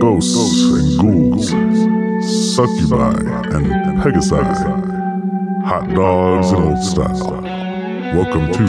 Ghosts 0.00 0.34
and 0.34 0.98
ghouls, 0.98 1.50
succubi 2.54 3.18
and 3.54 3.66
pegasi, 4.00 4.42
hot 5.62 5.86
dogs 5.94 6.52
and 6.52 6.64
old 6.64 6.82
style. 6.82 7.42
Welcome 8.14 8.50
to 8.50 8.64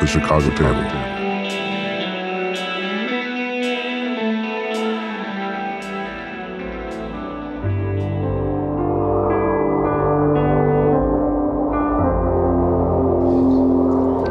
the 0.00 0.06
Chicago 0.06 0.48
Table. 0.56 0.82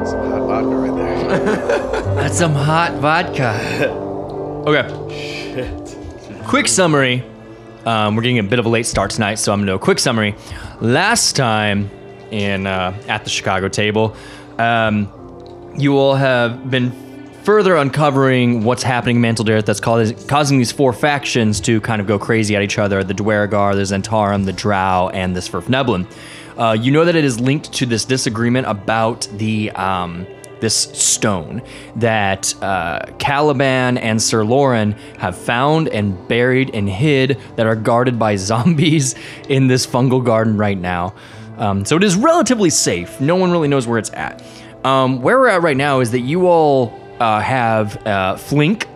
Hot 0.09 0.47
vodka 0.47 0.75
right 0.75 0.95
there. 0.95 2.15
That's 2.15 2.39
some 2.39 2.53
hot 2.53 2.93
vodka. 2.95 3.91
okay. 4.65 5.02
Quick 6.45 6.67
summary. 6.67 7.23
Um, 7.85 8.15
we're 8.15 8.21
getting 8.21 8.39
a 8.39 8.43
bit 8.43 8.59
of 8.59 8.65
a 8.65 8.69
late 8.69 8.85
start 8.85 9.11
tonight, 9.11 9.35
so 9.35 9.51
I'm 9.51 9.59
gonna 9.59 9.71
do 9.71 9.75
a 9.75 9.79
quick 9.79 9.97
summary. 9.97 10.35
Last 10.81 11.35
time 11.35 11.89
in 12.31 12.67
uh, 12.67 12.95
at 13.07 13.23
the 13.23 13.29
Chicago 13.29 13.69
table, 13.69 14.15
um, 14.59 15.09
you 15.75 15.97
all 15.97 16.15
have 16.15 16.69
been 16.69 16.91
further 17.43 17.75
uncovering 17.75 18.63
what's 18.63 18.83
happening 18.83 19.15
in 19.17 19.21
Mantol-Derith 19.21 19.65
that's 19.65 19.79
causing, 19.79 20.15
causing 20.27 20.57
these 20.57 20.71
four 20.71 20.93
factions 20.93 21.59
to 21.61 21.81
kind 21.81 21.99
of 21.99 22.07
go 22.07 22.19
crazy 22.19 22.55
at 22.55 22.61
each 22.61 22.77
other 22.77 23.03
the 23.03 23.13
Duergar, 23.13 23.75
the 23.75 23.81
Zhentarim, 23.81 24.45
the 24.45 24.53
Drow, 24.53 25.09
and 25.13 25.35
the 25.35 25.39
Svirfneblin. 25.39 26.05
Uh, 26.57 26.73
you 26.73 26.91
know 26.91 27.03
that 27.03 27.15
it 27.15 27.23
is 27.23 27.39
linked 27.39 27.73
to 27.73 27.85
this 27.85 28.05
disagreement 28.05 28.67
about 28.67 29.27
the. 29.33 29.71
Um, 29.71 30.27
this 30.63 30.75
stone 30.75 31.61
that 31.97 32.55
uh, 32.63 33.05
Caliban 33.19 33.97
and 33.97 34.21
Sir 34.21 34.45
Lauren 34.45 34.93
have 35.19 35.37
found 35.37 35.89
and 35.89 36.27
buried 36.29 36.73
and 36.73 36.89
hid 36.89 37.37
that 37.57 37.67
are 37.67 37.75
guarded 37.75 38.17
by 38.17 38.35
zombies 38.49 39.13
in 39.49 39.67
this 39.67 39.85
fungal 39.85 40.23
garden 40.23 40.57
right 40.57 40.77
now. 40.77 41.13
Um, 41.57 41.83
so 41.83 41.97
it 41.97 42.03
is 42.03 42.15
relatively 42.15 42.69
safe. 42.69 43.19
No 43.19 43.35
one 43.35 43.51
really 43.51 43.67
knows 43.67 43.85
where 43.87 43.99
it's 43.99 44.11
at. 44.13 44.41
Um, 44.85 45.21
where 45.21 45.37
we're 45.37 45.49
at 45.49 45.61
right 45.61 45.75
now 45.75 45.99
is 45.99 46.11
that 46.11 46.21
you 46.21 46.47
all 46.47 46.97
uh, 47.19 47.41
have 47.41 48.07
uh, 48.07 48.37
Flink, 48.37 48.87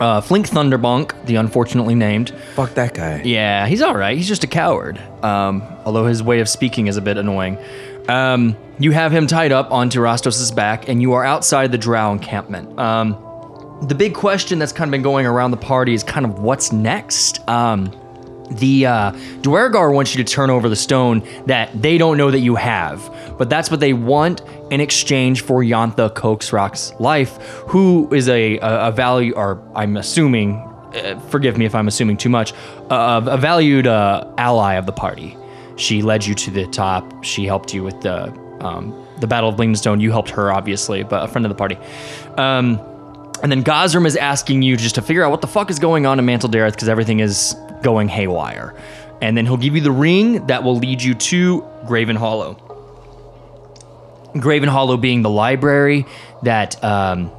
uh, 0.00 0.20
Flink 0.20 0.50
Thunderbonk, 0.50 1.24
the 1.24 1.36
unfortunately 1.36 1.94
named. 1.94 2.30
Fuck 2.54 2.74
that 2.74 2.92
guy. 2.92 3.22
Yeah, 3.22 3.66
he's 3.66 3.80
all 3.80 3.96
right. 3.96 4.16
He's 4.18 4.28
just 4.28 4.44
a 4.44 4.46
coward. 4.46 4.98
Um, 5.22 5.62
although 5.86 6.04
his 6.04 6.22
way 6.22 6.40
of 6.40 6.48
speaking 6.48 6.88
is 6.88 6.98
a 6.98 7.02
bit 7.02 7.16
annoying. 7.16 7.56
Um, 8.06 8.56
you 8.78 8.92
have 8.92 9.12
him 9.12 9.26
tied 9.26 9.52
up 9.52 9.70
onto 9.70 10.00
Rostos' 10.00 10.54
back, 10.54 10.88
and 10.88 11.00
you 11.00 11.12
are 11.12 11.24
outside 11.24 11.72
the 11.72 11.78
Drow 11.78 12.12
encampment. 12.12 12.78
Um, 12.78 13.16
the 13.82 13.94
big 13.94 14.14
question 14.14 14.58
that's 14.58 14.72
kind 14.72 14.88
of 14.88 14.92
been 14.92 15.02
going 15.02 15.26
around 15.26 15.50
the 15.50 15.56
party 15.56 15.94
is 15.94 16.02
kind 16.02 16.24
of 16.24 16.38
what's 16.38 16.72
next. 16.72 17.46
Um, 17.48 17.92
the 18.50 18.86
uh, 18.86 19.12
Duergar 19.40 19.92
wants 19.92 20.14
you 20.14 20.22
to 20.22 20.30
turn 20.30 20.50
over 20.50 20.68
the 20.68 20.76
stone 20.76 21.26
that 21.46 21.70
they 21.80 21.98
don't 21.98 22.16
know 22.16 22.30
that 22.30 22.40
you 22.40 22.56
have, 22.56 23.00
but 23.38 23.48
that's 23.48 23.70
what 23.70 23.80
they 23.80 23.92
want 23.92 24.42
in 24.70 24.80
exchange 24.80 25.42
for 25.42 25.62
Yantha 25.62 26.14
Coaxrock's 26.14 26.92
life, 27.00 27.36
who 27.68 28.12
is 28.12 28.28
a, 28.28 28.58
a, 28.58 28.88
a 28.88 28.92
value, 28.92 29.32
or 29.34 29.62
I'm 29.74 29.96
assuming, 29.96 30.56
uh, 30.56 31.18
forgive 31.30 31.56
me 31.56 31.64
if 31.64 31.74
I'm 31.74 31.88
assuming 31.88 32.16
too 32.16 32.28
much, 32.28 32.52
uh, 32.90 33.22
a 33.26 33.38
valued 33.38 33.86
uh, 33.86 34.30
ally 34.36 34.74
of 34.74 34.86
the 34.86 34.92
party. 34.92 35.36
She 35.76 36.02
led 36.02 36.24
you 36.24 36.34
to 36.34 36.50
the 36.50 36.66
top. 36.66 37.24
She 37.24 37.46
helped 37.46 37.74
you 37.74 37.82
with 37.82 38.00
the 38.02 38.43
um, 38.64 39.06
the 39.20 39.26
Battle 39.26 39.50
of 39.50 39.56
Blingstone. 39.56 40.00
You 40.00 40.10
helped 40.10 40.30
her, 40.30 40.50
obviously, 40.50 41.02
but 41.02 41.22
a 41.22 41.28
friend 41.28 41.44
of 41.44 41.50
the 41.50 41.54
party. 41.54 41.76
Um, 42.36 42.80
and 43.42 43.52
then 43.52 43.62
Gosram 43.62 44.06
is 44.06 44.16
asking 44.16 44.62
you 44.62 44.76
just 44.76 44.94
to 44.94 45.02
figure 45.02 45.22
out 45.22 45.30
what 45.30 45.40
the 45.40 45.46
fuck 45.46 45.70
is 45.70 45.78
going 45.78 46.06
on 46.06 46.18
in 46.18 46.24
Mantol-Derith 46.24 46.72
because 46.72 46.88
everything 46.88 47.20
is 47.20 47.54
going 47.82 48.08
haywire. 48.08 48.74
And 49.20 49.36
then 49.36 49.44
he'll 49.44 49.56
give 49.56 49.74
you 49.74 49.80
the 49.80 49.92
ring 49.92 50.46
that 50.46 50.64
will 50.64 50.76
lead 50.76 51.02
you 51.02 51.14
to 51.14 51.64
Graven 51.86 52.16
Hollow. 52.16 52.54
Graven 54.38 54.68
Hollow 54.68 54.96
being 54.96 55.22
the 55.22 55.30
library 55.30 56.06
that 56.42 56.82
um, 56.82 57.30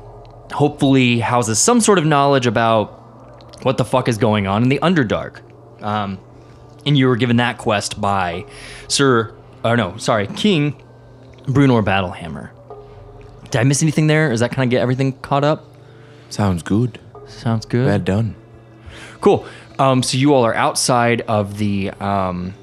hopefully 0.54 1.20
houses 1.20 1.60
some 1.60 1.82
sort 1.82 1.98
of 1.98 2.06
knowledge 2.06 2.48
about 2.48 3.64
what 3.64 3.78
the 3.78 3.86
fuck 3.86 4.08
is 4.08 4.18
going 4.18 4.48
on 4.48 4.64
in 4.64 4.70
the 4.70 4.80
Underdark. 4.80 5.42
Um, 5.82 6.20
and 6.86 6.98
you 6.98 7.08
were 7.08 7.16
given 7.16 7.38
that 7.38 7.58
quest 7.58 8.00
by 8.00 8.46
Sir, 8.88 9.34
or 9.64 9.76
no, 9.76 9.98
sorry, 9.98 10.28
King 10.28 10.82
Bruenor 11.46 11.84
Battlehammer. 11.84 12.50
Did 13.52 13.62
I 13.62 13.64
miss 13.64 13.82
anything 13.82 14.08
there? 14.08 14.30
Does 14.30 14.40
that 14.40 14.52
kind 14.52 14.68
of 14.68 14.72
get 14.72 14.82
everything 14.82 15.14
caught 15.20 15.44
up? 15.44 15.66
Sounds 16.30 16.64
good. 16.64 17.00
Sounds 17.28 17.66
good. 17.66 17.86
Well 17.86 18.00
done. 18.00 18.36
Cool. 19.22 19.46
Um, 19.80 20.04
so 20.04 20.18
you 20.18 20.34
all 20.34 20.46
are 20.46 20.54
outside 20.54 21.22
of 21.22 21.58
the 21.58 21.92
um, 21.92 22.54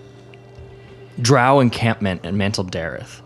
Drow 1.21 1.61
encampment 1.61 2.25
in 2.25 2.37
Mantol-Derith, 2.37 3.21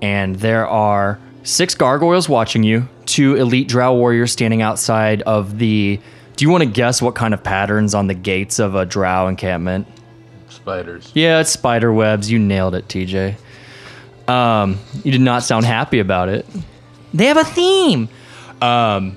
and 0.00 0.36
there 0.36 0.66
are 0.66 1.20
six 1.42 1.74
gargoyles 1.74 2.28
watching 2.28 2.62
you. 2.62 2.88
Two 3.04 3.34
elite 3.36 3.68
Drow 3.68 3.94
warriors 3.94 4.32
standing 4.32 4.62
outside 4.62 5.22
of 5.22 5.58
the. 5.58 6.00
Do 6.36 6.44
you 6.44 6.50
want 6.50 6.64
to 6.64 6.68
guess 6.70 7.00
what 7.00 7.14
kind 7.14 7.32
of 7.32 7.42
patterns 7.42 7.94
on 7.94 8.08
the 8.08 8.14
gates 8.14 8.58
of 8.58 8.74
a 8.74 8.84
Drow 8.84 9.28
encampment? 9.28 9.86
Spiders. 10.48 11.12
Yeah, 11.14 11.40
it's 11.40 11.50
spider 11.50 11.92
webs. 11.92 12.30
You 12.30 12.38
nailed 12.38 12.74
it, 12.74 12.88
TJ. 12.88 13.36
Um, 14.28 14.78
you 15.04 15.12
did 15.12 15.20
not 15.20 15.42
sound 15.42 15.64
happy 15.64 15.98
about 15.98 16.28
it. 16.28 16.46
They 17.14 17.26
have 17.26 17.36
a 17.36 17.44
theme. 17.44 18.08
Um, 18.60 19.16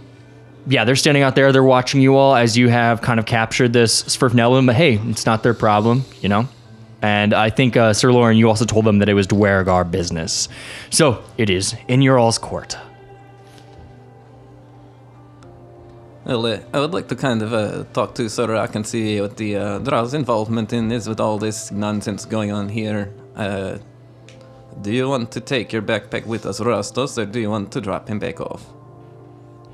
yeah, 0.68 0.86
they're 0.86 0.96
standing 0.96 1.24
out 1.24 1.36
there. 1.36 1.52
They're 1.52 1.64
watching 1.64 2.02
you 2.02 2.16
all 2.16 2.36
as 2.36 2.58
you 2.58 2.70
have 2.70 3.02
kind 3.02 3.19
of 3.19 3.25
captured 3.25 3.74
this 3.74 4.03
Svirfneblin, 4.03 4.66
but 4.66 4.75
hey, 4.75 5.00
it's 5.06 5.25
not 5.25 5.42
their 5.42 5.53
problem, 5.53 6.06
you 6.22 6.30
know? 6.30 6.48
And 7.02 7.34
I 7.34 7.50
think, 7.50 7.78
uh, 7.78 7.94
Sir 7.94 8.12
Lauren, 8.12 8.38
you 8.38 8.50
also 8.50 8.66
told 8.66 8.86
them 8.86 9.00
that 9.00 9.09
it 9.09 9.14
was 9.14 9.25
Duergar 9.25 9.86
business. 9.86 10.50
So 10.90 11.24
it 11.38 11.50
is 11.50 11.75
in 11.88 12.02
your 12.02 12.19
all's 12.19 12.38
court. 12.38 12.78
Uh, 16.25 16.59
I 16.74 16.80
would 16.80 16.94
like 16.94 17.08
to 17.08 17.16
kind 17.16 17.42
of 17.42 17.53
uh, 17.53 17.86
talk 17.94 18.14
to 18.16 18.24
Sorak 18.24 18.75
and 18.75 18.86
see 18.86 19.19
what 19.19 19.38
the 19.38 19.56
uh, 19.56 19.80
Drow's 19.80 20.14
involvement 20.14 20.74
in 20.74 20.92
is 20.92 21.08
with 21.08 21.19
all 21.19 21.40
this 21.40 21.72
nonsense 21.72 22.25
going 22.25 22.52
on 22.52 22.69
here. 22.69 23.12
Uh, 23.36 23.80
do 24.81 24.94
you 24.94 25.09
want 25.09 25.31
to 25.31 25.41
take 25.41 25.73
your 25.73 25.81
backpack 25.81 26.25
with 26.25 26.45
us, 26.45 26.59
Rastos, 26.59 27.17
or 27.17 27.25
do 27.25 27.40
you 27.40 27.50
want 27.50 27.72
to 27.73 27.81
drop 27.81 28.07
him 28.07 28.19
back 28.19 28.40
off? 28.40 28.66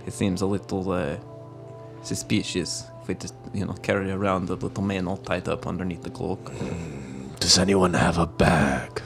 He 0.03 0.11
seems 0.11 0.41
a 0.41 0.45
little 0.45 0.91
uh, 0.91 1.17
suspicious 2.01 2.85
if 3.01 3.07
we 3.07 3.15
just, 3.15 3.35
you 3.53 3.65
know, 3.65 3.73
carry 3.73 4.11
around 4.11 4.49
a 4.49 4.55
little 4.55 4.83
man 4.83 5.07
all 5.07 5.17
tied 5.17 5.47
up 5.47 5.67
underneath 5.67 6.01
the 6.01 6.09
cloak. 6.09 6.51
Does 7.39 7.59
anyone 7.59 7.93
have 7.93 8.17
a 8.17 8.25
bag? 8.25 9.01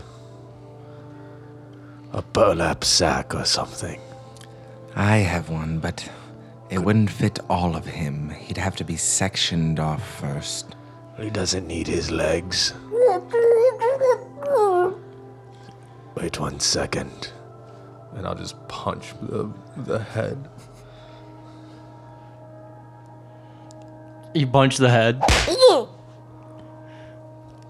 A 2.14 2.22
burlap 2.22 2.84
sack 2.84 3.36
or 3.36 3.46
something? 3.46 4.00
I 4.96 5.18
have 5.18 5.50
one, 5.50 5.80
but 5.80 6.10
it 6.70 6.80
wouldn't 6.80 7.10
fit 7.10 7.40
all 7.50 7.76
of 7.76 7.86
him. 7.86 8.30
He'd 8.30 8.58
have 8.58 8.76
to 8.78 8.86
be 8.86 8.96
sectioned 8.96 9.80
off 9.80 10.20
first. 10.20 10.76
He 11.20 11.30
doesn't 11.30 11.68
need 11.68 11.88
his 11.88 12.10
legs. 12.10 12.74
Wait 16.20 16.38
one 16.40 16.60
second. 16.60 17.32
And 18.16 18.28
I'll 18.28 18.36
just 18.36 18.56
punch 18.68 19.14
the, 19.22 19.50
the 19.78 20.00
head. 20.00 20.50
You 24.34 24.48
punch 24.48 24.78
the 24.78 24.90
head. 24.90 25.22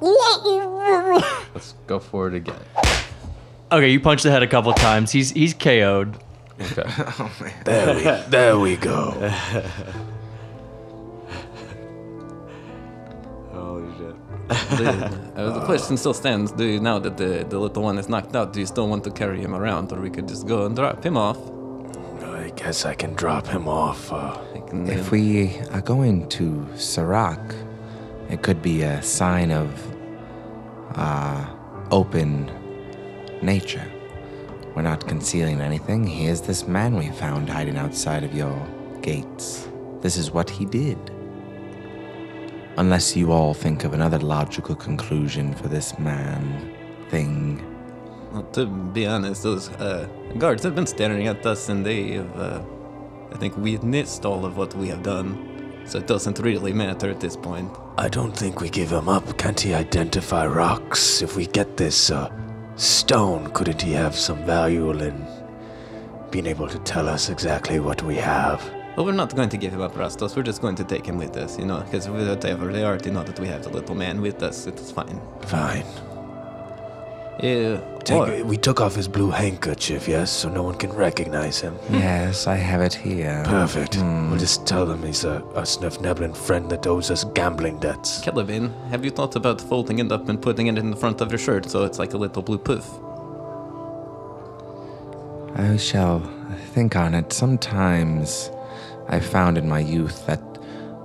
Let's 0.01 1.75
go 1.87 1.99
for 1.99 2.27
it 2.27 2.33
again. 2.33 2.55
Okay, 3.71 3.89
you 3.89 3.99
punch 3.99 4.23
the 4.23 4.31
head 4.31 4.41
a 4.41 4.47
couple 4.47 4.73
times. 4.73 5.11
He's 5.11 5.29
he's 5.31 5.53
KO'd. 5.53 6.17
Okay. 6.59 6.83
Oh, 7.19 7.31
there 7.65 7.95
we, 7.95 8.29
there 8.29 8.59
we 8.59 8.75
go. 8.77 9.31
the, 14.49 15.19
uh, 15.35 15.59
the 15.59 15.65
question 15.65 15.97
still 15.97 16.13
stands. 16.13 16.51
Do 16.51 16.65
you, 16.65 16.79
now 16.79 16.99
that 16.99 17.17
the, 17.17 17.45
the 17.47 17.59
little 17.59 17.83
one 17.83 17.97
is 17.97 18.09
knocked 18.09 18.35
out, 18.35 18.53
do 18.53 18.59
you 18.59 18.65
still 18.65 18.87
want 18.87 19.03
to 19.05 19.11
carry 19.11 19.39
him 19.41 19.53
around, 19.55 19.91
or 19.91 20.01
we 20.01 20.09
could 20.09 20.27
just 20.27 20.47
go 20.47 20.65
and 20.65 20.75
drop 20.75 21.05
him 21.05 21.17
off? 21.17 21.37
I 22.23 22.51
guess 22.55 22.85
I 22.85 22.95
can 22.95 23.13
drop 23.13 23.45
him 23.47 23.67
off. 23.67 24.11
Uh, 24.11 24.37
I 24.55 24.59
can, 24.61 24.87
If 24.87 25.11
we 25.11 25.59
are 25.71 25.81
going 25.81 26.27
to 26.29 26.67
Serac, 26.75 27.39
it 28.29 28.41
could 28.41 28.61
be 28.61 28.81
a 28.81 29.01
sign 29.01 29.51
of 29.51 29.69
uh, 30.95 31.45
open 31.91 32.51
nature. 33.41 33.85
We're 34.75 34.81
not 34.83 35.07
concealing 35.07 35.61
anything. 35.61 36.05
Here's 36.05 36.41
this 36.41 36.67
man 36.67 36.95
we 36.95 37.09
found 37.09 37.49
hiding 37.49 37.77
outside 37.77 38.23
of 38.23 38.33
your 38.33 38.67
gates. 39.01 39.67
This 40.01 40.17
is 40.17 40.31
what 40.31 40.49
he 40.49 40.65
did. 40.65 40.97
Unless 42.79 43.17
you 43.17 43.33
all 43.33 43.53
think 43.53 43.83
of 43.83 43.93
another 43.93 44.19
logical 44.19 44.73
conclusion 44.73 45.53
for 45.53 45.67
this 45.67 45.99
man, 45.99 46.73
thing. 47.09 47.61
Well, 48.31 48.43
to 48.53 48.65
be 48.67 49.05
honest, 49.05 49.43
those 49.43 49.67
uh, 49.71 50.07
guards 50.37 50.63
have 50.63 50.75
been 50.75 50.87
staring 50.87 51.27
at 51.27 51.45
us 51.45 51.67
and 51.67 51.85
they 51.85 52.13
have, 52.13 52.39
uh, 52.39 52.61
I 53.33 53.37
think, 53.37 53.57
witnessed 53.57 54.25
all 54.25 54.45
of 54.45 54.55
what 54.55 54.73
we 54.75 54.87
have 54.87 55.03
done. 55.03 55.83
so 55.85 55.97
it 55.97 56.07
doesn't 56.07 56.39
really 56.39 56.71
matter 56.71 57.09
at 57.09 57.19
this 57.19 57.35
point. 57.35 57.69
I 57.97 58.07
don't 58.07 58.31
think 58.31 58.61
we 58.61 58.69
give 58.69 58.91
him 58.91 59.09
up. 59.09 59.37
Can't 59.37 59.59
he 59.59 59.73
identify 59.73 60.45
rocks? 60.47 61.21
If 61.21 61.35
we 61.35 61.47
get 61.47 61.75
this 61.75 62.11
uh, 62.11 62.31
stone, 62.77 63.51
couldn't 63.51 63.81
he 63.81 63.91
have 63.91 64.15
some 64.15 64.45
value 64.45 64.89
in 64.91 65.27
being 66.31 66.45
able 66.45 66.69
to 66.69 66.79
tell 66.79 67.09
us 67.09 67.29
exactly 67.29 67.81
what 67.81 68.01
we 68.03 68.15
have? 68.15 68.78
Well, 68.99 69.05
we're 69.05 69.13
not 69.13 69.33
going 69.33 69.47
to 69.47 69.55
give 69.55 69.71
him 69.71 69.79
up, 69.79 69.93
Rastos. 69.93 70.35
We're 70.35 70.43
just 70.43 70.61
going 70.61 70.75
to 70.75 70.83
take 70.83 71.05
him 71.05 71.17
with 71.17 71.37
us, 71.37 71.57
you 71.57 71.63
know, 71.63 71.79
because 71.79 72.09
whatever 72.09 72.69
they 72.69 72.83
already 72.83 73.09
know 73.09 73.23
that 73.23 73.39
we 73.39 73.47
have 73.47 73.63
the 73.63 73.69
little 73.69 73.95
man 73.95 74.19
with 74.19 74.43
us. 74.43 74.67
It's 74.67 74.91
fine. 74.91 75.21
Fine. 75.43 75.85
Yeah. 77.41 77.79
Take, 78.03 78.43
we 78.43 78.57
took 78.57 78.81
off 78.81 78.95
his 78.95 79.07
blue 79.07 79.29
handkerchief, 79.29 80.05
yes, 80.05 80.29
so 80.29 80.49
no 80.49 80.63
one 80.63 80.75
can 80.75 80.91
recognize 80.91 81.61
him. 81.61 81.75
Hmm. 81.75 81.93
Yes, 81.93 82.45
I 82.45 82.55
have 82.55 82.81
it 82.81 82.93
here. 82.93 83.41
Perfect. 83.45 83.95
Hmm. 83.95 84.31
We'll 84.31 84.39
just 84.39 84.67
tell 84.67 84.85
them 84.85 85.01
he's 85.01 85.23
a, 85.23 85.41
a 85.55 85.65
Snuff 85.65 85.99
Neblin 85.99 86.35
friend 86.35 86.69
that 86.69 86.85
owes 86.85 87.09
us 87.09 87.23
gambling 87.23 87.79
debts. 87.79 88.19
Kelvin, 88.19 88.73
have 88.89 89.05
you 89.05 89.11
thought 89.11 89.37
about 89.37 89.61
folding 89.61 89.99
it 89.99 90.11
up 90.11 90.27
and 90.27 90.41
putting 90.41 90.67
it 90.67 90.77
in 90.77 90.91
the 90.91 90.97
front 90.97 91.21
of 91.21 91.31
your 91.31 91.39
shirt 91.39 91.69
so 91.69 91.85
it's 91.85 91.99
like 91.99 92.13
a 92.13 92.17
little 92.17 92.41
blue 92.41 92.57
poof? 92.57 92.85
I 95.55 95.77
shall 95.77 96.19
think 96.73 96.97
on 96.97 97.15
it. 97.15 97.31
Sometimes 97.31 98.51
I 99.09 99.19
found 99.19 99.57
in 99.57 99.67
my 99.67 99.79
youth 99.79 100.25
that 100.27 100.41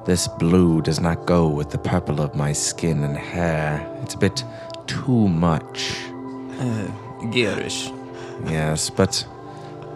this 0.05 0.29
blue 0.29 0.83
does 0.83 1.01
not 1.01 1.25
go 1.25 1.49
with 1.49 1.71
the 1.71 1.79
purple 1.79 2.21
of 2.21 2.35
my 2.35 2.53
skin 2.53 3.03
and 3.03 3.17
hair. 3.17 3.81
It's 4.03 4.15
a 4.15 4.19
bit 4.19 4.45
too 4.87 5.29
much. 5.29 5.97
Uh, 6.61 6.89
garish. 7.31 7.91
Yes, 8.47 8.91
but 8.91 9.27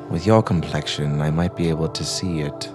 with 0.08 0.26
your 0.26 0.42
complexion, 0.42 1.20
I 1.20 1.30
might 1.30 1.54
be 1.54 1.68
able 1.68 1.88
to 1.88 2.04
see 2.04 2.40
it. 2.40 2.70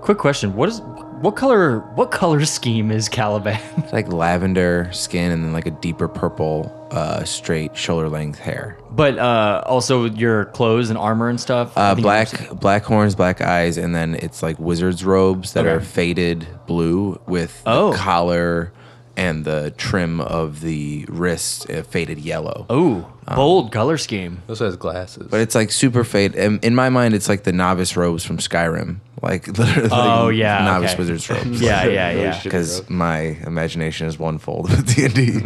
Quick 0.00 0.18
question: 0.18 0.54
What 0.54 0.68
is 0.68 0.80
what 1.22 1.36
color? 1.36 1.78
What 1.94 2.10
color 2.10 2.44
scheme 2.44 2.90
is 2.90 3.08
Caliban? 3.08 3.58
It's 3.78 3.92
like 3.92 4.12
lavender 4.12 4.88
skin 4.92 5.30
and 5.30 5.44
then 5.44 5.52
like 5.52 5.66
a 5.66 5.70
deeper 5.70 6.08
purple, 6.08 6.70
uh, 6.90 7.24
straight 7.24 7.76
shoulder 7.76 8.08
length 8.08 8.38
hair. 8.38 8.76
but 8.90 9.18
uh, 9.18 9.62
also 9.66 10.04
your 10.04 10.44
clothes 10.46 10.90
and 10.90 10.98
armor 10.98 11.28
and 11.30 11.40
stuff. 11.40 11.72
Uh, 11.76 11.94
black, 11.94 12.28
black 12.60 12.82
horns, 12.84 13.14
black 13.14 13.40
eyes, 13.40 13.78
and 13.78 13.94
then 13.94 14.14
it's 14.16 14.42
like 14.42 14.58
wizard's 14.58 15.02
robes 15.04 15.54
that 15.54 15.64
Okay. 15.64 15.74
are 15.76 15.80
faded 15.80 16.46
blue 16.66 17.18
with 17.26 17.62
Oh. 17.64 17.92
the 17.92 17.96
collar 17.98 18.72
and 19.16 19.44
the 19.44 19.72
trim 19.76 20.20
of 20.20 20.60
the 20.60 21.04
wrist 21.08 21.68
uh, 21.70 21.82
faded 21.82 22.18
yellow. 22.18 22.66
Oh, 22.70 23.12
bold 23.34 23.70
color 23.72 23.98
scheme. 23.98 24.42
Also 24.48 24.64
has 24.64 24.76
glasses. 24.76 25.28
But 25.30 25.40
it's 25.40 25.54
like 25.54 25.70
super 25.70 26.04
fade. 26.04 26.34
In, 26.34 26.58
in 26.60 26.74
my 26.74 26.88
mind, 26.88 27.14
it's 27.14 27.28
like 27.28 27.44
the 27.44 27.52
novice 27.52 27.96
robes 27.96 28.24
from 28.24 28.38
Skyrim. 28.38 28.96
Like 29.20 29.46
literally, 29.58 29.90
Oh, 29.92 30.28
yeah, 30.28 30.64
novice 30.64 30.92
okay. 30.92 30.98
wizard's 30.98 31.28
robes. 31.30 31.60
Yeah, 31.62 31.84
yeah, 31.84 32.10
yeah. 32.10 32.40
Because 32.42 32.88
my 32.88 33.18
imagination 33.46 34.06
is 34.06 34.18
one 34.18 34.38
fold 34.38 34.70
with 34.70 34.94
D 34.94 35.04
and 35.04 35.14
D. 35.14 35.40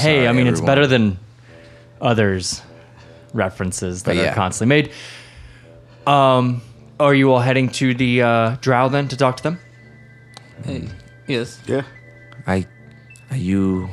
Hey, 0.00 0.26
I 0.28 0.32
mean, 0.32 0.46
it's 0.46 0.60
better 0.60 0.86
than 0.86 1.18
others 2.00 2.60
references 3.32 4.02
that 4.04 4.16
But 4.16 4.26
are 4.26 4.34
constantly 4.34 4.82
made. 4.82 4.92
Um, 6.06 6.62
are 6.98 7.14
you 7.14 7.32
all 7.32 7.40
heading 7.40 7.68
to 7.70 7.94
the 7.94 8.22
uh, 8.22 8.56
Drow 8.60 8.88
then 8.88 9.08
to 9.08 9.16
talk 9.16 9.36
to 9.38 9.42
them? 9.42 9.58
Hey. 10.64 10.88
Yes. 11.26 11.60
Yeah. 11.66 11.82
I, 12.46 12.66
are 13.30 13.36
you, 13.36 13.88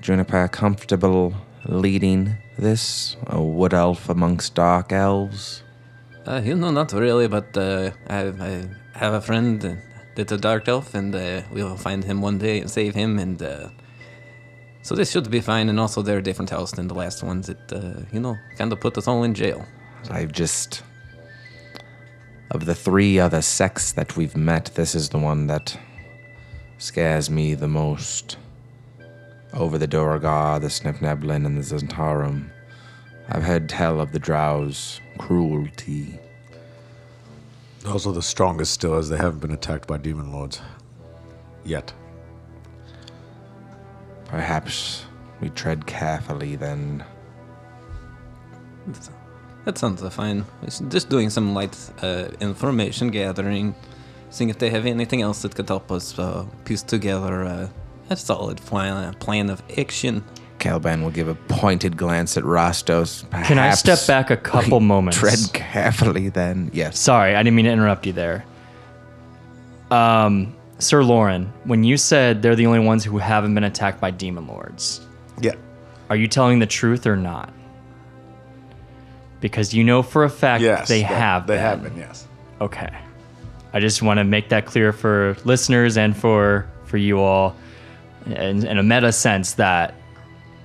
Juniper, 0.00 0.48
comfortable 0.48 1.34
leading 1.66 2.36
this? 2.58 3.16
A 3.26 3.42
wood 3.42 3.74
elf 3.74 4.08
amongst 4.08 4.54
dark 4.54 4.92
elves? 4.92 5.62
Uh, 6.26 6.40
you 6.42 6.54
know, 6.54 6.70
not 6.70 6.92
really, 6.92 7.28
but 7.28 7.56
uh, 7.56 7.90
I, 8.08 8.28
I 8.28 8.68
have 8.94 9.14
a 9.14 9.20
friend 9.20 9.64
uh, 9.64 9.74
that's 10.14 10.32
a 10.32 10.38
dark 10.38 10.68
elf, 10.68 10.94
and 10.94 11.14
uh, 11.14 11.42
we 11.52 11.62
will 11.62 11.76
find 11.76 12.02
him 12.02 12.22
one 12.22 12.38
day 12.38 12.60
and 12.60 12.70
save 12.70 12.94
him. 12.94 13.18
And 13.18 13.42
uh, 13.42 13.68
so 14.82 14.94
this 14.94 15.10
should 15.10 15.30
be 15.30 15.40
fine. 15.40 15.68
And 15.68 15.78
also, 15.78 16.02
they're 16.02 16.18
a 16.18 16.22
different 16.22 16.50
house 16.50 16.72
than 16.72 16.88
the 16.88 16.94
last 16.94 17.22
ones. 17.22 17.48
That 17.48 17.72
uh, 17.72 18.02
you 18.12 18.20
know, 18.20 18.36
kind 18.56 18.72
of 18.72 18.80
put 18.80 18.96
us 18.96 19.06
all 19.06 19.22
in 19.22 19.34
jail. 19.34 19.66
I've 20.10 20.32
just. 20.32 20.82
Of 22.50 22.66
the 22.66 22.74
three 22.74 23.18
other 23.18 23.42
sects 23.42 23.92
that 23.92 24.16
we've 24.16 24.36
met, 24.36 24.70
this 24.74 24.94
is 24.94 25.08
the 25.08 25.18
one 25.18 25.48
that 25.48 25.76
scares 26.78 27.28
me 27.28 27.54
the 27.54 27.66
most. 27.66 28.36
Over 29.54 29.78
the 29.78 29.86
Duergar, 29.86 30.58
the 30.58 30.66
Svirfneblin, 30.66 31.46
and 31.46 31.56
the 31.56 31.62
Zhentarim. 31.62 32.50
I've 33.28 33.44
heard 33.44 33.68
tell 33.68 34.00
of 34.00 34.10
the 34.10 34.18
Drow's 34.18 35.00
cruelty. 35.16 36.18
Those 37.80 38.04
are 38.06 38.12
the 38.12 38.22
strongest 38.22 38.72
still, 38.72 38.94
as 38.94 39.08
they 39.08 39.16
haven't 39.16 39.38
been 39.38 39.52
attacked 39.52 39.86
by 39.86 39.98
demon 39.98 40.32
lords. 40.32 40.60
Yet. 41.64 41.92
Perhaps 44.24 45.04
we 45.40 45.50
tread 45.50 45.86
carefully 45.86 46.56
then. 46.56 47.04
That 49.64 49.78
sounds 49.78 50.02
uh, 50.02 50.10
fine. 50.10 50.44
It's 50.62 50.80
just 50.80 51.08
doing 51.08 51.30
some 51.30 51.54
light 51.54 51.78
uh, 52.02 52.28
information 52.40 53.08
gathering, 53.08 53.74
seeing 54.30 54.50
if 54.50 54.58
they 54.58 54.70
have 54.70 54.84
anything 54.84 55.22
else 55.22 55.42
that 55.42 55.54
could 55.54 55.68
help 55.68 55.92
us 55.92 56.18
uh, 56.18 56.44
piece 56.64 56.82
together 56.82 57.44
uh, 57.44 57.68
a 58.10 58.16
solid 58.16 58.58
plan, 58.58 59.14
plan 59.14 59.50
of 59.50 59.62
action. 59.78 60.24
Caliban 60.58 61.02
will 61.02 61.10
give 61.10 61.28
a 61.28 61.34
pointed 61.34 61.96
glance 61.96 62.36
at 62.36 62.44
Rastos. 62.44 63.28
Can 63.44 63.58
I 63.58 63.70
step 63.74 63.98
back 64.06 64.30
a 64.30 64.36
couple 64.36 64.78
we 64.80 64.86
moments? 64.86 65.18
Tread 65.18 65.38
carefully 65.52 66.28
then. 66.30 66.70
Yes. 66.72 66.98
Sorry, 66.98 67.34
I 67.34 67.42
didn't 67.42 67.56
mean 67.56 67.66
to 67.66 67.70
interrupt 67.72 68.06
you 68.06 68.12
there. 68.12 68.44
Um, 69.90 70.54
Sir 70.78 71.02
Lauren, 71.04 71.52
when 71.64 71.84
you 71.84 71.96
said 71.96 72.42
they're 72.42 72.56
the 72.56 72.66
only 72.66 72.78
ones 72.80 73.04
who 73.04 73.18
haven't 73.18 73.54
been 73.54 73.64
attacked 73.64 74.00
by 74.00 74.10
demon 74.10 74.46
lords, 74.46 75.00
Yeah. 75.40 75.52
are 76.10 76.16
you 76.16 76.26
telling 76.28 76.58
the 76.58 76.66
truth 76.66 77.06
or 77.06 77.16
not? 77.16 77.52
Because 79.40 79.74
you 79.74 79.84
know 79.84 80.02
for 80.02 80.24
a 80.24 80.30
fact 80.30 80.62
Yes. 80.62 80.88
they 80.88 81.02
that- 81.02 81.06
have 81.10 81.46
They 81.46 81.54
been. 81.54 81.62
have 81.62 81.82
been, 81.82 81.96
yes. 81.96 82.26
Okay. 82.60 82.90
I 83.72 83.80
just 83.80 84.02
want 84.02 84.18
to 84.18 84.24
make 84.24 84.48
that 84.50 84.64
clear 84.66 84.92
for 84.92 85.36
listeners 85.44 85.96
and 85.98 86.16
for 86.16 86.66
for 86.84 86.96
you 86.96 87.18
all, 87.20 87.56
in, 88.26 88.66
in 88.66 88.78
a 88.78 88.82
meta 88.82 89.12
sense 89.12 89.54
that 89.54 89.94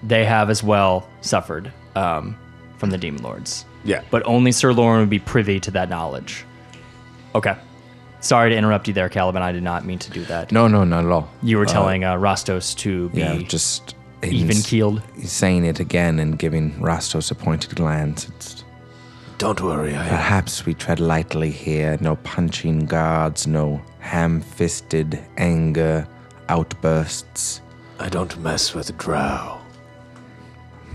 they 0.03 0.25
have 0.25 0.49
as 0.49 0.63
well 0.63 1.07
suffered 1.21 1.71
um, 1.95 2.37
from 2.77 2.89
the 2.89 2.97
demon 2.97 3.21
lords. 3.23 3.65
Yeah. 3.83 4.03
But 4.11 4.25
only 4.25 4.51
Sir 4.51 4.73
Lauren 4.73 5.01
would 5.01 5.09
be 5.09 5.19
privy 5.19 5.59
to 5.61 5.71
that 5.71 5.89
knowledge. 5.89 6.45
Okay. 7.35 7.55
Sorry 8.21 8.49
to 8.49 8.55
interrupt 8.55 8.87
you 8.87 8.93
there, 8.93 9.07
Caliban. 9.07 9.41
I 9.41 9.51
did 9.51 9.63
not 9.63 9.85
mean 9.85 9.99
to 9.99 10.11
do 10.11 10.25
that. 10.25 10.51
No, 10.51 10.67
no, 10.67 10.83
not 10.83 11.05
at 11.05 11.11
all. 11.11 11.29
You 11.41 11.57
were 11.57 11.65
telling 11.65 12.03
uh, 12.03 12.15
Rastos 12.15 12.75
to 12.79 13.09
be 13.09 13.21
Yeah, 13.21 13.37
just 13.37 13.95
even 14.23 14.57
keeled. 14.57 15.01
He's 15.15 15.31
saying 15.31 15.65
it 15.65 15.79
again 15.79 16.19
and 16.19 16.37
giving 16.37 16.73
Rastos 16.73 17.31
a 17.31 17.35
pointed 17.35 17.75
glance. 17.75 18.27
It's, 18.27 18.65
Don't 19.37 19.61
worry, 19.61 19.95
I 19.95 20.07
perhaps 20.09 20.65
we 20.65 20.73
tread 20.73 20.99
lightly 20.99 21.49
here. 21.49 21.97
No 22.01 22.17
punching 22.17 22.87
guards, 22.87 23.47
no 23.47 23.81
ham-fisted 23.99 25.23
anger 25.37 26.05
outbursts. 26.49 27.61
I 27.99 28.09
don't 28.09 28.37
mess 28.39 28.73
with 28.73 28.97
drow. 28.97 29.61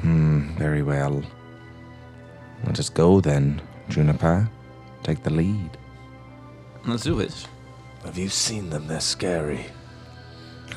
Hmm, 0.01 0.57
very 0.57 0.83
well. 0.83 1.23
Let 2.65 2.79
us 2.79 2.89
go 2.89 3.21
then, 3.21 3.63
Juniper. 3.89 4.49
Take 5.03 5.23
the 5.23 5.31
lead. 5.31 5.71
Let's 6.87 7.05
do 7.05 7.21
it. 7.21 7.47
Have 8.05 8.19
you 8.19 8.29
seen 8.29 8.71
them? 8.71 8.87
They're 8.87 9.01
scary. 9.01 9.67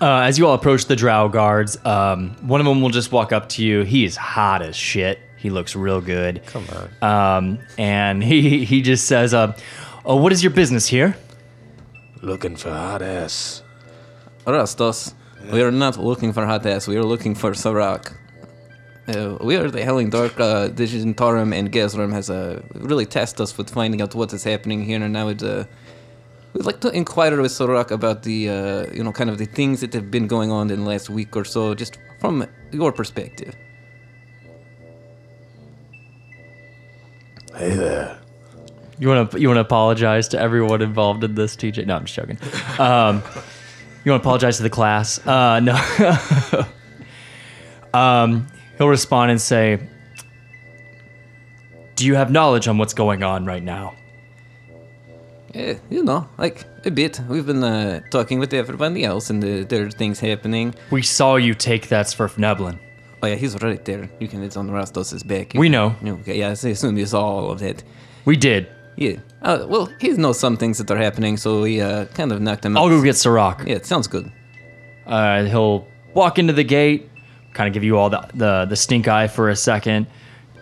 Uh, 0.00 0.20
as 0.20 0.38
you 0.38 0.46
all 0.46 0.54
approach 0.54 0.84
the 0.84 0.94
drow 0.94 1.26
guards, 1.26 1.76
um, 1.84 2.36
one 2.46 2.60
of 2.60 2.66
them 2.68 2.80
will 2.80 2.88
just 2.88 3.10
walk 3.10 3.32
up 3.32 3.48
to 3.48 3.64
you. 3.64 3.82
He 3.82 4.04
is 4.04 4.14
hot 4.16 4.62
as 4.62 4.76
shit. 4.76 5.18
He 5.36 5.50
looks 5.50 5.74
real 5.74 6.00
good. 6.00 6.40
Come 6.46 6.64
on. 7.02 7.36
Um, 7.48 7.58
and 7.76 8.22
he 8.30 8.64
he 8.64 8.80
just 8.80 9.06
says, 9.06 9.34
uh, 9.34 9.56
"Oh, 10.04 10.14
what 10.14 10.30
is 10.30 10.40
your 10.40 10.52
business 10.52 10.86
here?" 10.86 11.16
Looking 12.22 12.56
for 12.56 12.70
hot 12.70 13.02
ass. 13.02 13.62
Rastos, 14.44 15.14
we 15.52 15.62
are 15.62 15.70
not 15.70 15.96
looking 15.98 16.32
for 16.32 16.44
hot 16.44 16.66
ass. 16.66 16.88
We 16.88 16.96
are 16.96 17.04
looking 17.04 17.34
for 17.34 17.52
Sarak. 17.52 18.14
Uh, 19.06 19.38
we 19.40 19.56
are 19.56 19.70
the 19.70 19.84
Helling 19.84 20.10
Dark. 20.10 20.38
Uh, 20.38 20.68
Division 20.68 21.14
Tarum 21.14 21.52
and 21.52 21.70
Gezram 21.70 22.12
has 22.12 22.28
uh, 22.28 22.60
really 22.74 23.06
tasked 23.06 23.40
us 23.40 23.56
with 23.56 23.70
finding 23.70 24.02
out 24.02 24.14
what 24.14 24.32
is 24.32 24.44
happening 24.44 24.84
here, 24.84 25.02
and 25.02 25.12
now 25.12 25.28
uh, 25.28 25.64
we'd 26.52 26.66
like 26.66 26.80
to 26.80 26.90
inquire 26.90 27.40
with 27.40 27.52
Sorak 27.52 27.90
about 27.90 28.24
the 28.24 28.50
uh, 28.50 28.86
you 28.92 29.02
know 29.04 29.12
kind 29.12 29.30
of 29.30 29.38
the 29.38 29.46
things 29.46 29.80
that 29.80 29.92
have 29.94 30.10
been 30.10 30.26
going 30.26 30.50
on 30.50 30.70
in 30.70 30.80
the 30.80 30.86
last 30.86 31.08
week 31.08 31.36
or 31.36 31.44
so, 31.44 31.74
just 31.74 31.98
from 32.20 32.46
your 32.72 32.92
perspective. 32.92 33.54
Hey 37.54 37.74
there. 37.74 38.17
You 38.98 39.08
want 39.08 39.30
to 39.30 39.40
you 39.40 39.48
want 39.48 39.58
to 39.58 39.62
apologize 39.62 40.28
to 40.28 40.40
everyone 40.40 40.82
involved 40.82 41.22
in 41.22 41.34
this, 41.34 41.54
TJ? 41.54 41.86
No, 41.86 41.96
I'm 41.96 42.04
just 42.04 42.16
joking. 42.16 42.38
Um, 42.80 43.22
you 44.04 44.12
want 44.12 44.22
to 44.22 44.28
apologize 44.28 44.56
to 44.56 44.62
the 44.64 44.70
class? 44.70 45.24
Uh, 45.26 45.60
no. 45.60 46.66
um, 47.94 48.46
he'll 48.76 48.88
respond 48.88 49.30
and 49.30 49.40
say, 49.40 49.78
"Do 51.94 52.06
you 52.06 52.16
have 52.16 52.32
knowledge 52.32 52.66
on 52.66 52.78
what's 52.78 52.94
going 52.94 53.22
on 53.22 53.44
right 53.46 53.62
now?" 53.62 53.94
Yeah, 55.54 55.74
you 55.90 56.02
know, 56.02 56.28
like 56.36 56.64
a 56.84 56.90
bit. 56.90 57.20
We've 57.28 57.46
been 57.46 57.62
uh, 57.62 58.00
talking 58.10 58.40
with 58.40 58.52
everybody 58.52 59.04
else, 59.04 59.30
and 59.30 59.42
uh, 59.42 59.64
there 59.68 59.86
are 59.86 59.90
things 59.90 60.18
happening. 60.18 60.74
We 60.90 61.02
saw 61.02 61.36
you 61.36 61.54
take 61.54 61.88
that 61.88 62.06
Svirfneblin. 62.06 62.78
Oh 63.22 63.26
yeah, 63.26 63.36
he's 63.36 63.60
right 63.62 63.84
there. 63.84 64.10
You 64.18 64.26
can. 64.26 64.42
It's 64.42 64.56
on 64.56 64.70
Rastos' 64.70 65.26
back. 65.26 65.52
We 65.54 65.68
know. 65.68 65.94
Okay, 66.04 66.38
yeah, 66.38 66.48
I 66.48 66.50
assume 66.52 66.98
you 66.98 67.06
saw 67.06 67.22
all 67.22 67.50
of 67.52 67.60
that. 67.60 67.84
We 68.24 68.36
did. 68.36 68.68
Yeah. 68.98 69.18
Uh, 69.40 69.64
well, 69.68 69.86
he 70.00 70.08
knows 70.08 70.40
some 70.40 70.56
things 70.56 70.78
that 70.78 70.90
are 70.90 70.96
happening, 70.96 71.36
so 71.36 71.62
he 71.62 71.80
uh, 71.80 72.06
kind 72.06 72.32
of 72.32 72.40
knocked 72.40 72.64
him 72.64 72.76
out. 72.76 72.82
I'll 72.82 72.88
go 72.88 73.00
get 73.00 73.14
Sirach. 73.14 73.62
Yeah, 73.64 73.76
it 73.76 73.86
sounds 73.86 74.08
good. 74.08 74.30
Uh, 75.06 75.44
he'll 75.44 75.86
walk 76.14 76.40
into 76.40 76.52
the 76.52 76.64
gate, 76.64 77.08
kind 77.54 77.68
of 77.68 77.74
give 77.74 77.84
you 77.84 77.96
all 77.96 78.10
the, 78.10 78.28
the, 78.34 78.64
the 78.64 78.74
stink 78.74 79.06
eye 79.06 79.28
for 79.28 79.50
a 79.50 79.56
second, 79.56 80.08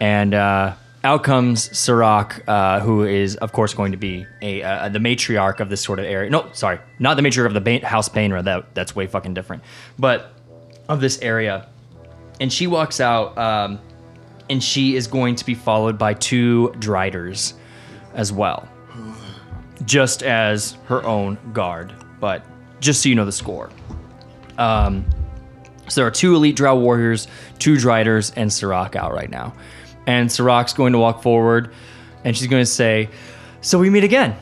and 0.03 0.35
uh, 0.35 0.75
out 1.03 1.25
comes 1.25 1.77
Sirach, 1.77 2.43
uh, 2.47 2.81
who 2.81 3.05
is, 3.05 3.37
of 3.37 3.53
course, 3.53 3.73
going 3.73 3.93
to 3.93 3.99
be 3.99 4.27
a 4.43 4.63
uh, 4.63 4.91
the 4.91 4.99
matriarch 4.99 5.61
of 5.61 5.71
this 5.71 5.81
sort 5.81 5.99
of 5.99 6.05
area. 6.05 6.29
No, 6.29 6.51
sorry, 6.53 6.79
not 6.99 7.17
the 7.17 7.23
matriarch 7.23 7.47
of 7.47 7.55
the 7.55 7.61
ba- 7.63 7.87
House 7.87 8.11
Baenre. 8.11 8.45
That 8.45 8.75
that's 8.75 8.95
way 8.95 9.07
fucking 9.07 9.33
different. 9.33 9.63
But 9.99 10.35
of 10.91 11.01
this 11.01 11.19
area, 11.23 11.69
and 12.39 12.53
she 12.53 12.67
walks 12.67 13.01
out, 13.01 13.39
um, 13.39 13.81
and 14.51 14.63
she 14.63 14.95
is 14.95 15.07
going 15.07 15.37
to 15.37 15.47
be 15.47 15.55
followed 15.55 15.97
by 15.97 16.13
two 16.13 16.75
Driders 16.79 17.55
as 18.17 18.33
well, 18.33 18.69
just 19.85 20.25
as 20.25 20.77
her 20.87 21.05
own 21.05 21.39
guard. 21.53 21.93
But 22.19 22.45
just 22.81 23.03
so 23.03 23.09
you 23.09 23.15
know 23.15 23.25
the 23.25 23.33
score. 23.33 23.71
Um, 24.59 25.05
so 25.89 26.01
there 26.01 26.07
are 26.09 26.11
two 26.11 26.35
elite 26.35 26.57
Drow 26.57 26.77
warriors, 26.77 27.29
two 27.61 27.77
Driders, 27.77 28.33
and 28.35 28.53
Sirach 28.53 28.97
out 28.97 29.13
right 29.13 29.31
now. 29.31 29.55
And 30.09 30.31
Sirach's 30.31 30.73
going 30.73 30.93
to 30.93 30.99
walk 30.99 31.23
forward, 31.23 31.73
and 32.25 32.37
she's 32.37 32.49
going 32.49 32.63
to 32.63 32.71
say, 32.71 33.09
"So 33.61 33.79
we 33.79 33.91
meet 33.91 34.03
again, 34.05 34.37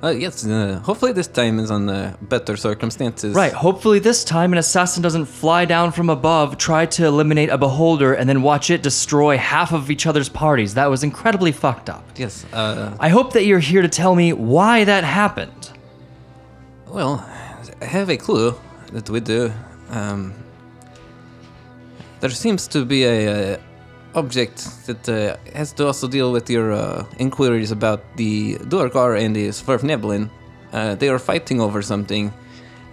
Uh, 0.00 0.10
yes, 0.10 0.46
uh, 0.46 0.80
hopefully 0.84 1.12
this 1.12 1.26
time 1.26 1.58
is 1.58 1.72
on 1.72 1.88
uh, 1.88 2.14
better 2.22 2.56
circumstances. 2.56 3.34
right? 3.34 3.52
Hopefully 3.52 3.98
this 3.98 4.22
time 4.22 4.52
an 4.52 4.58
assassin 4.58 5.02
doesn't 5.02 5.24
fly 5.24 5.64
down 5.64 5.90
from 5.90 6.08
above, 6.08 6.56
try 6.56 6.86
to 6.86 7.04
eliminate 7.04 7.48
a 7.48 7.58
beholder, 7.58 8.14
and 8.14 8.28
then 8.28 8.42
watch 8.42 8.70
it 8.70 8.80
destroy 8.80 9.36
half 9.36 9.72
of 9.72 9.90
each 9.90 10.06
other's 10.06 10.28
parties. 10.28 10.74
That 10.74 10.88
was 10.88 11.02
incredibly 11.02 11.50
fucked 11.50 11.90
up. 11.90 12.04
Yes. 12.16 12.46
Uh, 12.52 12.96
I 13.00 13.08
hope 13.08 13.32
that 13.32 13.44
you're 13.44 13.58
here 13.58 13.82
to 13.82 13.88
tell 13.88 14.14
me 14.14 14.32
why 14.32 14.84
that 14.84 15.02
happened. 15.02 15.70
well, 16.86 17.24
I 17.80 17.84
have 17.84 18.08
a 18.08 18.16
clue 18.16 18.54
that 18.92 19.10
we 19.10 19.18
do. 19.18 19.52
Um, 19.90 20.32
there 22.20 22.30
seems 22.30 22.68
to 22.68 22.84
be 22.84 23.04
a, 23.04 23.54
uh 23.54 23.58
object 24.14 24.86
that 24.86 25.08
uh, 25.08 25.36
has 25.54 25.72
to 25.74 25.86
also 25.86 26.08
deal 26.08 26.32
with 26.32 26.48
your 26.50 26.72
uh, 26.72 27.04
inquiries 27.18 27.70
about 27.70 28.00
the 28.16 28.54
Durkar 28.56 29.20
and 29.20 29.34
the 29.34 29.48
Svirfneblin. 29.48 30.30
Uh, 30.72 30.94
they 30.94 31.08
are 31.08 31.18
fighting 31.18 31.60
over 31.60 31.82
something. 31.82 32.32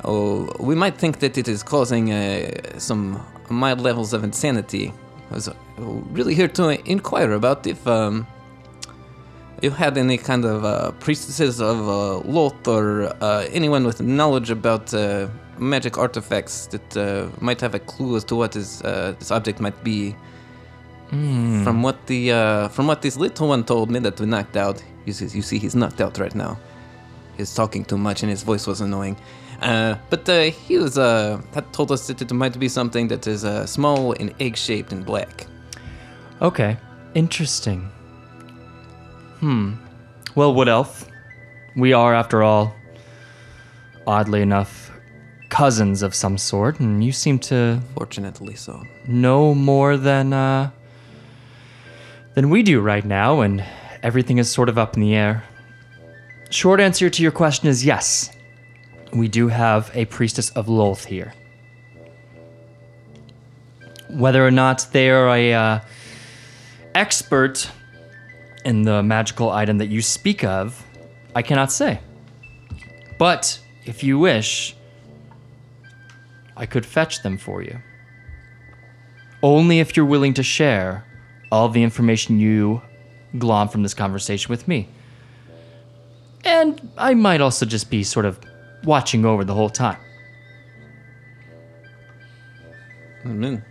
Oh, 0.03 0.49
we 0.59 0.75
might 0.75 0.97
think 0.97 1.19
that 1.19 1.37
it 1.37 1.47
is 1.47 1.63
causing 1.63 2.11
uh, 2.11 2.79
some 2.79 3.25
mild 3.49 3.81
levels 3.81 4.13
of 4.13 4.23
insanity. 4.23 4.93
I 5.31 5.33
was 5.33 5.47
uh, 5.47 5.53
really 5.77 6.35
here 6.35 6.47
to 6.49 6.69
inquire 6.89 7.33
about 7.33 7.65
if 7.65 7.85
um, 7.87 8.27
you 9.61 9.71
had 9.71 9.97
any 9.97 10.17
kind 10.17 10.45
of 10.45 10.63
uh, 10.63 10.91
priestesses 10.99 11.59
of 11.59 11.77
uh, 11.79 12.27
Lolth 12.27 12.67
or 12.67 13.13
anyone 13.51 13.85
with 13.85 14.01
knowledge 14.01 14.51
about 14.51 14.93
magic 15.57 15.97
artifacts 15.97 16.67
that 16.67 17.31
might 17.41 17.61
have 17.61 17.73
a 17.73 17.79
clue 17.79 18.17
as 18.17 18.23
to 18.25 18.35
what 18.35 18.55
is, 18.55 18.79
this 18.79 19.31
object 19.31 19.59
might 19.59 19.83
be. 19.83 20.15
From 21.09 21.81
what 21.83 22.07
the 22.07 22.31
uh, 22.31 22.67
from 22.69 22.87
what 22.87 23.01
this 23.01 23.15
little 23.15 23.47
one 23.47 23.63
told 23.63 23.89
me 23.89 23.99
that 23.99 24.19
we 24.19 24.25
knocked 24.25 24.57
out, 24.57 24.83
you 25.05 25.13
see, 25.13 25.25
you 25.37 25.41
see 25.41 25.57
he's 25.59 25.75
knocked 25.75 26.01
out 26.01 26.17
right 26.17 26.35
now. 26.35 26.57
He's 27.37 27.53
talking 27.53 27.85
too 27.85 27.97
much 27.97 28.23
and 28.23 28.29
his 28.29 28.43
voice 28.43 28.65
was 28.67 28.81
annoying. 28.81 29.17
Uh, 29.61 29.95
but 30.09 30.27
uh, 30.27 30.41
he 30.43 30.77
was 30.77 30.97
uh, 30.97 31.41
had 31.53 31.71
told 31.71 31.91
us 31.91 32.07
that 32.07 32.21
it 32.21 32.31
might 32.33 32.59
be 32.59 32.67
something 32.67 33.07
that 33.07 33.27
is 33.27 33.45
uh, 33.45 33.65
small 33.65 34.13
and 34.13 34.33
egg-shaped 34.39 34.91
and 34.91 35.05
black. 35.05 35.47
Okay, 36.41 36.77
interesting. 37.13 37.89
Hmm. 39.39 39.73
Well, 40.35 40.53
Wood 40.53 40.67
Elf, 40.67 41.07
we 41.77 41.93
are, 41.93 42.13
after 42.13 42.43
all, 42.43 42.75
oddly 44.05 44.41
enough, 44.41 44.91
cousins 45.49 46.01
of 46.01 46.13
some 46.13 46.37
sort, 46.37 46.79
and 46.81 47.03
you 47.03 47.13
seem 47.13 47.39
to 47.39 47.79
Fortunately, 47.95 48.55
so. 48.55 48.83
know 49.07 49.55
more 49.55 49.95
than 49.95 50.33
uh, 50.33 50.71
than 52.35 52.49
we 52.49 52.63
do 52.63 52.81
right 52.81 53.03
now, 53.03 53.41
and 53.41 53.63
everything 54.03 54.37
is 54.37 54.49
sort 54.49 54.69
of 54.69 54.77
up 54.77 54.95
in 54.95 55.01
the 55.01 55.15
air. 55.15 55.43
Short 56.49 56.79
answer 56.79 57.09
to 57.09 57.23
your 57.23 57.31
question 57.31 57.67
is 57.67 57.85
yes. 57.85 58.29
We 59.13 59.27
do 59.27 59.47
have 59.47 59.89
a 59.93 60.05
priestess 60.05 60.49
of 60.51 60.67
Lolth 60.67 61.05
here. 61.05 61.33
Whether 64.09 64.45
or 64.45 64.51
not 64.51 64.87
they 64.91 65.09
are 65.09 65.29
a 65.29 65.53
uh, 65.53 65.79
expert 66.93 67.69
in 68.63 68.83
the 68.83 69.01
magical 69.01 69.49
item 69.49 69.77
that 69.79 69.87
you 69.87 70.01
speak 70.01 70.43
of, 70.43 70.85
I 71.33 71.41
cannot 71.41 71.71
say. 71.71 71.99
But 73.17 73.59
if 73.85 74.03
you 74.03 74.19
wish, 74.19 74.75
I 76.55 76.65
could 76.65 76.85
fetch 76.85 77.23
them 77.23 77.37
for 77.37 77.61
you 77.61 77.79
only 79.45 79.79
if 79.79 79.95
you're 79.95 80.05
willing 80.05 80.33
to 80.33 80.41
share 80.41 81.05
all 81.51 81.69
the 81.69 81.83
information 81.83 82.39
you 82.39 82.81
glom 83.37 83.67
from 83.69 83.83
this 83.83 83.93
conversation 83.93 84.49
with 84.49 84.67
me. 84.67 84.87
And 86.43 86.91
I 86.97 87.13
might 87.13 87.41
also 87.41 87.65
just 87.65 87.89
be 87.89 88.03
sort 88.03 88.25
of 88.25 88.39
watching 88.83 89.25
over 89.25 89.43
the 89.43 89.53
whole 89.53 89.69
time. 89.69 89.97
I 93.23 93.29
mean, 93.29 93.63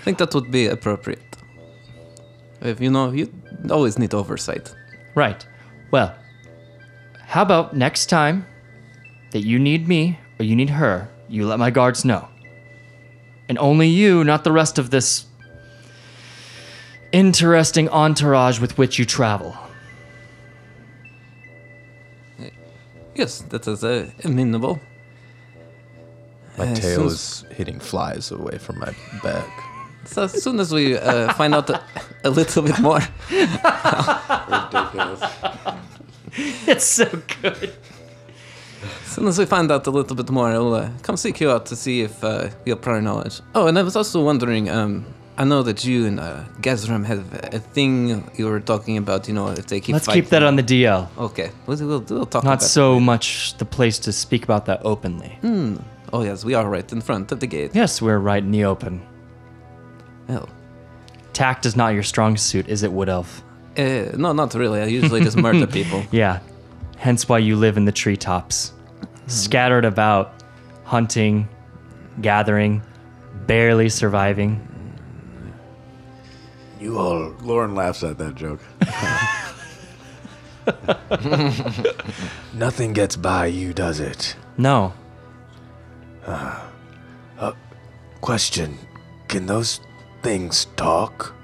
I 0.00 0.04
think 0.04 0.18
that 0.18 0.32
would 0.34 0.50
be 0.50 0.66
appropriate. 0.66 1.36
If 2.60 2.80
you 2.80 2.90
know, 2.90 3.10
you 3.10 3.32
always 3.70 3.98
need 3.98 4.14
oversight. 4.14 4.72
Right. 5.16 5.44
Well, 5.90 6.14
how 7.18 7.42
about 7.42 7.76
next 7.76 8.06
time 8.06 8.46
that 9.32 9.40
you 9.40 9.58
need 9.58 9.88
me 9.88 10.18
or 10.38 10.44
you 10.44 10.54
need 10.54 10.70
her, 10.70 11.08
you 11.28 11.46
let 11.46 11.58
my 11.58 11.70
guards 11.70 12.04
know. 12.04 12.28
And 13.52 13.58
only 13.58 13.86
you, 13.86 14.24
not 14.24 14.44
the 14.44 14.50
rest 14.50 14.78
of 14.78 14.88
this 14.88 15.26
interesting 17.12 17.86
entourage 17.90 18.58
with 18.58 18.78
which 18.78 18.98
you 18.98 19.04
travel. 19.04 19.54
Yes, 23.14 23.42
that 23.50 23.68
is 23.68 23.84
uh, 23.84 24.10
amenable. 24.24 24.80
My 26.56 26.68
As 26.68 26.80
tail 26.80 27.06
is 27.08 27.44
hitting 27.50 27.78
flies 27.78 28.30
away 28.30 28.56
from 28.56 28.78
my 28.78 28.94
back. 29.22 29.50
So 30.06 30.22
as 30.22 30.42
soon 30.42 30.58
as 30.58 30.72
we 30.72 30.96
uh, 30.96 31.34
find 31.34 31.54
out 31.54 31.68
a, 31.68 31.82
a 32.24 32.30
little 32.30 32.62
bit 32.62 32.78
more, 32.78 33.00
ridiculous. 33.30 35.20
It's 36.66 36.86
so 36.86 37.04
good. 37.42 37.74
As 39.04 39.12
soon 39.12 39.26
as 39.28 39.38
we 39.38 39.46
find 39.46 39.70
out 39.70 39.86
a 39.86 39.90
little 39.90 40.16
bit 40.16 40.30
more, 40.30 40.48
I'll 40.48 40.74
uh, 40.74 40.90
come 41.02 41.16
seek 41.16 41.40
you 41.40 41.50
out 41.50 41.66
to 41.66 41.76
see 41.76 42.02
if 42.02 42.22
uh, 42.24 42.48
you 42.64 42.72
have 42.72 42.82
prior 42.82 43.00
knowledge. 43.02 43.40
Oh, 43.54 43.66
and 43.66 43.78
I 43.78 43.82
was 43.82 43.96
also 43.96 44.22
wondering. 44.24 44.68
Um, 44.68 45.04
I 45.38 45.44
know 45.44 45.62
that 45.62 45.82
you 45.84 46.04
and 46.06 46.20
uh, 46.20 46.44
Gazram 46.60 47.06
have 47.06 47.24
a 47.54 47.58
thing 47.58 48.30
you 48.36 48.46
were 48.46 48.60
talking 48.60 48.98
about. 48.98 49.28
You 49.28 49.34
know, 49.34 49.48
if 49.48 49.66
they 49.66 49.80
keep 49.80 49.94
Let's 49.94 50.06
fighting. 50.06 50.22
keep 50.22 50.30
that 50.30 50.42
on 50.42 50.56
the 50.56 50.62
DL. 50.62 51.08
Okay, 51.16 51.50
we'll, 51.66 51.78
we'll, 51.78 52.00
we'll 52.00 52.26
talk 52.26 52.44
Not 52.44 52.62
so 52.62 53.00
much 53.00 53.56
the 53.56 53.64
place 53.64 53.98
to 54.00 54.12
speak 54.12 54.44
about 54.44 54.66
that 54.66 54.82
openly. 54.84 55.38
Hmm. 55.40 55.76
Oh 56.12 56.22
yes, 56.22 56.44
we 56.44 56.52
are 56.52 56.68
right 56.68 56.92
in 56.92 57.00
front 57.00 57.32
of 57.32 57.40
the 57.40 57.46
gate. 57.46 57.70
Yes, 57.74 58.02
we're 58.02 58.18
right 58.18 58.42
in 58.42 58.50
the 58.50 58.64
open. 58.66 59.00
Well, 60.28 60.48
Tact 61.32 61.64
is 61.64 61.76
not 61.76 61.94
your 61.94 62.02
strong 62.02 62.36
suit, 62.36 62.68
is 62.68 62.82
it, 62.82 62.92
Wood 62.92 63.08
Elf? 63.08 63.42
uh, 63.78 64.10
no, 64.16 64.32
not 64.34 64.52
really. 64.54 64.80
I 64.82 64.84
usually 64.84 65.22
just 65.22 65.36
murder 65.38 65.66
people. 65.78 66.04
Yeah. 66.10 66.40
Hence 67.02 67.28
why 67.28 67.38
you 67.38 67.56
live 67.56 67.76
in 67.76 67.84
the 67.84 67.90
treetops. 67.90 68.72
Scattered 69.26 69.84
about, 69.84 70.40
hunting, 70.84 71.48
gathering, 72.20 72.80
barely 73.48 73.88
surviving. 73.88 74.64
You 76.78 77.00
all. 77.00 77.34
Lauren 77.42 77.74
laughs 77.74 78.04
at 78.04 78.18
that 78.18 78.36
joke. 78.36 78.60
Nothing 82.54 82.92
gets 82.92 83.16
by 83.16 83.46
you, 83.46 83.74
does 83.74 83.98
it? 83.98 84.36
No. 84.56 84.94
Uh, 86.24 86.60
uh, 87.36 87.52
question 88.20 88.78
Can 89.26 89.46
those 89.46 89.80
things 90.22 90.66
talk? 90.76 91.34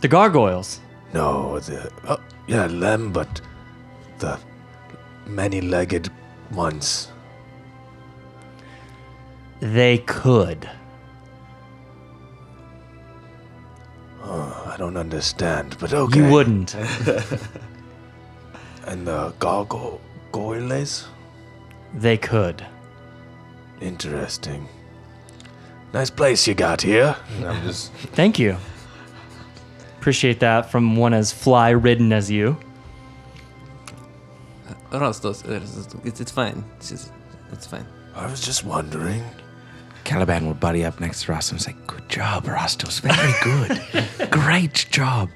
The 0.00 0.06
gargoyles. 0.06 0.78
No, 1.12 1.58
the. 1.58 1.90
Oh, 2.06 2.20
yeah, 2.46 2.68
them, 2.68 3.12
but 3.12 3.40
the 4.18 4.38
many 5.26 5.60
legged 5.60 6.10
ones. 6.52 7.08
They 9.60 9.98
could. 9.98 10.68
Oh, 14.22 14.72
I 14.72 14.76
don't 14.76 14.96
understand, 14.96 15.76
but 15.78 15.92
okay. 15.92 16.18
You 16.18 16.30
wouldn't. 16.32 16.74
And 18.86 19.06
the 19.06 19.32
gargoyles? 19.38 21.08
They 21.94 22.18
could. 22.18 22.64
Interesting. 23.80 24.68
Nice 25.92 26.10
place 26.10 26.46
you 26.46 26.54
got 26.54 26.82
here. 26.82 27.16
I'm 27.44 27.62
just 27.62 27.92
Thank 27.92 28.38
you. 28.38 28.56
Appreciate 29.98 30.40
that 30.40 30.70
from 30.70 30.96
one 30.96 31.14
as 31.14 31.32
fly 31.32 31.70
ridden 31.70 32.12
as 32.12 32.30
you. 32.30 32.58
Rostos, 35.00 35.48
uh, 35.48 35.60
it's, 36.04 36.20
it's 36.20 36.30
fine. 36.30 36.64
It's 36.76 36.90
just, 36.90 37.12
it's 37.52 37.66
fine. 37.66 37.86
I 38.14 38.30
was 38.30 38.40
just 38.40 38.64
wondering. 38.64 39.24
Caliban 40.04 40.46
will 40.46 40.54
buddy 40.54 40.84
up 40.84 41.00
next 41.00 41.22
to 41.22 41.32
Rostos 41.32 41.52
and 41.52 41.62
say, 41.62 41.74
Good 41.86 42.08
job, 42.08 42.44
Rostos. 42.44 43.00
Very 43.00 43.32
good. 43.42 44.30
Great 44.30 44.86
job. 44.90 45.30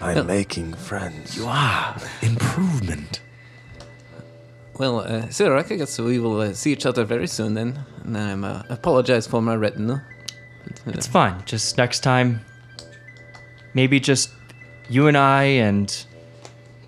I'm 0.00 0.26
making 0.26 0.72
friends. 0.74 1.36
You 1.36 1.46
are. 1.46 1.94
Improvement. 2.22 3.20
Well, 4.78 5.00
uh, 5.00 5.22
Sirak, 5.26 5.70
I 5.70 5.76
guess 5.76 5.98
we 5.98 6.18
will 6.18 6.40
uh, 6.40 6.54
see 6.54 6.72
each 6.72 6.86
other 6.86 7.04
very 7.04 7.26
soon 7.26 7.52
then. 7.52 7.84
And 8.04 8.16
then 8.16 8.28
I'm 8.30 8.44
uh, 8.44 8.62
apologize 8.70 9.26
for 9.26 9.42
my 9.42 9.54
retinue. 9.54 10.00
It's 10.86 11.06
fine. 11.06 11.42
Just 11.44 11.76
next 11.76 12.00
time, 12.00 12.40
maybe 13.74 14.00
just 14.00 14.30
you 14.88 15.06
and 15.06 15.18
I 15.18 15.42
and 15.42 16.06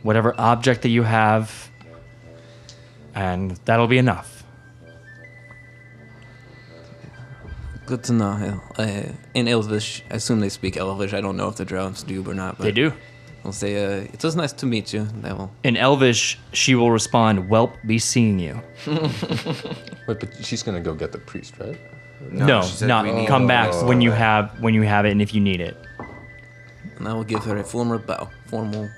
whatever 0.03 0.35
object 0.39 0.83
that 0.83 0.89
you 0.91 1.03
have, 1.03 1.71
and 3.15 3.53
that'll 3.65 3.87
be 3.87 3.99
enough. 3.99 4.45
Good 7.87 8.05
to 8.05 8.13
know. 8.13 8.61
Uh, 8.79 9.03
in 9.35 9.49
Elvish, 9.49 10.03
I 10.11 10.15
assume 10.15 10.41
they 10.41 10.49
speak 10.49 10.77
Elvish. 10.77 11.13
I 11.13 11.21
don't 11.21 11.37
know 11.37 11.49
if 11.49 11.57
the 11.57 11.65
Drows 11.65 12.03
do 12.03 12.25
or 12.29 12.35
not. 12.35 12.57
But 12.57 12.65
They 12.65 12.73
do. 12.73 12.93
We'll 13.43 13.53
say, 13.53 13.75
uh, 13.85 14.05
it 14.13 14.23
was 14.23 14.37
nice 14.37 14.53
to 14.53 14.67
meet 14.67 14.93
you. 14.93 15.09
That 15.23 15.37
will. 15.37 15.51
In 15.65 15.77
Elvish, 15.77 16.39
she 16.53 16.77
will 16.77 16.93
respond, 16.93 17.51
"Welp, 17.51 17.73
be 17.85 17.99
seeing 17.99 18.39
you." 18.39 18.63
wait, 18.87 20.21
but 20.21 20.29
she's 20.45 20.63
gonna 20.63 20.81
go 20.81 20.95
get 20.95 21.11
the 21.11 21.19
priest, 21.19 21.55
right? 21.59 21.77
No, 22.31 22.63
she 22.63 22.77
said 22.77 22.89
not 22.89 23.05
we 23.05 23.11
need 23.11 23.27
come 23.27 23.43
one. 23.43 23.49
back 23.49 23.75
when 23.85 24.01
you 24.01 24.13
have 24.13 24.61
when 24.61 24.75
you 24.75 24.83
have 24.83 25.05
it 25.07 25.11
and 25.11 25.21
if 25.21 25.35
you 25.35 25.41
need 25.41 25.61
it. 25.61 25.77
And 26.99 27.09
I 27.09 27.15
will 27.15 27.25
give 27.25 27.43
her 27.45 27.57
a 27.57 27.65
formal 27.65 27.99
bow. 27.99 28.31
Formal. 28.47 28.89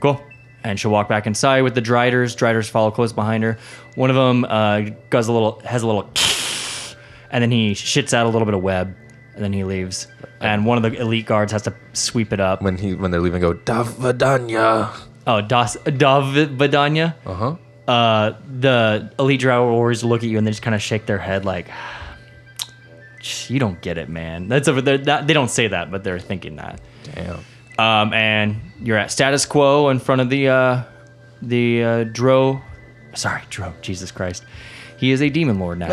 Cool. 0.00 0.22
And 0.64 0.78
she'll 0.78 0.90
walk 0.90 1.08
back 1.08 1.26
inside 1.26 1.62
with 1.62 1.74
the 1.74 1.80
Driders. 1.80 2.34
Driders 2.34 2.68
follow 2.68 2.90
close 2.90 3.12
behind 3.12 3.44
her. 3.44 3.58
One 3.94 4.10
of 4.10 4.16
them 4.16 4.44
uh, 4.44 4.90
does 5.10 5.28
a 5.28 5.32
little, 5.32 5.60
has 5.60 5.82
a 5.82 5.86
little, 5.86 6.10
and 7.30 7.42
then 7.42 7.50
he 7.50 7.72
shits 7.72 8.12
out 8.12 8.26
a 8.26 8.28
little 8.28 8.44
bit 8.44 8.54
of 8.54 8.62
web, 8.62 8.94
and 9.34 9.44
then 9.44 9.52
he 9.52 9.64
leaves. 9.64 10.08
And 10.40 10.66
one 10.66 10.82
of 10.82 10.90
the 10.90 11.00
elite 11.00 11.26
guards 11.26 11.52
has 11.52 11.62
to 11.62 11.74
sweep 11.92 12.32
it 12.32 12.40
up. 12.40 12.62
When 12.62 12.76
he 12.76 12.94
when 12.94 13.10
they're 13.10 13.20
leaving, 13.20 13.40
go. 13.40 13.54
Davadanya. 13.54 14.94
Oh, 15.26 15.40
Das 15.40 15.76
Davvadanya. 15.76 17.14
Uh 17.26 17.34
huh. 17.34 17.56
Uh, 17.90 18.38
the 18.60 19.10
elite 19.18 19.40
drow 19.40 19.70
warriors 19.72 20.04
look 20.04 20.22
at 20.22 20.28
you 20.28 20.38
and 20.38 20.46
they 20.46 20.50
just 20.50 20.62
kind 20.62 20.74
of 20.74 20.82
shake 20.82 21.06
their 21.06 21.18
head 21.18 21.44
like, 21.44 21.68
"You 23.48 23.58
don't 23.58 23.80
get 23.80 23.98
it, 23.98 24.08
man." 24.08 24.48
That's 24.48 24.68
over 24.68 24.80
there. 24.80 24.98
That, 24.98 25.26
they 25.26 25.34
don't 25.34 25.50
say 25.50 25.68
that, 25.68 25.90
but 25.90 26.04
they're 26.04 26.18
thinking 26.18 26.56
that. 26.56 26.80
Damn. 27.14 27.40
Um, 27.78 28.12
and 28.12 28.60
you're 28.82 28.98
at 28.98 29.10
status 29.12 29.46
quo 29.46 29.88
in 29.88 29.98
front 30.00 30.20
of 30.20 30.30
the 30.30 30.48
uh, 30.48 30.82
the 31.42 31.82
uh, 31.84 32.04
Dro. 32.04 32.60
Sorry, 33.14 33.42
Dro. 33.50 33.72
Jesus 33.80 34.10
Christ. 34.10 34.44
He 34.98 35.12
is 35.12 35.22
a 35.22 35.28
demon 35.28 35.60
lord 35.60 35.78
now, 35.78 35.86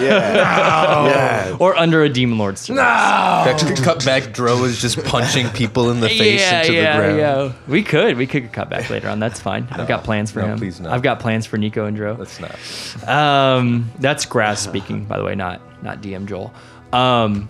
Yeah. 0.00 1.56
or 1.60 1.76
under 1.76 2.02
a 2.02 2.08
demon 2.08 2.36
lord's 2.36 2.60
service. 2.62 2.80
That 2.82 3.80
cut 3.84 4.04
back 4.04 4.32
Dro 4.32 4.64
is 4.64 4.80
just 4.80 5.02
punching 5.04 5.50
people 5.50 5.88
in 5.92 6.00
the 6.00 6.08
face 6.08 6.40
yeah, 6.40 6.60
into 6.62 6.72
yeah, 6.72 6.96
the 6.96 7.02
ground. 7.02 7.18
yeah. 7.18 7.52
We 7.68 7.84
could, 7.84 8.16
we 8.16 8.26
could 8.26 8.52
cut 8.52 8.68
back 8.68 8.90
later 8.90 9.08
on. 9.08 9.20
That's 9.20 9.38
fine. 9.38 9.68
I've 9.70 9.86
got 9.86 10.02
plans 10.02 10.32
for 10.32 10.40
no, 10.40 10.46
him. 10.48 10.58
please 10.58 10.80
no. 10.80 10.90
I've 10.90 11.02
got 11.02 11.20
plans 11.20 11.46
for 11.46 11.58
Nico 11.58 11.86
and 11.86 11.96
Dro. 11.96 12.16
That's 12.16 12.40
not. 12.40 13.08
Um, 13.08 13.88
that's 14.00 14.26
Grass 14.26 14.60
speaking, 14.60 15.04
by 15.04 15.18
the 15.18 15.24
way, 15.24 15.36
not 15.36 15.60
not 15.84 16.02
DM 16.02 16.26
Joel. 16.26 16.52
Um, 16.92 17.48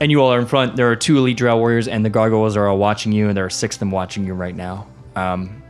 and 0.00 0.10
you 0.10 0.20
all 0.20 0.32
are 0.32 0.38
in 0.38 0.46
front. 0.46 0.76
There 0.76 0.90
are 0.90 0.96
two 0.96 1.18
elite 1.18 1.36
drow 1.36 1.56
warriors, 1.58 1.88
and 1.88 2.04
the 2.04 2.10
gargoyles 2.10 2.56
are 2.56 2.66
all 2.66 2.78
watching 2.78 3.12
you, 3.12 3.28
and 3.28 3.36
there 3.36 3.44
are 3.44 3.50
six 3.50 3.76
of 3.76 3.80
them 3.80 3.90
watching 3.90 4.24
you 4.24 4.34
right 4.34 4.54
now. 4.54 4.86
Um, 5.16 5.62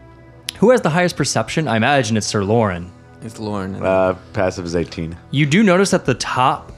who 0.58 0.70
has 0.70 0.80
the 0.80 0.90
highest 0.90 1.16
perception? 1.16 1.68
I 1.68 1.76
imagine 1.76 2.16
it's 2.16 2.26
Sir 2.26 2.44
Lauren. 2.44 2.90
It's 3.22 3.38
Lauren. 3.38 3.74
Uh, 3.74 4.16
passive 4.32 4.64
is 4.64 4.76
18. 4.76 5.16
You 5.30 5.46
do 5.46 5.62
notice 5.62 5.94
at 5.94 6.04
the 6.04 6.14
top, 6.14 6.72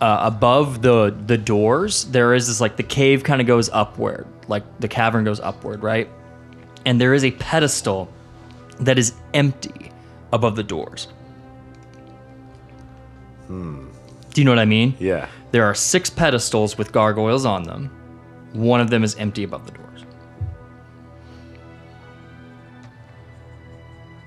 uh, 0.00 0.18
above 0.22 0.82
the 0.82 1.16
the 1.26 1.38
doors, 1.38 2.04
there 2.06 2.34
is 2.34 2.48
this 2.48 2.60
like 2.60 2.76
the 2.76 2.82
cave 2.82 3.24
kind 3.24 3.40
of 3.40 3.46
goes 3.46 3.70
upward, 3.70 4.26
like 4.48 4.62
the 4.80 4.88
cavern 4.88 5.24
goes 5.24 5.40
upward, 5.40 5.82
right? 5.82 6.08
And 6.84 7.00
there 7.00 7.14
is 7.14 7.24
a 7.24 7.30
pedestal 7.32 8.12
that 8.80 8.98
is 8.98 9.14
empty 9.32 9.90
above 10.32 10.56
the 10.56 10.62
doors. 10.62 11.08
Hmm. 13.46 13.86
Do 14.34 14.40
you 14.40 14.44
know 14.44 14.50
what 14.50 14.58
I 14.58 14.66
mean? 14.66 14.94
Yeah. 14.98 15.28
There 15.56 15.64
are 15.64 15.74
six 15.74 16.10
pedestals 16.10 16.76
with 16.76 16.92
gargoyles 16.92 17.46
on 17.46 17.62
them. 17.62 17.90
One 18.52 18.78
of 18.78 18.90
them 18.90 19.02
is 19.02 19.14
empty 19.14 19.42
above 19.42 19.64
the 19.64 19.72
doors. 19.72 20.04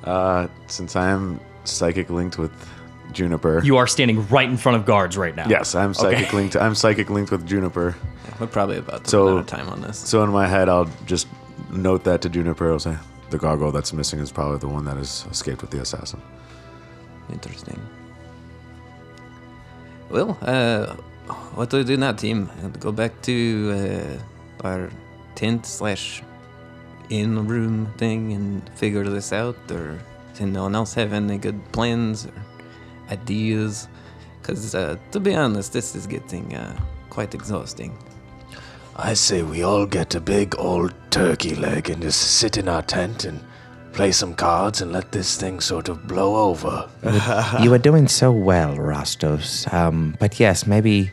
Uh, 0.06 0.48
since 0.66 0.96
I 0.96 1.12
am 1.12 1.40
psychic 1.66 2.10
linked 2.10 2.40
with 2.40 2.52
Juniper. 3.12 3.62
You 3.64 3.78
are 3.78 3.86
standing 3.86 4.28
right 4.30 4.50
in 4.50 4.58
front 4.58 4.78
of 4.78 4.88
guards 4.88 5.18
right 5.18 5.36
now. 5.36 5.46
yes, 5.48 5.76
I'm 5.76 5.94
psychic 5.94 6.30
Okay. 6.30 6.36
linked. 6.36 6.56
I'm 6.56 6.74
psychic 6.74 7.12
linked 7.12 7.30
with 7.30 7.46
Juniper. 7.46 7.96
we're 8.40 8.48
probably 8.48 8.78
about 8.78 9.04
to 9.04 9.10
So- 9.12 9.26
run 9.28 9.34
out 9.36 9.40
of 9.42 9.46
time 9.46 9.70
on 9.70 9.82
this. 9.82 10.00
So 10.00 10.24
in 10.24 10.32
my 10.32 10.48
head, 10.48 10.68
I'll 10.68 10.90
just 11.06 11.28
note 11.70 12.06
that 12.06 12.24
to 12.24 12.30
Juniper. 12.30 12.72
I'll 12.72 12.80
say 12.80 12.96
the 13.30 13.38
gargoyle 13.38 13.72
that's 13.72 13.94
missing 13.94 14.18
is 14.20 14.32
probably 14.32 14.58
the 14.58 14.68
one 14.68 14.84
that 14.86 14.98
has 14.98 15.28
escaped 15.30 15.62
with 15.62 15.70
the 15.70 15.80
assassin. 15.80 16.24
Interesting. 17.32 17.80
Well, 20.10 20.36
uh, 20.42 20.96
what 21.56 21.70
do 21.70 21.78
we 21.78 21.84
do 21.84 21.98
now, 21.98 22.12
team? 22.12 22.50
Go 22.80 22.92
back 22.92 23.22
to 23.24 24.20
uh, 24.64 24.68
our 24.68 24.90
tent 25.36 25.66
slash 25.66 26.24
in 27.10 27.48
room 27.48 27.92
thing 27.98 28.34
and 28.34 28.70
figure 28.76 29.04
this 29.04 29.34
out, 29.34 29.58
or 29.72 30.00
does 30.32 30.42
anyone 30.42 30.76
else 30.76 30.94
have 30.94 31.14
any 31.14 31.38
good 31.38 31.60
plans 31.72 32.26
or 32.26 32.34
ideas? 33.12 33.88
Because 34.42 34.76
uh, 34.76 34.98
to 35.12 35.20
be 35.20 35.36
honest, 35.36 35.74
this 35.74 35.96
is 35.96 36.08
getting 36.08 36.56
uh, 36.56 36.80
quite 37.10 37.34
exhausting. 37.34 37.98
I 38.96 39.14
say 39.14 39.44
we 39.44 39.64
all 39.64 39.86
get 39.86 40.16
a 40.16 40.22
big 40.22 40.56
old 40.58 40.94
turkey 41.10 41.56
leg 41.56 41.90
and 41.90 42.02
just 42.02 42.20
sit 42.20 42.58
in 42.58 42.68
our 42.68 42.82
tent 42.82 43.24
and 43.24 43.40
play 44.00 44.14
some 44.14 44.34
cards 44.34 44.80
and 44.80 44.94
let 44.94 45.12
this 45.12 45.36
thing 45.36 45.60
sort 45.60 45.90
of 45.90 46.08
blow 46.08 46.38
over. 46.38 46.90
you 47.62 47.74
are 47.74 47.78
doing 47.78 48.08
so 48.08 48.32
well, 48.32 48.78
Rostos. 48.78 49.68
Um, 49.74 50.16
but 50.22 50.40
yes, 50.40 50.66
maybe 50.66 51.12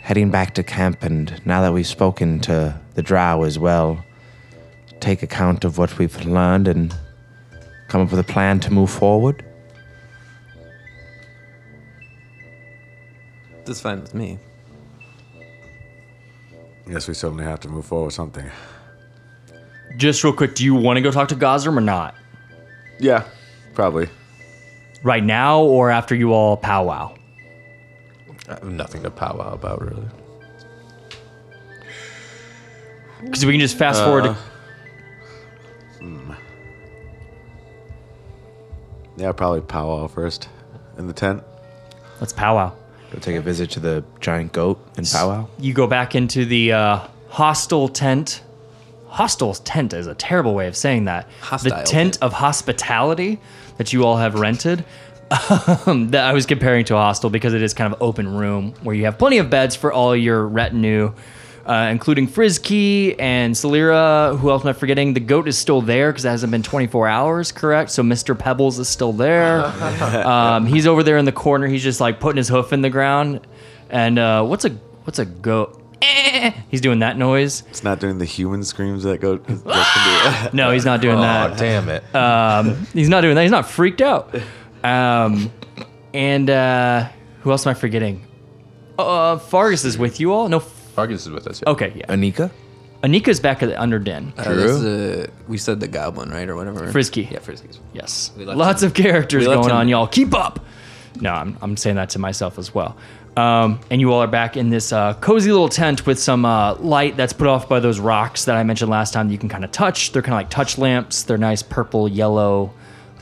heading 0.00 0.30
back 0.30 0.54
to 0.54 0.62
camp, 0.62 1.02
and 1.02 1.38
now 1.44 1.60
that 1.60 1.74
we've 1.74 1.86
spoken 1.86 2.40
to 2.40 2.80
the 2.94 3.02
drow 3.02 3.42
as 3.42 3.58
well, 3.58 4.02
take 5.00 5.22
account 5.22 5.66
of 5.66 5.76
what 5.76 5.98
we've 5.98 6.24
learned 6.24 6.66
and 6.66 6.96
come 7.88 8.00
up 8.00 8.10
with 8.10 8.20
a 8.20 8.32
plan 8.32 8.58
to 8.60 8.72
move 8.72 8.88
forward. 8.88 9.44
That's 13.66 13.82
fine 13.82 14.00
with 14.00 14.14
me. 14.14 14.38
Yes, 16.88 17.06
we 17.06 17.12
certainly 17.12 17.44
have 17.44 17.60
to 17.60 17.68
move 17.68 17.84
forward 17.84 18.06
with 18.06 18.14
something. 18.14 18.50
Just 19.96 20.22
real 20.24 20.32
quick, 20.32 20.54
do 20.54 20.64
you 20.64 20.74
want 20.74 20.96
to 20.96 21.00
go 21.00 21.10
talk 21.10 21.28
to 21.28 21.34
Gosram 21.36 21.76
or 21.76 21.80
not? 21.80 22.14
Yeah, 22.98 23.24
probably. 23.74 24.08
Right 25.02 25.24
now 25.24 25.62
or 25.62 25.90
after 25.90 26.14
you 26.14 26.32
all 26.32 26.56
powwow? 26.56 27.14
I 28.48 28.52
have 28.54 28.64
nothing 28.64 29.02
to 29.02 29.10
powwow 29.10 29.52
about, 29.54 29.82
really. 29.82 30.06
Because 33.22 33.44
we 33.46 33.52
can 33.52 33.60
just 33.60 33.76
fast 33.78 34.02
forward 34.02 34.24
to 34.24 34.36
Yeah, 39.16 39.32
probably 39.32 39.62
powwow 39.62 40.06
first 40.08 40.48
in 40.98 41.06
the 41.06 41.12
tent. 41.12 41.42
let's 42.20 42.32
powwow. 42.32 42.72
Go 43.10 43.18
take 43.18 43.36
a 43.36 43.40
visit 43.40 43.70
to 43.70 43.80
the 43.80 44.04
giant 44.20 44.52
goat 44.52 44.78
and 44.96 45.06
powwow. 45.10 45.48
You 45.58 45.72
go 45.72 45.86
back 45.86 46.14
into 46.14 46.44
the 46.44 46.72
uh, 46.72 47.08
hostel 47.28 47.88
tent. 47.88 48.42
Hostel 49.16 49.54
tent 49.54 49.94
is 49.94 50.06
a 50.06 50.14
terrible 50.14 50.54
way 50.54 50.66
of 50.66 50.76
saying 50.76 51.06
that. 51.06 51.26
the 51.62 51.70
tent, 51.70 51.86
tent. 51.86 52.18
of 52.20 52.34
hospitality 52.34 53.40
that 53.78 53.90
you 53.90 54.04
all 54.04 54.18
have 54.18 54.34
rented. 54.34 54.84
Um, 55.86 56.10
that 56.10 56.24
I 56.24 56.32
was 56.32 56.46
comparing 56.46 56.84
to 56.84 56.94
a 56.94 56.98
hostel 56.98 57.30
because 57.30 57.52
it 57.52 57.60
is 57.60 57.74
kind 57.74 57.92
of 57.92 58.00
open 58.00 58.36
room 58.36 58.74
where 58.84 58.94
you 58.94 59.06
have 59.06 59.18
plenty 59.18 59.38
of 59.38 59.50
beds 59.50 59.74
for 59.74 59.92
all 59.92 60.14
your 60.14 60.46
retinue, 60.46 61.12
uh, 61.64 61.88
including 61.90 62.28
Frizkey 62.28 63.16
and 63.18 63.52
Salira. 63.52 64.38
Who 64.38 64.50
else 64.50 64.62
am 64.62 64.68
I 64.68 64.72
forgetting? 64.72 65.14
The 65.14 65.20
goat 65.20 65.48
is 65.48 65.58
still 65.58 65.82
there 65.82 66.12
because 66.12 66.24
it 66.24 66.28
hasn't 66.28 66.52
been 66.52 66.62
24 66.62 67.08
hours, 67.08 67.50
correct? 67.50 67.90
So 67.90 68.04
Mr. 68.04 68.38
Pebbles 68.38 68.78
is 68.78 68.88
still 68.88 69.12
there. 69.12 69.64
um, 70.24 70.64
he's 70.64 70.86
over 70.86 71.02
there 71.02 71.18
in 71.18 71.24
the 71.24 71.32
corner. 71.32 71.66
He's 71.66 71.82
just 71.82 72.00
like 72.00 72.20
putting 72.20 72.36
his 72.36 72.48
hoof 72.48 72.72
in 72.72 72.82
the 72.82 72.90
ground. 72.90 73.40
And 73.90 74.20
uh, 74.20 74.44
what's 74.44 74.64
a 74.64 74.70
what's 75.02 75.18
a 75.18 75.24
goat? 75.24 75.82
"Eh." 76.02 76.52
he's 76.68 76.80
doing 76.80 76.98
that 77.00 77.16
noise. 77.18 77.62
It's 77.70 77.82
not 77.84 78.00
doing 78.00 78.18
the 78.18 78.24
human 78.24 78.64
screams 78.64 79.02
that 79.04 79.20
go. 79.20 79.36
that 79.38 80.50
No, 80.54 80.70
he's 80.70 80.84
not 80.84 81.00
doing 81.00 81.18
Oh, 81.18 81.22
that. 81.22 81.58
damn 81.58 81.88
it. 81.88 82.14
Um, 82.14 82.86
he's 82.92 83.08
not 83.08 83.20
doing 83.22 83.34
that. 83.34 83.42
He's 83.42 83.50
not 83.50 83.68
freaked 83.68 84.00
out. 84.02 84.34
Um, 84.84 85.50
and 86.14 86.48
uh, 86.50 87.08
who 87.40 87.50
else 87.50 87.66
am 87.66 87.70
I 87.70 87.74
forgetting? 87.74 88.24
Uh, 88.98 89.38
Fargus 89.38 89.84
is 89.84 89.98
with 89.98 90.20
you 90.20 90.32
all. 90.32 90.48
No. 90.48 90.60
Fargus 90.60 91.22
is 91.26 91.30
with 91.30 91.46
us. 91.46 91.60
yeah. 91.64 91.70
Okay, 91.72 91.92
yeah. 91.96 92.06
Anika? 92.06 92.50
Anika's 93.02 93.38
back 93.40 93.62
at 93.62 93.66
the 93.68 93.80
under 93.80 93.98
den. 93.98 94.32
Uh, 94.38 94.42
that's, 94.54 94.72
uh, 94.82 95.26
we 95.48 95.58
said 95.58 95.80
the 95.80 95.86
goblin, 95.88 96.30
right, 96.30 96.48
or 96.48 96.56
whatever. 96.56 96.90
Frisky. 96.90 97.28
Yeah, 97.30 97.38
Frisky's. 97.40 97.78
Yes. 97.92 98.32
We 98.36 98.44
left 98.46 98.58
Lots 98.58 98.82
him- 98.82 98.86
of 98.88 98.94
characters 98.94 99.44
going 99.44 99.68
him- 99.68 99.76
on, 99.76 99.88
y'all. 99.88 100.06
Keep 100.06 100.34
up. 100.34 100.64
No, 101.20 101.32
I'm, 101.32 101.56
I'm 101.62 101.76
saying 101.76 101.96
that 101.96 102.10
to 102.10 102.18
myself 102.18 102.58
as 102.58 102.74
well. 102.74 102.96
Um, 103.36 103.80
and 103.90 104.00
you 104.00 104.12
all 104.12 104.20
are 104.22 104.26
back 104.26 104.56
in 104.56 104.70
this 104.70 104.92
uh, 104.92 105.12
cozy 105.14 105.52
little 105.52 105.68
tent 105.68 106.06
with 106.06 106.18
some 106.18 106.46
uh, 106.46 106.74
light 106.76 107.16
that's 107.18 107.34
put 107.34 107.46
off 107.46 107.68
by 107.68 107.80
those 107.80 108.00
rocks 108.00 108.46
that 108.46 108.56
I 108.56 108.62
mentioned 108.62 108.90
last 108.90 109.12
time 109.12 109.28
that 109.28 109.32
you 109.32 109.38
can 109.38 109.50
kind 109.50 109.62
of 109.64 109.70
touch. 109.72 110.12
They're 110.12 110.22
kind 110.22 110.32
of 110.34 110.38
like 110.38 110.48
touch 110.50 110.78
lamps. 110.78 111.22
They're 111.24 111.36
nice 111.36 111.62
purple, 111.62 112.08
yellow 112.08 112.72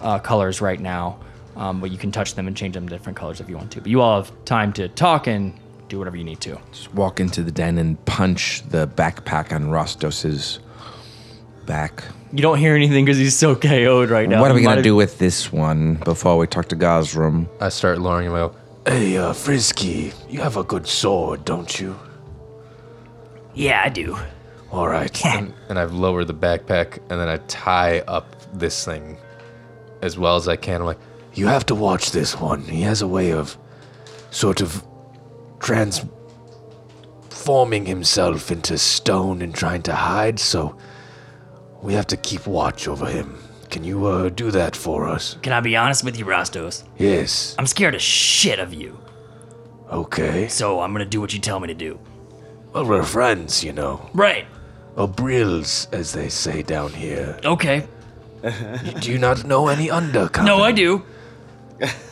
uh, 0.01 0.21
colors 0.21 0.61
right 0.61 0.79
now. 0.79 1.19
Um, 1.57 1.81
but 1.81 1.91
you 1.91 1.99
can 1.99 2.13
touch 2.13 2.35
them 2.35 2.47
and 2.47 2.57
change 2.57 2.75
them 2.75 2.89
to 2.89 2.95
different 2.97 3.17
colors 3.17 3.41
if 3.41 3.49
you 3.49 3.57
want 3.57 3.73
to. 3.73 3.81
But 3.81 3.89
you 3.89 4.01
all 4.01 4.23
have 4.23 4.45
time 4.45 4.73
to 4.75 4.89
talk 4.89 5.27
and 5.27 5.53
do 5.89 5.99
whatever 5.99 6.17
you 6.17 6.25
need 6.25 6.41
to. 6.43 6.61
Just 6.73 6.93
walk 6.95 7.19
into 7.19 7.43
the 7.43 7.53
den 7.53 7.79
and 7.79 8.03
punch 8.05 8.63
the 8.69 8.87
backpack 8.87 9.53
on 9.53 9.65
Rostos's 9.71 10.61
back. 11.67 12.05
You 12.33 12.43
don't 12.43 12.59
hear 12.59 12.75
anything 12.75 13.05
because 13.05 13.19
he's 13.19 13.37
so 13.37 13.55
KO'd 13.55 14.11
right 14.11 14.29
now. 14.29 14.41
what 14.41 14.51
are 14.51 14.55
we 14.55 14.61
might 14.61 14.65
gonna 14.65 14.77
have- 14.77 14.85
do 14.85 14.97
with 14.97 15.19
this 15.19 15.53
one 15.53 15.95
before 16.05 16.37
we 16.37 16.47
talk 16.47 16.69
to 16.69 16.77
Gosram? 16.77 17.47
I 17.61 17.69
start 17.69 18.01
lowering 18.01 18.27
him 18.27 18.35
out. 18.35 18.57
Hey, 18.87 19.17
uh, 19.17 19.33
Frisky, 19.33 20.13
you 20.29 20.41
have 20.43 20.59
a 20.59 20.65
good 20.65 20.87
sword, 20.87 21.47
don't 21.47 21.81
you? 21.81 21.99
Yeah, 23.55 23.81
I 23.83 23.89
do. 23.89 24.19
All 24.71 24.89
right. 24.89 25.25
And, 25.25 25.55
and 25.71 25.79
I've 25.79 25.95
lowered 25.95 26.27
the 26.27 26.35
backpack 26.35 26.99
and 27.09 27.19
then 27.19 27.29
I 27.29 27.39
tie 27.47 28.01
up 28.01 28.37
this 28.53 28.85
thing 28.85 29.17
as 30.03 30.19
well 30.19 30.37
as 30.37 30.49
I 30.49 30.57
can. 30.57 30.83
I'm 30.83 30.87
like, 30.87 30.99
You 31.33 31.47
have 31.47 31.65
to 31.67 31.75
watch 31.75 32.11
this 32.11 32.39
one. 32.39 32.61
He 32.63 32.83
has 32.83 33.01
a 33.01 33.09
way 33.09 33.33
of 33.33 33.57
sort 34.31 34.61
of 34.61 34.85
transforming 35.61 37.87
himself 37.87 38.51
into 38.51 38.77
stone 38.77 39.41
and 39.41 39.55
trying 39.55 39.81
to 39.85 39.95
hide, 39.95 40.39
so 40.39 40.77
we 41.81 41.95
have 41.95 42.07
to 42.09 42.19
keep 42.19 42.47
watch 42.47 42.87
over 42.87 43.07
him. 43.07 43.39
Can 43.75 43.83
you 43.83 44.07
uh, 44.07 44.29
do 44.29 44.53
that 44.53 44.77
for 44.77 45.09
us? 45.09 45.37
Can 45.43 45.53
I 45.53 45.59
be 45.59 45.75
honest 45.75 46.05
with 46.05 46.17
you, 46.17 46.25
Rostos? 46.25 46.85
Yes. 46.97 47.57
I'm 47.59 47.67
scared 47.67 47.97
as 47.97 48.03
shit 48.03 48.61
of 48.61 48.73
you. 48.73 48.97
Okay. 49.91 50.47
So 50.47 50.79
I'm 50.79 50.93
gonna 50.93 51.05
do 51.05 51.21
what 51.21 51.35
you 51.35 51.41
tell 51.41 51.59
me 51.59 51.67
to 51.67 51.75
do. 51.75 51.99
Well, 52.73 52.87
we're 52.87 53.03
friends, 53.03 53.65
you 53.65 53.73
know. 53.73 54.09
Right. 54.15 54.47
Or 54.95 55.09
brills, 55.09 55.89
as 55.91 56.13
they 56.13 56.29
say 56.29 56.63
down 56.63 56.93
here. 56.93 57.37
Okay. 57.45 57.89
Do 59.01 59.11
you 59.11 59.19
not 59.19 59.45
know 59.45 59.67
any 59.67 59.89
undercommon? 59.89 60.45
No, 60.45 60.63
I 60.63 60.71
do. 60.71 61.03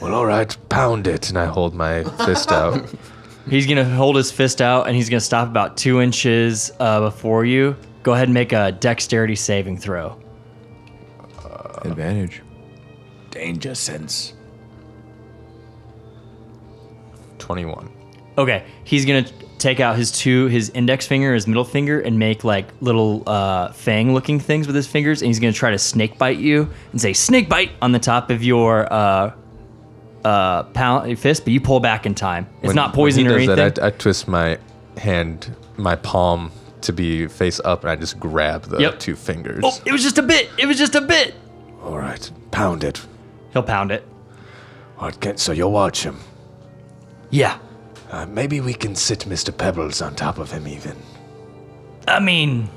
Well, 0.00 0.14
all 0.14 0.26
right. 0.26 0.56
Pound 0.68 1.06
it. 1.06 1.28
and 1.28 1.38
I 1.38 1.44
hold 1.44 1.74
my 1.76 2.02
fist 2.26 2.50
out. 2.50 2.92
He's 3.48 3.68
gonna 3.68 3.84
hold 3.84 4.16
his 4.16 4.32
fist 4.32 4.60
out 4.60 4.88
and 4.88 4.96
he's 4.96 5.08
gonna 5.08 5.20
stop 5.20 5.46
about 5.46 5.76
two 5.76 6.00
inches 6.00 6.72
uh, 6.80 7.00
before 7.02 7.44
you. 7.44 7.76
Go 8.02 8.14
ahead 8.14 8.26
and 8.26 8.34
make 8.34 8.52
a 8.52 8.72
dexterity 8.72 9.36
saving 9.36 9.78
throw. 9.78 10.21
Advantage. 11.84 12.42
Danger 13.30 13.74
sense. 13.74 14.34
21. 17.38 17.90
Okay, 18.38 18.64
he's 18.84 19.04
gonna 19.04 19.26
take 19.58 19.78
out 19.80 19.96
his 19.96 20.10
two, 20.10 20.46
his 20.46 20.70
index 20.70 21.06
finger, 21.06 21.34
his 21.34 21.46
middle 21.46 21.64
finger, 21.64 22.00
and 22.00 22.18
make 22.18 22.44
like 22.44 22.68
little 22.80 23.22
uh, 23.28 23.72
fang-looking 23.72 24.40
things 24.40 24.66
with 24.66 24.76
his 24.76 24.86
fingers, 24.86 25.22
and 25.22 25.26
he's 25.28 25.38
gonna 25.40 25.52
try 25.52 25.70
to 25.70 25.78
snake 25.78 26.18
bite 26.18 26.38
you 26.38 26.68
and 26.92 27.00
say 27.00 27.12
"snake 27.12 27.48
bite" 27.48 27.70
on 27.82 27.92
the 27.92 27.98
top 27.98 28.30
of 28.30 28.42
your 28.42 28.90
uh, 28.92 29.32
uh, 30.24 30.62
pound, 30.64 31.18
fist, 31.18 31.44
but 31.44 31.52
you 31.52 31.60
pull 31.60 31.80
back 31.80 32.06
in 32.06 32.14
time. 32.14 32.46
It's 32.58 32.68
When- 32.68 32.76
not 32.76 32.94
poison 32.94 33.24
when 33.24 33.34
or 33.34 33.38
he 33.38 33.46
does 33.46 33.58
anything. 33.58 33.74
That, 33.74 33.82
I, 33.84 33.88
I 33.88 33.90
twist 33.90 34.28
my 34.28 34.58
hand, 34.96 35.54
my 35.76 35.96
palm 35.96 36.52
to 36.82 36.92
be 36.92 37.26
face 37.26 37.60
up, 37.64 37.82
and 37.82 37.90
I 37.90 37.96
just 37.96 38.18
grab 38.18 38.62
the 38.64 38.78
Yep. 38.80 38.98
two 38.98 39.14
fingers. 39.16 39.62
oh, 39.64 39.78
it 39.84 39.92
was 39.92 40.02
just 40.02 40.18
a 40.18 40.22
bit. 40.22 40.48
It 40.58 40.66
was 40.66 40.78
just 40.78 40.94
a 40.94 41.00
bit. 41.00 41.34
All 41.82 41.98
right. 41.98 42.30
Pound 42.50 42.84
it. 42.84 43.04
He'll 43.52 43.62
pound 43.62 43.90
it. 43.90 44.06
All 44.98 45.08
right, 45.08 45.20
get, 45.20 45.38
so 45.38 45.52
you'll 45.52 45.72
watch 45.72 46.04
him. 46.04 46.18
Yeah. 47.30 47.58
Uh, 48.10 48.26
maybe 48.26 48.60
we 48.60 48.74
can 48.74 48.94
sit 48.94 49.20
Mr. 49.20 49.56
Pebbles 49.56 50.00
on 50.00 50.14
top 50.14 50.38
of 50.38 50.50
him, 50.50 50.68
even. 50.68 50.96
I 52.06 52.20
mean, 52.20 52.68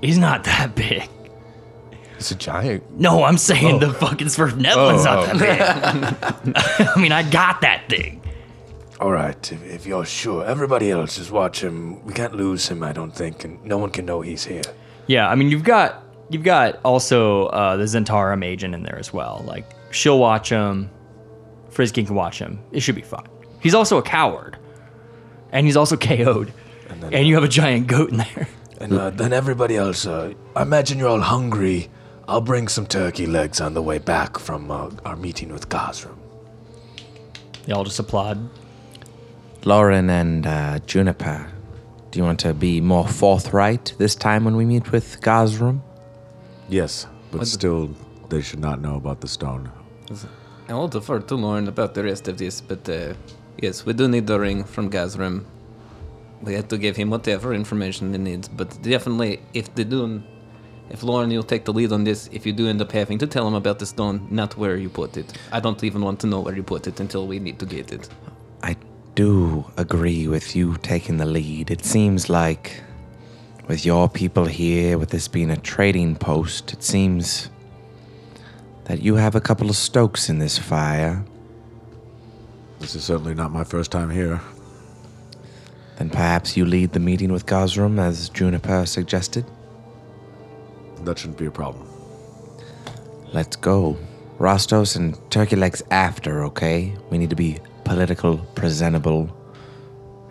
he's 0.00 0.18
not 0.18 0.44
that 0.44 0.74
big. 0.74 1.08
It's 2.18 2.30
a 2.30 2.34
giant. 2.34 2.98
No, 2.98 3.24
I'm 3.24 3.36
saying 3.38 3.80
the 3.80 3.92
fucking 3.92 4.28
Swerve 4.28 4.58
Netherland's 4.58 5.04
Oh, 5.06 5.14
not 5.26 5.38
that 5.38 6.44
big. 6.44 6.56
I 6.96 7.00
mean, 7.00 7.12
I 7.12 7.28
got 7.28 7.60
that 7.62 7.88
thing. 7.88 8.22
All 9.00 9.10
right, 9.10 9.52
if, 9.52 9.62
if 9.64 9.86
you're 9.86 10.06
sure. 10.06 10.44
Everybody 10.44 10.90
else, 10.90 11.16
just 11.16 11.30
watch 11.30 11.62
him. 11.62 12.02
We 12.04 12.14
can't 12.14 12.34
lose 12.34 12.68
him, 12.68 12.82
I 12.82 12.92
don't 12.92 13.14
think, 13.14 13.44
and 13.44 13.62
no 13.64 13.76
one 13.76 13.90
can 13.90 14.06
know 14.06 14.22
he's 14.22 14.44
here. 14.44 14.62
Yeah, 15.06 15.28
I 15.28 15.34
mean, 15.34 15.50
you've 15.50 15.64
got 15.64 16.02
you've 16.30 16.42
got 16.42 16.80
also 16.84 17.46
uh, 17.46 17.76
the 17.76 17.84
Zhentarim 17.84 18.44
agent 18.44 18.74
in 18.74 18.82
there 18.82 18.98
as 18.98 19.12
well. 19.12 19.42
Like 19.46 19.64
she'll 19.90 20.18
watch 20.18 20.48
him. 20.48 20.90
Frisky 21.70 22.04
can 22.04 22.14
watch 22.14 22.38
him. 22.38 22.58
It 22.72 22.80
should 22.80 22.94
be 22.94 23.02
fine. 23.02 23.26
He's 23.60 23.74
also 23.74 23.98
a 23.98 24.02
coward, 24.02 24.58
and 25.52 25.66
he's 25.66 25.76
also 25.76 25.96
KO'd. 26.08 26.52
And, 26.88 27.02
then, 27.02 27.26
you 27.26 27.34
have 27.34 27.42
a 27.44 27.48
giant 27.48 27.88
goat 27.88 28.10
in 28.10 28.18
there. 28.18 28.48
And 28.80 28.92
uh, 28.92 29.10
then 29.10 29.32
everybody 29.32 29.76
else, 29.76 30.06
uh, 30.06 30.34
I 30.54 30.62
imagine 30.62 30.98
you're 30.98 31.08
all 31.08 31.20
hungry. 31.20 31.90
I'll 32.28 32.40
bring 32.40 32.68
some 32.68 32.86
turkey 32.86 33.26
legs 33.26 33.60
on 33.60 33.74
the 33.74 33.82
way 33.82 33.98
back 33.98 34.38
from 34.38 34.70
uh, 34.70 34.90
our 35.04 35.16
meeting 35.16 35.52
with 35.52 35.68
Gosram. 35.68 36.16
They 37.64 37.72
all 37.72 37.84
just 37.84 37.98
applaud. 37.98 38.48
Lauren 39.64 40.08
and 40.10 40.46
uh, 40.46 40.78
Juniper, 40.86 41.50
do 42.10 42.18
you 42.18 42.24
want 42.24 42.38
to 42.40 42.54
be 42.54 42.80
more 42.80 43.06
forthright 43.06 43.94
this 43.98 44.14
time 44.14 44.44
when 44.44 44.56
we 44.56 44.64
meet 44.64 44.92
with 44.92 45.20
Gosram? 45.20 45.80
Yes, 46.68 47.06
but 47.30 47.46
still, 47.46 47.90
they 48.28 48.42
should 48.42 48.60
not 48.60 48.80
know 48.80 48.96
about 48.96 49.20
the 49.20 49.28
stone. 49.28 49.70
I 50.68 50.74
will 50.74 50.88
defer 50.88 51.20
to 51.20 51.34
Lauren 51.36 51.68
about 51.68 51.94
the 51.94 52.02
rest 52.02 52.26
of 52.28 52.38
this, 52.38 52.60
but 52.60 52.88
uh, 52.88 53.14
yes, 53.62 53.86
we 53.86 53.92
do 53.92 54.08
need 54.08 54.26
the 54.26 54.38
ring 54.38 54.64
from 54.64 54.90
Gazrim. 54.90 55.44
We 56.42 56.54
have 56.54 56.68
to 56.68 56.78
give 56.78 56.96
him 56.96 57.10
whatever 57.10 57.54
information 57.54 58.12
he 58.12 58.18
needs, 58.18 58.48
but 58.48 58.82
definitely, 58.82 59.40
if 59.54 59.74
they 59.74 59.84
do, 59.84 60.22
if 60.90 61.02
Lauren, 61.02 61.30
you'll 61.30 61.44
take 61.44 61.64
the 61.64 61.72
lead 61.72 61.92
on 61.92 62.04
this, 62.04 62.28
if 62.32 62.44
you 62.44 62.52
do 62.52 62.68
end 62.68 62.82
up 62.82 62.92
having 62.92 63.18
to 63.18 63.26
tell 63.26 63.46
him 63.46 63.54
about 63.54 63.78
the 63.78 63.86
stone, 63.86 64.26
not 64.30 64.56
where 64.56 64.76
you 64.76 64.88
put 64.88 65.16
it. 65.16 65.32
I 65.52 65.60
don't 65.60 65.82
even 65.84 66.02
want 66.02 66.20
to 66.20 66.26
know 66.26 66.40
where 66.40 66.54
you 66.54 66.62
put 66.62 66.86
it 66.86 67.00
until 67.00 67.26
we 67.26 67.38
need 67.38 67.58
to 67.60 67.66
get 67.66 67.92
it. 67.92 68.08
I 68.62 68.76
do 69.14 69.64
agree 69.76 70.28
with 70.28 70.54
you 70.54 70.76
taking 70.82 71.16
the 71.16 71.26
lead. 71.26 71.70
It 71.70 71.84
seems 71.84 72.28
like, 72.28 72.82
with 73.66 73.84
your 73.84 74.08
people 74.08 74.44
here, 74.44 74.98
with 74.98 75.10
this 75.10 75.28
being 75.28 75.50
a 75.50 75.56
trading 75.56 76.16
post, 76.16 76.72
it 76.72 76.82
seems 76.82 77.50
that 78.84 79.02
you 79.02 79.16
have 79.16 79.34
a 79.34 79.40
couple 79.40 79.68
of 79.68 79.76
stokes 79.76 80.28
in 80.28 80.38
this 80.38 80.56
fire. 80.56 81.24
This 82.78 82.94
is 82.94 83.04
certainly 83.04 83.34
not 83.34 83.50
my 83.50 83.64
first 83.64 83.90
time 83.90 84.10
here. 84.10 84.40
Then 85.96 86.10
perhaps 86.10 86.56
you 86.56 86.64
lead 86.64 86.92
the 86.92 87.00
meeting 87.00 87.32
with 87.32 87.46
Gosram, 87.46 87.98
as 87.98 88.28
Juniper 88.28 88.86
suggested. 88.86 89.44
That 91.02 91.18
shouldn't 91.18 91.38
be 91.38 91.46
a 91.46 91.50
problem. 91.50 91.88
Let's 93.32 93.56
go. 93.56 93.96
Rostos 94.38 94.96
and 94.96 95.18
turkey 95.30 95.56
legs 95.56 95.82
after, 95.90 96.44
okay? 96.44 96.94
We 97.10 97.18
need 97.18 97.30
to 97.30 97.36
be 97.36 97.58
political, 97.84 98.38
presentable. 98.54 99.34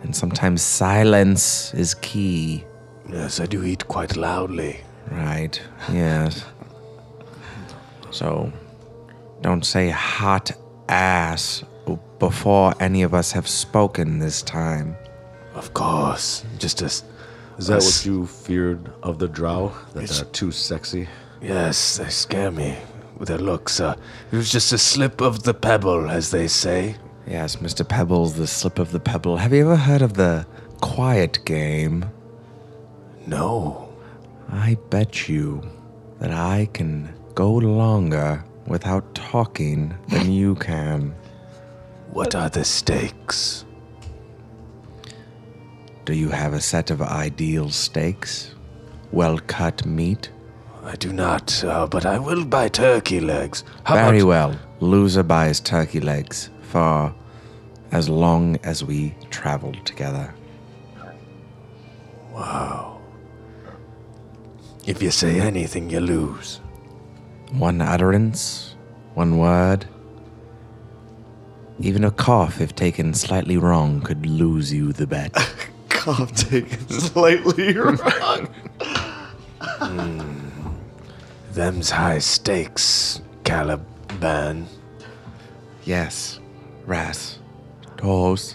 And 0.02 0.14
sometimes 0.14 0.62
silence 0.62 1.74
is 1.74 1.94
key. 1.94 2.64
Yes, 3.10 3.40
I 3.40 3.46
do 3.46 3.62
eat 3.64 3.86
quite 3.88 4.16
loudly. 4.16 4.80
Right, 5.10 5.60
yes. 5.92 6.44
So, 8.10 8.52
don't 9.42 9.64
say 9.64 9.90
hot 9.90 10.50
ass 10.88 11.64
before 12.18 12.74
any 12.80 13.02
of 13.02 13.14
us 13.14 13.32
have 13.32 13.46
spoken 13.46 14.18
this 14.18 14.42
time. 14.42 14.96
Of 15.54 15.72
course. 15.74 16.44
Just 16.58 16.82
as. 16.82 17.04
Is 17.58 17.68
that 17.68 17.82
what 17.82 18.04
you 18.04 18.26
feared 18.26 18.90
of 19.02 19.18
the 19.18 19.28
drow? 19.28 19.72
That 19.94 20.04
It's- 20.04 20.20
they're 20.20 20.28
too 20.30 20.50
sexy? 20.52 21.08
Yes, 21.40 21.96
they 21.98 22.08
scare 22.10 22.50
me 22.50 22.76
with 23.18 23.28
their 23.28 23.38
looks. 23.38 23.80
Uh, 23.80 23.94
it 24.32 24.36
was 24.36 24.50
just 24.50 24.72
a 24.72 24.78
slip 24.78 25.20
of 25.20 25.44
the 25.44 25.54
pebble, 25.54 26.10
as 26.10 26.30
they 26.30 26.48
say. 26.48 26.96
Yes, 27.26 27.56
Mr. 27.56 27.86
Pebbles, 27.86 28.34
the 28.34 28.46
slip 28.46 28.78
of 28.78 28.92
the 28.92 29.00
pebble. 29.00 29.38
Have 29.38 29.52
you 29.52 29.62
ever 29.62 29.76
heard 29.76 30.02
of 30.02 30.14
the 30.14 30.46
quiet 30.80 31.44
game? 31.44 32.06
No. 33.26 33.88
I 34.50 34.76
bet 34.90 35.28
you 35.28 35.62
that 36.20 36.30
I 36.30 36.68
can 36.72 37.12
go 37.34 37.52
longer 37.52 38.44
without 38.66 39.14
talking 39.14 39.96
than 40.08 40.32
you 40.40 40.54
can. 40.56 41.14
What 42.10 42.34
are 42.34 42.48
the 42.48 42.64
stakes? 42.64 43.64
Do 46.04 46.14
you 46.14 46.28
have 46.28 46.54
a 46.54 46.60
set 46.60 46.90
of 46.90 47.02
ideal 47.02 47.68
steaks? 47.70 48.54
Well 49.10 49.38
cut 49.40 49.84
meat? 49.84 50.30
I 50.84 50.94
do 50.94 51.12
not, 51.12 51.64
uh, 51.64 51.88
but 51.88 52.06
I 52.06 52.18
will 52.18 52.44
buy 52.44 52.68
turkey 52.68 53.18
legs. 53.18 53.64
How 53.82 53.96
Very 53.96 54.22
well. 54.22 54.56
Loser 54.78 55.24
buys 55.24 55.58
turkey 55.58 55.98
legs 55.98 56.50
for 56.60 57.12
as 57.90 58.08
long 58.08 58.56
as 58.62 58.84
we 58.84 59.16
travel 59.30 59.72
together. 59.84 60.32
If 64.86 65.02
you 65.02 65.10
say 65.10 65.40
anything, 65.40 65.90
you 65.90 66.00
lose. 66.00 66.60
One 67.52 67.80
utterance, 67.80 68.74
one 69.14 69.38
word. 69.38 69.86
Even 71.80 72.04
a 72.04 72.10
cough, 72.10 72.60
if 72.60 72.74
taken 72.74 73.12
slightly 73.12 73.56
wrong, 73.56 74.00
could 74.00 74.24
lose 74.24 74.72
you 74.72 74.92
the 74.92 75.06
bet. 75.06 75.32
Cough 75.88 76.32
taken 76.34 76.88
slightly 76.88 77.72
wrong. 77.76 78.48
Hmm. 79.60 80.38
Them's 81.52 81.90
high 81.90 82.18
stakes, 82.20 83.20
Caliban. 83.44 84.66
yes, 85.84 86.38
Ras. 86.86 87.38
Toes. 87.96 88.54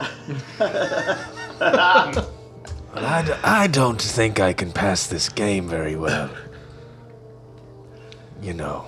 Well, 2.94 3.06
I, 3.06 3.22
d- 3.26 3.32
I 3.44 3.68
don't 3.68 4.02
think 4.02 4.40
I 4.40 4.54
can 4.54 4.72
pass 4.72 5.08
this 5.08 5.30
game 5.30 5.68
very 5.68 5.96
well. 5.96 6.30
You 8.42 8.54
know, 8.54 8.86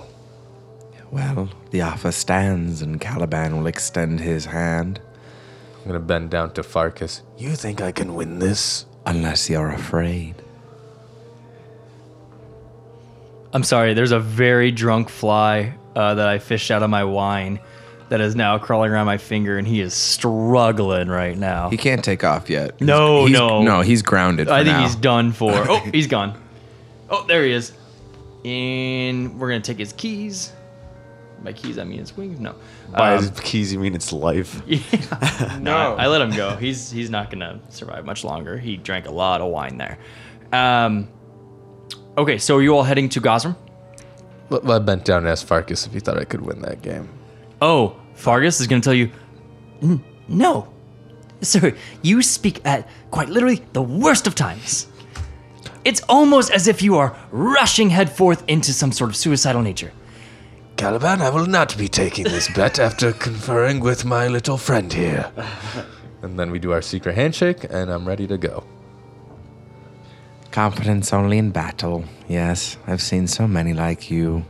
Well, 1.12 1.48
the 1.70 1.82
offer 1.82 2.10
stands, 2.10 2.82
and 2.82 3.00
Caliban 3.00 3.56
will 3.56 3.68
extend 3.68 4.18
his 4.18 4.46
hand. 4.46 5.00
I'm 5.80 5.86
gonna 5.86 6.00
bend 6.00 6.30
down 6.30 6.52
to 6.54 6.64
Farkas. 6.64 7.22
you 7.38 7.54
think 7.54 7.80
I 7.80 7.92
can 7.92 8.16
win 8.16 8.40
this? 8.40 8.84
Unless 9.06 9.48
you're 9.48 9.70
afraid. 9.70 10.34
I'm 13.52 13.62
sorry, 13.62 13.94
there's 13.94 14.10
a 14.10 14.18
very 14.18 14.72
drunk 14.72 15.08
fly 15.08 15.74
uh, 15.94 16.14
that 16.14 16.26
I 16.26 16.40
fished 16.40 16.72
out 16.72 16.82
of 16.82 16.90
my 16.90 17.04
wine 17.04 17.60
that 18.14 18.20
is 18.20 18.36
now 18.36 18.58
crawling 18.58 18.92
around 18.92 19.06
my 19.06 19.18
finger, 19.18 19.58
and 19.58 19.66
he 19.66 19.80
is 19.80 19.92
struggling 19.92 21.08
right 21.08 21.36
now. 21.36 21.68
He 21.68 21.76
can't 21.76 22.04
take 22.04 22.22
off 22.22 22.48
yet. 22.48 22.74
He's- 22.78 22.86
No, 22.86 23.26
he's- 23.26 23.36
no. 23.36 23.62
No, 23.62 23.80
he's 23.80 24.02
grounded. 24.02 24.46
For 24.46 24.54
I 24.54 24.62
think 24.62 24.76
now. 24.76 24.82
he's 24.82 24.94
done 24.94 25.32
for. 25.32 25.50
Oh, 25.68 25.78
he's 25.92 26.06
gone. 26.06 26.40
Oh, 27.10 27.24
there 27.26 27.44
he 27.44 27.50
is. 27.52 27.72
And 28.44 29.40
we're 29.40 29.48
gonna 29.48 29.60
take 29.62 29.78
his 29.78 29.92
keys. 29.92 30.52
By 31.42 31.52
keys, 31.52 31.76
I 31.78 31.84
mean 31.84 31.98
his 31.98 32.16
wings. 32.16 32.38
No. 32.38 32.54
By 32.96 33.14
Um, 33.16 33.22
his 33.22 33.30
keys, 33.40 33.72
you 33.72 33.80
mean 33.80 33.94
it's 33.96 34.12
life? 34.12 34.62
Yeah. 34.66 35.58
no, 35.60 35.76
I, 35.96 36.04
I 36.04 36.06
let 36.06 36.20
him 36.20 36.30
go. 36.30 36.54
He's 36.56 36.90
he's 36.90 37.10
not 37.10 37.30
gonna 37.30 37.58
survive 37.70 38.04
much 38.04 38.22
longer. 38.22 38.56
He 38.58 38.76
drank 38.76 39.06
a 39.06 39.10
lot 39.10 39.40
of 39.40 39.50
wine 39.50 39.76
there. 39.76 39.98
Um. 40.52 41.08
Okay, 42.16 42.38
so 42.38 42.56
are 42.58 42.62
you 42.62 42.76
all 42.76 42.84
heading 42.84 43.08
to 43.10 43.20
Gosram? 43.20 43.56
I 44.52 44.78
bent 44.78 45.04
down 45.04 45.18
and 45.18 45.28
asked 45.28 45.46
Farkas 45.46 45.84
if 45.84 45.92
he 45.92 45.98
thought 46.00 46.16
I 46.16 46.24
could 46.24 46.42
win 46.42 46.60
that 46.62 46.80
game. 46.80 47.08
Oh, 47.60 47.96
Fargus 48.14 48.60
is 48.60 48.66
gonna 48.66 48.80
tell 48.82 48.94
you. 48.94 49.10
"N- 49.82 50.02
No, 50.28 50.68
sir. 51.42 51.74
You 52.02 52.22
speak 52.22 52.60
at 52.64 52.88
quite 53.10 53.28
literally 53.28 53.62
the 53.74 53.82
worst 53.82 54.26
of 54.26 54.34
times. 54.34 54.86
It's 55.84 56.00
almost 56.08 56.50
as 56.50 56.66
if 56.66 56.80
you 56.80 56.96
are 56.96 57.14
rushing 57.30 57.90
headforth 57.90 58.42
into 58.48 58.72
some 58.72 58.90
sort 58.92 59.10
of 59.10 59.16
suicidal 59.16 59.60
nature. 59.60 59.92
Caliban, 60.76 61.20
I 61.20 61.28
will 61.28 61.46
not 61.46 61.76
be 61.76 61.88
taking 61.88 62.24
this 62.24 62.48
bet 62.56 62.78
after 62.78 63.12
conferring 63.12 63.80
with 63.80 64.04
my 64.04 64.26
little 64.28 64.56
friend 64.56 64.90
here. 64.92 65.30
And 66.22 66.38
then 66.38 66.50
we 66.50 66.58
do 66.58 66.72
our 66.72 66.80
secret 66.82 67.14
handshake, 67.16 67.66
and 67.68 67.90
I'm 67.90 68.08
ready 68.08 68.26
to 68.26 68.38
go. 68.38 68.64
Confidence 70.50 71.12
only 71.12 71.36
in 71.38 71.50
battle. 71.50 72.04
Yes, 72.28 72.76
I've 72.86 73.02
seen 73.02 73.26
so 73.26 73.46
many 73.46 73.74
like 73.74 74.10
you. 74.10 74.44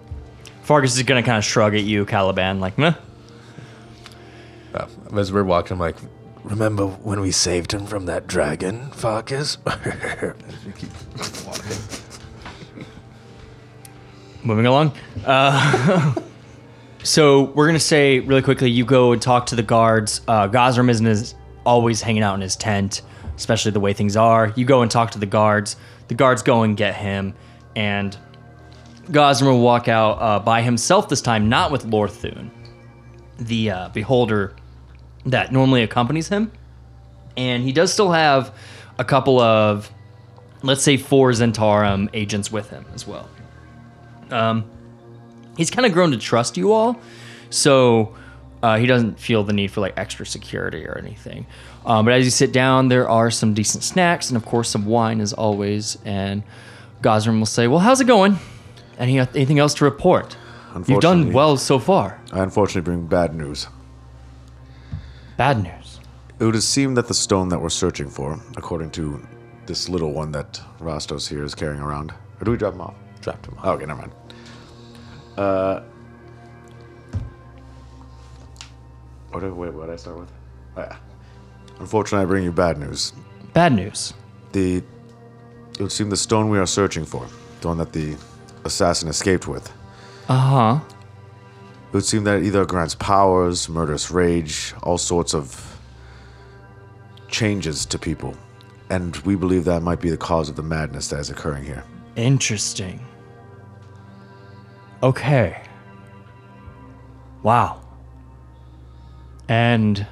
Fargus 0.63 0.97
is 0.97 1.03
gonna 1.03 1.23
kind 1.23 1.39
of 1.39 1.45
shrug 1.45 1.75
at 1.75 1.83
you, 1.83 2.05
Caliban, 2.07 2.61
like, 2.61 2.79
meh. 2.79 2.95
Uh, 4.75 4.89
as 5.17 5.33
we're 5.33 5.45
walking, 5.45 5.75
I'm 5.75 5.81
like, 5.81 5.97
Remember 6.45 6.87
when 6.87 7.21
we 7.21 7.31
saved 7.31 7.73
him 7.73 7.87
from 7.87 8.05
that 8.05 8.27
dragon, 8.27 8.91
Farkas? 8.91 9.57
Moving 14.45 14.67
along. 14.67 14.93
Uh, 15.25 16.15
so 17.03 17.45
we're 17.55 17.67
gonna 17.67 17.81
say 17.81 18.21
really 18.21 18.43
quickly. 18.43 18.71
You 18.71 18.85
go 18.85 19.13
and 19.13 19.23
talk 19.23 19.47
to 19.47 19.57
the 19.57 19.63
guards. 19.63 20.21
Uh, 20.29 20.49
Gosram 20.49 20.91
isn't 20.91 21.35
always 21.65 22.03
hanging 22.03 22.23
out 22.23 22.35
in 22.35 22.43
his 22.43 22.57
tent, 22.57 23.01
especially 23.37 23.71
the 23.71 23.81
way 23.81 23.95
things 23.95 24.15
are. 24.19 24.53
You 24.55 24.67
go 24.67 24.83
and 24.83 24.91
talk 24.91 25.13
to 25.13 25.19
the 25.19 25.25
guards. 25.25 25.77
The 26.09 26.15
guards 26.15 26.43
go 26.43 26.63
and 26.63 26.77
get 26.77 26.95
him, 26.95 27.33
and 27.75 28.19
Gosram 29.07 29.47
will 29.47 29.63
walk 29.63 29.89
out 29.89 30.21
uh, 30.21 30.41
by 30.41 30.61
himself 30.61 31.09
this 31.09 31.23
time, 31.23 31.49
not 31.49 31.73
with 31.73 31.87
Lorthun, 31.87 32.51
the 33.39 33.71
uh, 33.71 33.89
beholder 33.89 34.55
that 35.27 35.53
normally 35.53 35.83
accompanies 35.83 36.29
him. 36.29 36.51
And 37.37 37.63
he 37.63 37.73
does 37.73 37.93
still 37.93 38.13
have 38.13 38.55
a 38.99 39.05
couple 39.05 39.41
of, 39.41 39.91
let's 40.63 40.83
say, 40.83 40.97
four 40.97 41.31
Zhentarim 41.33 42.09
agents 42.13 42.53
with 42.53 42.71
him 42.71 42.85
as 42.95 43.07
well 43.07 43.29
Um, 44.31 44.65
he's 45.57 45.71
kind 45.71 45.85
of 45.87 45.93
grown 45.93 46.11
to 46.13 46.17
trust 46.17 46.57
you 46.57 46.73
all, 46.73 46.99
so 47.51 48.15
uh, 48.63 48.77
he 48.79 48.87
doesn't 48.87 49.19
feel 49.19 49.45
the 49.45 49.53
need 49.53 49.71
for 49.71 49.81
like 49.81 49.95
extra 49.97 50.25
security 50.25 50.87
or 50.87 50.97
anything. 50.99 51.47
Um, 51.85 52.05
but 52.05 52.15
as 52.15 52.25
you 52.25 52.31
sit 52.31 52.53
down, 52.53 52.89
there 52.89 53.09
are 53.09 53.31
some 53.31 53.53
decent 53.53 53.85
snacks 53.85 54.31
and 54.31 54.37
of 54.37 54.45
course 54.45 54.71
some 54.71 54.87
wine 54.87 55.21
as 55.21 55.33
always. 55.33 55.99
And 56.05 56.43
Gosram 57.03 57.39
will 57.39 57.47
say, 57.47 57.67
"Well, 57.69 57.81
how's 57.81 58.01
it 58.01 58.07
going? 58.07 58.39
Any 58.99 59.19
anything 59.19 59.59
else 59.59 59.75
to 59.75 59.85
report? 59.85 60.37
You've 60.87 61.01
done 61.01 61.33
well 61.33 61.57
so 61.57 61.79
far. 61.79 62.21
I 62.33 62.41
unfortunately 62.43 62.83
bring 62.83 63.07
bad 63.07 63.35
news. 63.35 63.67
Bad 65.37 65.63
news. 65.63 66.01
It 66.39 66.45
would 66.45 66.61
seem 66.63 66.95
that 66.95 67.09
the 67.09 67.15
stone 67.15 67.49
that 67.49 67.61
we're 67.61 67.69
searching 67.71 68.09
for, 68.09 68.39
according 68.57 68.91
to 68.93 69.25
this 69.67 69.89
little 69.89 70.13
one 70.13 70.31
that 70.33 70.61
Rastos 70.81 71.29
here 71.29 71.45
is 71.45 71.55
carrying 71.55 71.81
around, 71.81 72.13
or 72.41 72.45
do 72.45 72.51
we 72.51 72.57
drop 72.57 72.75
him 72.75 72.81
off? 72.83 72.95
dropped 73.21 73.47
him 73.47 73.55
off. 73.59 73.65
Oh, 73.65 73.73
okay, 73.73 73.87
never 73.87 74.01
mind. 74.01 74.13
Uh, 75.37 75.81
what 79.31 79.41
did, 79.41 79.53
wait, 79.53 79.73
what 79.73 79.87
did 79.87 79.95
I 79.95 79.97
start 79.97 80.19
with? 80.19 80.31
Oh, 80.77 80.83
yeah. 80.83 80.97
Unfortunately, 81.81 82.23
I 82.23 82.27
bring 82.27 82.45
you 82.45 82.53
bad 82.53 82.79
news. 82.79 83.13
Bad 83.53 83.73
news. 83.73 84.13
The 84.53 84.77
it 85.77 85.81
would 85.83 85.91
seem 85.91 86.09
the 86.11 86.17
stone 86.17 86.51
we 86.51 86.59
are 86.59 86.67
searching 86.67 87.05
for, 87.05 87.27
the 87.61 87.69
one 87.69 87.79
that 87.79 87.93
the 87.93 88.17
assassin 88.65 89.09
escaped 89.09 89.49
with, 89.49 89.73
Uh 90.29 90.39
huh. 90.79 90.94
It 91.95 91.99
would 91.99 92.05
seem 92.05 92.25
that 92.25 92.39
it 92.39 92.47
either 92.47 92.67
grants 92.67 92.97
powers, 92.97 93.69
murderous 93.69 94.11
rage, 94.11 94.75
all 94.83 94.99
sorts 94.99 95.33
of 95.33 95.79
changes 97.29 97.87
to 97.87 98.01
people, 98.01 98.37
and 98.91 99.17
we 99.19 99.37
believe 99.37 99.65
that 99.67 99.81
might 99.81 100.01
be 100.01 100.11
the 100.11 100.17
cause 100.17 100.49
of 100.49 100.57
the 100.57 100.63
madness 100.63 101.07
that 101.07 101.21
is 101.21 101.31
occurring 101.31 101.63
here. 101.63 101.85
Interesting. 102.17 102.99
Okay. 105.05 105.63
Wow. 107.45 107.81
And, 109.49 110.05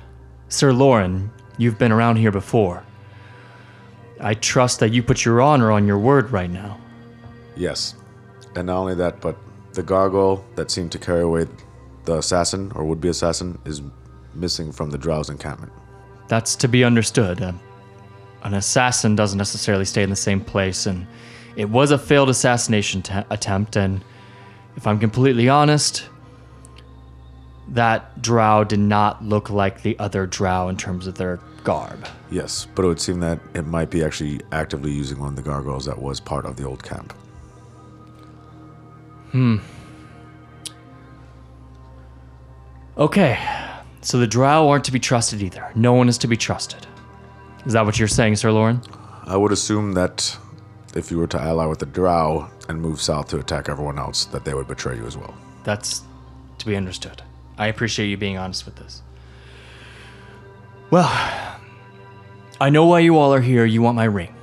Sir 0.48 0.72
Lauren, 0.72 1.32
you've 1.58 1.80
been 1.80 1.90
around 1.90 2.14
here 2.14 2.30
before. 2.30 2.84
I 4.20 4.34
trust 4.34 4.78
that 4.78 4.90
you 4.90 5.02
put 5.02 5.24
your 5.24 5.42
honor 5.42 5.72
on 5.72 5.88
your 5.88 5.98
word 5.98 6.30
right 6.30 6.48
now. 6.48 6.78
Yes. 7.56 7.96
And 8.54 8.68
not 8.68 8.76
only 8.76 8.94
that, 8.94 9.20
but 9.20 9.36
the 9.72 9.82
gargoyle 9.82 10.44
that 10.54 10.70
seemed 10.70 10.92
to 10.92 10.98
carry 11.00 11.22
away 11.22 11.46
the 12.04 12.18
assassin 12.18 12.72
or 12.74 12.84
would 12.84 13.00
be 13.00 13.08
assassin 13.08 13.58
is 13.64 13.82
missing 14.34 14.72
from 14.72 14.90
the 14.90 14.98
Drow's 14.98 15.30
encampment. 15.30 15.72
That's 16.28 16.56
to 16.56 16.68
be 16.68 16.84
understood. 16.84 17.42
Um, 17.42 17.60
an 18.42 18.54
assassin 18.54 19.14
doesn't 19.14 19.38
necessarily 19.38 19.84
stay 19.84 20.02
in 20.02 20.10
the 20.10 20.16
same 20.16 20.40
place, 20.40 20.86
and 20.86 21.06
it 21.56 21.68
was 21.68 21.90
a 21.90 21.98
failed 21.98 22.28
assassination 22.28 23.02
ta- 23.02 23.24
attempt. 23.30 23.76
And 23.76 24.02
if 24.76 24.86
I'm 24.86 24.98
completely 24.98 25.48
honest, 25.48 26.08
that 27.68 28.20
drow 28.20 28.64
did 28.64 28.80
not 28.80 29.24
look 29.24 29.50
like 29.50 29.82
the 29.82 29.98
other 29.98 30.26
drow 30.26 30.68
in 30.68 30.76
terms 30.76 31.06
of 31.06 31.16
their 31.16 31.38
garb. 31.62 32.06
Yes, 32.30 32.66
but 32.74 32.84
it 32.84 32.88
would 32.88 33.00
seem 33.00 33.20
that 33.20 33.38
it 33.54 33.66
might 33.66 33.90
be 33.90 34.02
actually 34.02 34.40
actively 34.50 34.90
using 34.90 35.18
one 35.18 35.28
of 35.28 35.36
the 35.36 35.42
gargoyles 35.42 35.84
that 35.84 36.00
was 36.00 36.18
part 36.18 36.44
of 36.44 36.56
the 36.56 36.64
old 36.64 36.82
camp. 36.82 37.14
Okay, 42.98 43.38
so 44.02 44.18
the 44.18 44.26
drow 44.26 44.68
aren't 44.68 44.84
to 44.84 44.92
be 44.92 44.98
trusted 44.98 45.42
either. 45.42 45.70
No 45.74 45.94
one 45.94 46.08
is 46.08 46.18
to 46.18 46.28
be 46.28 46.36
trusted. 46.36 46.86
Is 47.64 47.72
that 47.72 47.86
what 47.86 47.98
you're 47.98 48.08
saying, 48.08 48.36
Sir 48.36 48.52
Lauren? 48.52 48.82
I 49.24 49.36
would 49.36 49.52
assume 49.52 49.92
that 49.92 50.36
if 50.94 51.10
you 51.10 51.16
were 51.16 51.26
to 51.28 51.40
ally 51.40 51.64
with 51.64 51.78
the 51.78 51.86
Drow 51.86 52.50
and 52.68 52.80
move 52.80 53.00
south 53.00 53.28
to 53.28 53.38
attack 53.38 53.68
everyone 53.68 53.98
else, 53.98 54.26
that 54.26 54.44
they 54.44 54.52
would 54.52 54.68
betray 54.68 54.96
you 54.96 55.06
as 55.06 55.16
well. 55.16 55.34
That's 55.64 56.02
to 56.58 56.66
be 56.66 56.76
understood. 56.76 57.22
I 57.56 57.68
appreciate 57.68 58.08
you 58.08 58.16
being 58.16 58.36
honest 58.36 58.66
with 58.66 58.76
this. 58.76 59.02
Well, 60.90 61.08
I 62.60 62.68
know 62.68 62.84
why 62.84 62.98
you 63.00 63.16
all 63.16 63.32
are 63.32 63.40
here. 63.40 63.64
You 63.64 63.80
want 63.80 63.96
my 63.96 64.04
ring. 64.04 64.34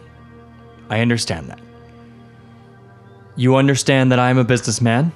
I 0.89 1.01
understand 1.01 1.49
that. 1.49 1.59
You 3.35 3.57
understand 3.57 4.11
that 4.11 4.19
I'm 4.19 4.37
a 4.37 4.43
businessman 4.43 5.11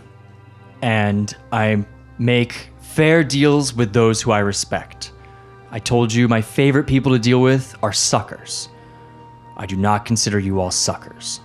and 0.81 1.35
I 1.51 1.83
make 2.19 2.67
fair 2.93 3.23
deals 3.23 3.73
with 3.73 3.91
those 3.91 4.21
who 4.21 4.31
I 4.31 4.37
respect. 4.37 5.13
I 5.71 5.79
told 5.79 6.13
you 6.13 6.27
my 6.27 6.41
favorite 6.41 6.85
people 6.85 7.11
to 7.11 7.17
deal 7.17 7.41
with 7.41 7.75
are 7.81 7.91
suckers. 7.91 8.69
I 9.57 9.65
do 9.65 9.75
not 9.75 10.05
consider 10.05 10.37
you 10.37 10.59
all 10.59 10.69
suckers. 10.69 11.39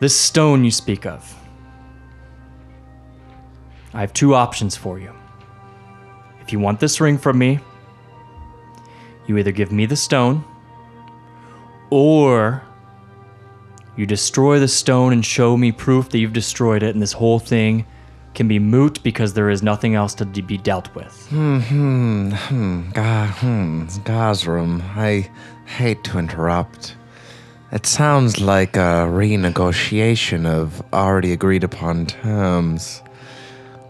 This 0.00 0.18
stone 0.18 0.64
you 0.64 0.72
speak 0.72 1.06
of. 1.06 1.38
I 3.92 4.00
have 4.00 4.12
two 4.12 4.34
options 4.34 4.76
for 4.76 4.98
you. 4.98 5.12
If 6.40 6.52
you 6.52 6.58
want 6.58 6.80
this 6.80 7.00
ring 7.00 7.16
from 7.16 7.38
me, 7.38 7.60
you 9.28 9.38
either 9.38 9.52
give 9.52 9.70
me 9.70 9.86
the 9.86 9.94
stone 9.94 10.44
or 11.90 12.60
you 13.96 14.06
destroy 14.06 14.58
the 14.58 14.68
stone 14.68 15.12
and 15.12 15.24
show 15.24 15.56
me 15.56 15.72
proof 15.72 16.08
that 16.10 16.18
you've 16.18 16.32
destroyed 16.32 16.82
it, 16.82 16.94
and 16.94 17.02
this 17.02 17.12
whole 17.12 17.38
thing 17.38 17.86
can 18.34 18.48
be 18.48 18.58
moot 18.58 19.02
because 19.02 19.34
there 19.34 19.48
is 19.48 19.62
nothing 19.62 19.94
else 19.94 20.14
to 20.14 20.24
be 20.24 20.58
dealt 20.58 20.92
with. 20.94 21.26
Hmm 21.28 22.30
Ga- 22.92 23.26
hmm, 23.38 23.84
Gazrum, 24.04 24.82
I 24.96 25.30
hate 25.66 26.02
to 26.04 26.18
interrupt. 26.18 26.96
It 27.72 27.86
sounds 27.86 28.40
like 28.40 28.76
a 28.76 29.06
renegotiation 29.10 30.46
of 30.46 30.82
already 30.92 31.32
agreed 31.32 31.64
upon 31.64 32.06
terms. 32.06 33.02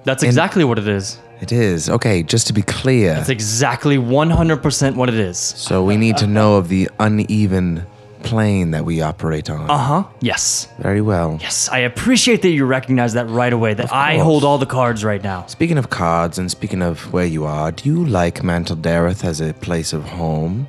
That's 0.05 0.23
exactly 0.23 0.65
what 0.65 0.79
it 0.79 0.89
is. 0.89 1.19
It 1.41 1.53
is. 1.53 1.91
Okay, 1.91 2.23
just 2.23 2.47
to 2.47 2.53
be 2.53 2.63
clear. 2.63 3.15
That's 3.15 3.29
exactly 3.29 3.97
100% 3.99 4.95
what 4.95 5.09
it 5.09 5.17
is. 5.17 5.39
so 5.39 5.85
we 5.85 5.97
need 5.97 6.17
to 6.19 6.27
know 6.27 6.57
of 6.57 6.69
the 6.69 6.89
uneven 7.01 7.85
plane 8.25 8.71
that 8.73 8.85
we 8.85 9.01
operate 9.03 9.49
on. 9.51 9.71
Uh 9.71 9.79
huh. 9.79 10.05
Yes. 10.21 10.69
Very 10.79 11.01
well. 11.01 11.39
Yes. 11.41 11.69
I 11.69 11.79
appreciate 11.79 12.43
that 12.43 12.51
you 12.51 12.65
recognize 12.67 13.13
that 13.15 13.29
right 13.31 13.53
away, 13.53 13.75
that 13.75 13.93
I 13.93 14.19
hold 14.19 14.43
all 14.45 14.59
the 14.59 14.67
cards 14.67 15.05
right 15.05 15.23
now. 15.23 15.47
Speaking 15.47 15.79
of 15.79 15.91
cards 15.91 16.39
and 16.39 16.51
speaking 16.51 16.83
of 16.83 17.13
where 17.13 17.27
you 17.27 17.45
are, 17.45 17.71
do 17.73 17.89
you 17.89 18.05
like 18.05 18.43
Mantol-Derith 18.43 19.25
as 19.25 19.41
a 19.41 19.53
place 19.55 19.93
of 19.93 20.03
home, 20.05 20.67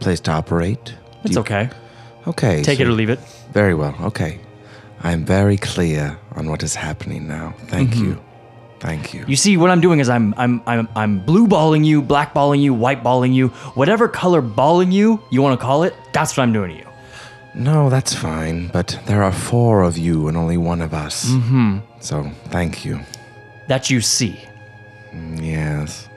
place 0.00 0.20
to 0.20 0.32
operate? 0.32 0.84
Do 0.86 0.94
It's 1.24 1.34
you- 1.34 1.40
okay. 1.40 1.70
Okay. 2.26 2.62
Take 2.62 2.80
it 2.80 2.86
or 2.86 2.92
leave 2.92 3.10
it. 3.10 3.20
Very 3.52 3.74
well. 3.74 3.94
Okay. 4.02 4.40
I'm 5.02 5.24
very 5.24 5.56
clear 5.56 6.18
on 6.34 6.50
what 6.50 6.62
is 6.62 6.74
happening 6.74 7.26
now. 7.28 7.54
Thank 7.68 7.96
you. 7.96 8.18
Thank 8.80 9.12
you. 9.14 9.24
You 9.26 9.36
see, 9.36 9.56
what 9.56 9.70
I'm 9.70 9.80
doing 9.80 9.98
is 10.00 10.08
I'm 10.08 10.34
I'm 10.36 10.60
I'm 10.66 10.88
I'm 10.94 11.18
blue 11.24 11.46
balling 11.48 11.82
you, 11.84 12.02
black 12.02 12.32
balling 12.34 12.60
you, 12.60 12.72
white 12.74 13.02
balling 13.02 13.32
you, 13.32 13.48
whatever 13.74 14.06
color 14.08 14.40
balling 14.40 14.92
you 14.92 15.20
you 15.30 15.42
want 15.42 15.58
to 15.58 15.64
call 15.64 15.82
it. 15.84 15.94
That's 16.12 16.36
what 16.36 16.42
I'm 16.44 16.52
doing 16.52 16.70
to 16.72 16.78
you. 16.82 16.87
No, 17.58 17.90
that's 17.90 18.14
fine, 18.14 18.68
but 18.68 18.96
there 19.06 19.24
are 19.24 19.32
four 19.32 19.82
of 19.82 19.98
you 19.98 20.28
and 20.28 20.36
only 20.36 20.56
one 20.56 20.80
of 20.80 20.94
us. 20.94 21.26
Mm-hmm. 21.30 21.78
So, 21.98 22.30
thank 22.50 22.84
you. 22.84 23.00
That 23.66 23.90
you 23.90 24.00
see. 24.00 24.40
Yes. 25.34 26.08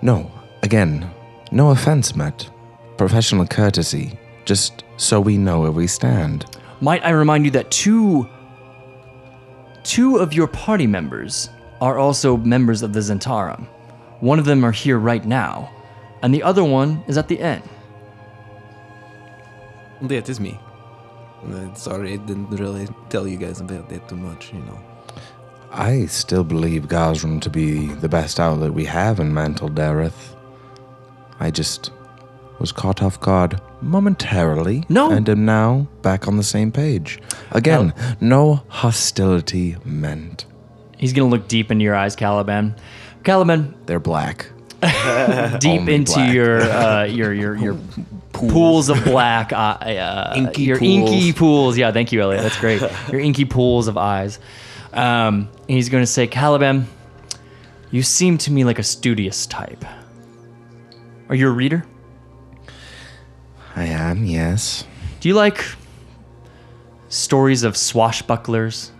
No, 0.00 0.30
again, 0.62 1.10
no 1.50 1.70
offense, 1.70 2.14
Matt. 2.14 2.48
Professional 2.96 3.46
courtesy, 3.46 4.16
just 4.44 4.84
so 4.96 5.20
we 5.20 5.36
know 5.36 5.62
where 5.62 5.72
we 5.72 5.88
stand. 5.88 6.44
Might 6.80 7.04
I 7.04 7.10
remind 7.10 7.44
you 7.44 7.50
that 7.52 7.70
two 7.72 8.28
two 9.82 10.18
of 10.18 10.32
your 10.32 10.46
party 10.46 10.86
members 10.86 11.50
are 11.80 11.98
also 11.98 12.36
members 12.36 12.82
of 12.82 12.92
the 12.92 13.00
Zhentarim. 13.00 13.66
One 14.20 14.38
of 14.38 14.44
them 14.44 14.64
are 14.64 14.72
here 14.72 14.98
right 14.98 15.24
now, 15.24 15.70
and 16.22 16.32
the 16.32 16.44
other 16.44 16.62
one 16.62 17.02
is 17.08 17.18
at 17.18 17.26
the 17.26 17.40
end. 17.40 17.62
That 20.02 20.28
is 20.28 20.40
me. 20.40 20.58
Uh, 21.46 21.72
sorry, 21.74 22.14
I 22.14 22.16
didn't 22.16 22.50
really 22.50 22.88
tell 23.10 23.28
you 23.28 23.36
guys 23.36 23.60
about 23.60 23.88
that 23.90 24.08
too 24.08 24.16
much, 24.16 24.52
you 24.52 24.60
know. 24.60 24.80
I 25.70 26.06
still 26.06 26.44
believe 26.44 26.84
Gazrum 26.84 27.40
to 27.42 27.50
be 27.50 27.86
the 27.86 28.08
best 28.08 28.38
outlet 28.38 28.72
we 28.72 28.84
have 28.84 29.18
in 29.20 29.32
Mantol-Derith. 29.32 30.36
I 31.40 31.50
just 31.50 31.90
was 32.60 32.70
caught 32.72 33.02
off 33.02 33.20
guard 33.20 33.60
momentarily. 33.82 34.84
No. 34.88 35.10
And 35.10 35.28
am 35.28 35.44
now 35.44 35.88
back 36.02 36.28
on 36.28 36.36
the 36.36 36.42
same 36.44 36.70
page. 36.70 37.20
Again, 37.50 37.92
no 38.20 38.62
hostility 38.68 39.76
meant. 39.84 40.46
He's 40.96 41.12
gonna 41.12 41.28
look 41.28 41.48
deep 41.48 41.70
into 41.70 41.84
your 41.84 41.96
eyes, 41.96 42.14
Caliban. 42.16 42.76
Caliban, 43.24 43.74
They're 43.86 43.98
black. 44.00 44.46
deep 44.80 45.80
Only 45.80 45.94
into 45.94 46.12
black. 46.14 46.32
your 46.34 46.60
uh, 46.70 47.04
your 47.04 47.32
your 47.34 47.56
your 47.56 47.78
pools 48.34 48.88
of 48.88 49.02
black, 49.04 49.52
uh, 49.54 49.56
uh, 49.56 50.34
Inky 50.36 50.62
your 50.62 50.78
pools. 50.78 51.10
inky 51.10 51.32
pools. 51.32 51.78
Yeah, 51.78 51.92
thank 51.92 52.12
you, 52.12 52.20
Elliot. 52.20 52.42
That's 52.42 52.58
great. 52.58 52.82
your 53.12 53.20
inky 53.20 53.44
pools 53.44 53.88
of 53.88 53.96
eyes. 53.96 54.38
Um, 54.92 55.48
he's 55.66 55.88
going 55.88 56.02
to 56.02 56.06
say, 56.06 56.26
Caliban, 56.26 56.86
you 57.90 58.02
seem 58.02 58.38
to 58.38 58.52
me 58.52 58.64
like 58.64 58.78
a 58.78 58.82
studious 58.82 59.46
type. 59.46 59.84
Are 61.28 61.34
you 61.34 61.48
a 61.48 61.52
reader? 61.52 61.84
I 63.76 63.84
am, 63.86 64.24
yes. 64.24 64.84
Do 65.20 65.28
you 65.28 65.34
like 65.34 65.64
stories 67.08 67.62
of 67.64 67.74
swashbucklers? 67.74 68.90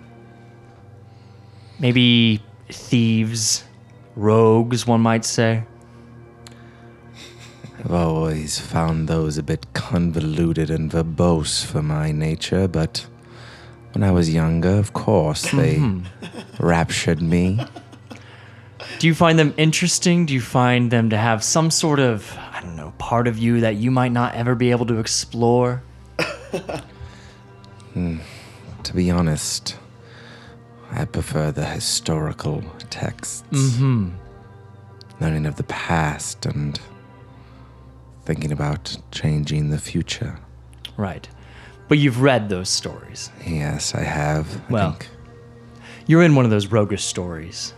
Maybe 1.78 2.42
thieves, 2.70 3.64
rogues, 4.16 4.86
one 4.86 5.00
might 5.00 5.24
say. 5.24 5.64
I've 7.78 7.92
always 7.92 8.58
found 8.58 9.08
those 9.08 9.36
a 9.36 9.42
bit 9.42 9.66
convoluted 9.74 10.70
and 10.70 10.90
verbose 10.90 11.64
for 11.64 11.82
my 11.82 12.12
nature, 12.12 12.68
but 12.68 13.06
when 13.92 14.02
I 14.02 14.10
was 14.10 14.32
younger, 14.32 14.70
of 14.70 14.92
course, 14.92 15.50
they 15.50 15.82
raptured 16.58 17.20
me. 17.20 17.64
Do 18.98 19.06
you 19.06 19.14
find 19.14 19.38
them 19.38 19.54
interesting? 19.56 20.26
Do 20.26 20.34
you 20.34 20.40
find 20.40 20.90
them 20.90 21.10
to 21.10 21.16
have 21.16 21.42
some 21.42 21.70
sort 21.70 22.00
of, 22.00 22.36
I 22.52 22.60
don't 22.60 22.76
know, 22.76 22.92
part 22.98 23.26
of 23.26 23.38
you 23.38 23.60
that 23.60 23.76
you 23.76 23.90
might 23.90 24.12
not 24.12 24.34
ever 24.34 24.54
be 24.54 24.70
able 24.70 24.86
to 24.86 24.98
explore? 24.98 25.82
To 28.84 28.94
be 28.94 29.10
honest, 29.10 29.76
I 30.90 31.04
prefer 31.06 31.50
the 31.52 31.64
historical 31.64 32.62
texts. 32.90 33.44
Mm-hmm. 33.50 34.10
Learning 35.20 35.46
of 35.46 35.56
the 35.56 35.62
past 35.64 36.44
and 36.44 36.78
thinking 38.24 38.52
about 38.52 38.96
changing 39.10 39.70
the 39.70 39.78
future. 39.78 40.38
Right. 40.96 41.28
But 41.88 41.98
you've 41.98 42.22
read 42.22 42.48
those 42.48 42.68
stories. 42.68 43.30
Yes, 43.46 43.94
I 43.94 44.02
have. 44.02 44.56
I 44.68 44.72
Well. 44.72 44.90
think. 44.92 45.08
You're 46.06 46.22
in 46.22 46.34
one 46.34 46.44
of 46.44 46.50
those 46.50 46.66
roguish 46.68 47.04
stories. 47.04 47.74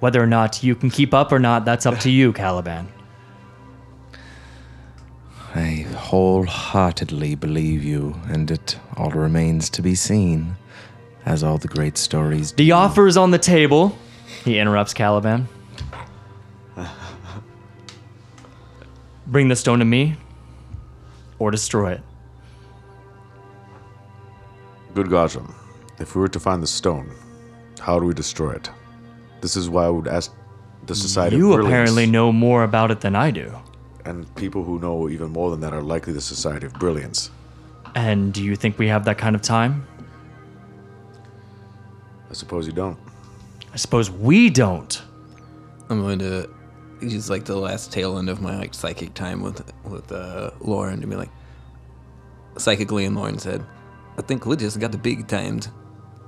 Whether 0.00 0.22
or 0.22 0.26
not 0.26 0.62
you 0.62 0.74
can 0.74 0.90
keep 0.90 1.12
up 1.12 1.30
or 1.32 1.38
not, 1.38 1.64
that's 1.64 1.86
up 1.86 1.98
to 2.00 2.10
you, 2.10 2.32
Caliban. 2.32 2.88
I 5.54 5.86
wholeheartedly 5.96 7.34
believe 7.34 7.82
you, 7.84 8.16
and 8.28 8.50
it 8.50 8.78
all 8.96 9.10
remains 9.10 9.68
to 9.70 9.82
be 9.82 9.94
seen, 9.94 10.56
as 11.26 11.42
all 11.42 11.58
the 11.58 11.68
great 11.68 11.98
stories 11.98 12.52
do. 12.52 12.64
The 12.64 12.72
offer 12.72 13.06
is 13.06 13.16
on 13.16 13.30
the 13.30 13.38
table. 13.38 13.96
He 14.44 14.58
interrupts 14.58 14.94
Caliban. 14.94 15.48
Bring 19.30 19.46
the 19.46 19.54
stone 19.54 19.78
to 19.78 19.84
me, 19.84 20.16
or 21.38 21.52
destroy 21.52 21.92
it. 21.92 22.00
Good 24.92 25.06
Gajam, 25.06 25.54
if 26.00 26.16
we 26.16 26.20
were 26.20 26.28
to 26.28 26.40
find 26.40 26.60
the 26.60 26.66
stone, 26.66 27.08
how 27.78 28.00
do 28.00 28.06
we 28.06 28.12
destroy 28.12 28.50
it? 28.50 28.68
This 29.40 29.54
is 29.54 29.70
why 29.70 29.84
I 29.84 29.88
would 29.88 30.08
ask 30.08 30.34
the 30.86 30.96
Society 30.96 31.36
You 31.36 31.52
of 31.52 31.58
Brilliance. 31.58 31.72
apparently 31.72 32.06
know 32.06 32.32
more 32.32 32.64
about 32.64 32.90
it 32.90 33.00
than 33.02 33.14
I 33.14 33.30
do. 33.30 33.54
And 34.04 34.34
people 34.34 34.64
who 34.64 34.80
know 34.80 35.08
even 35.08 35.30
more 35.30 35.52
than 35.52 35.60
that 35.60 35.72
are 35.72 35.82
likely 35.82 36.12
the 36.12 36.20
Society 36.20 36.66
of 36.66 36.72
Brilliance. 36.74 37.30
And 37.94 38.32
do 38.32 38.42
you 38.42 38.56
think 38.56 38.80
we 38.80 38.88
have 38.88 39.04
that 39.04 39.16
kind 39.16 39.36
of 39.36 39.42
time? 39.42 39.86
I 42.28 42.32
suppose 42.32 42.66
you 42.66 42.72
don't. 42.72 42.98
I 43.72 43.76
suppose 43.76 44.10
we 44.10 44.50
don't. 44.50 45.00
I'm 45.88 46.00
going 46.00 46.18
to 46.18 46.50
use 47.00 47.30
like 47.30 47.44
the 47.44 47.56
last 47.56 47.92
tail 47.92 48.18
end 48.18 48.28
of 48.28 48.40
my 48.40 48.58
like 48.58 48.74
psychic 48.74 49.14
time 49.14 49.40
with 49.40 49.72
with 49.84 50.10
uh, 50.12 50.50
Lauren 50.60 51.00
to 51.00 51.06
be 51.06 51.16
like, 51.16 51.30
psychically, 52.56 53.04
and 53.04 53.16
Lauren 53.16 53.38
said, 53.38 53.64
"I 54.18 54.22
think 54.22 54.46
we 54.46 54.56
just 54.56 54.80
got 54.80 54.92
the 54.92 54.98
big 54.98 55.28
timed." 55.28 55.68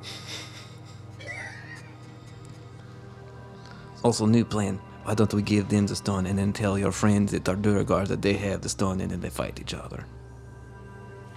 also, 4.04 4.26
new 4.26 4.44
plan. 4.44 4.80
Why 5.04 5.14
don't 5.14 5.34
we 5.34 5.42
give 5.42 5.68
them 5.68 5.86
the 5.86 5.96
stone 5.96 6.26
and 6.26 6.38
then 6.38 6.52
tell 6.52 6.78
your 6.78 6.92
friends 6.92 7.34
at 7.34 7.44
Arduragar 7.44 8.06
that 8.06 8.22
they 8.22 8.34
have 8.34 8.60
the 8.60 8.68
stone 8.68 9.00
and 9.00 9.10
then 9.10 9.20
they 9.20 9.30
fight 9.30 9.60
each 9.60 9.74
other? 9.74 10.06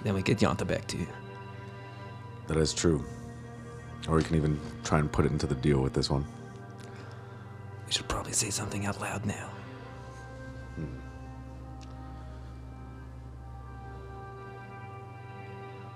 Then 0.03 0.13
we 0.13 0.21
get 0.21 0.37
Yanta 0.37 0.67
back 0.67 0.85
to 0.87 0.97
you. 0.97 1.07
That 2.47 2.57
is 2.57 2.75
true. 2.75 3.03
Or 4.07 4.17
we 4.17 4.23
can 4.23 4.35
even 4.35 4.59
try 4.83 4.99
and 4.99 5.11
put 5.11 5.25
it 5.25 5.31
into 5.31 5.47
the 5.47 5.55
deal 5.55 5.79
with 5.79 5.93
this 5.93 6.11
one. 6.11 6.25
We 7.85 7.91
should 7.91 8.07
probably 8.07 8.33
say 8.33 8.49
something 8.49 8.85
out 8.85 8.99
loud 8.99 9.25
now. 9.25 9.49
Hmm. 10.75 10.85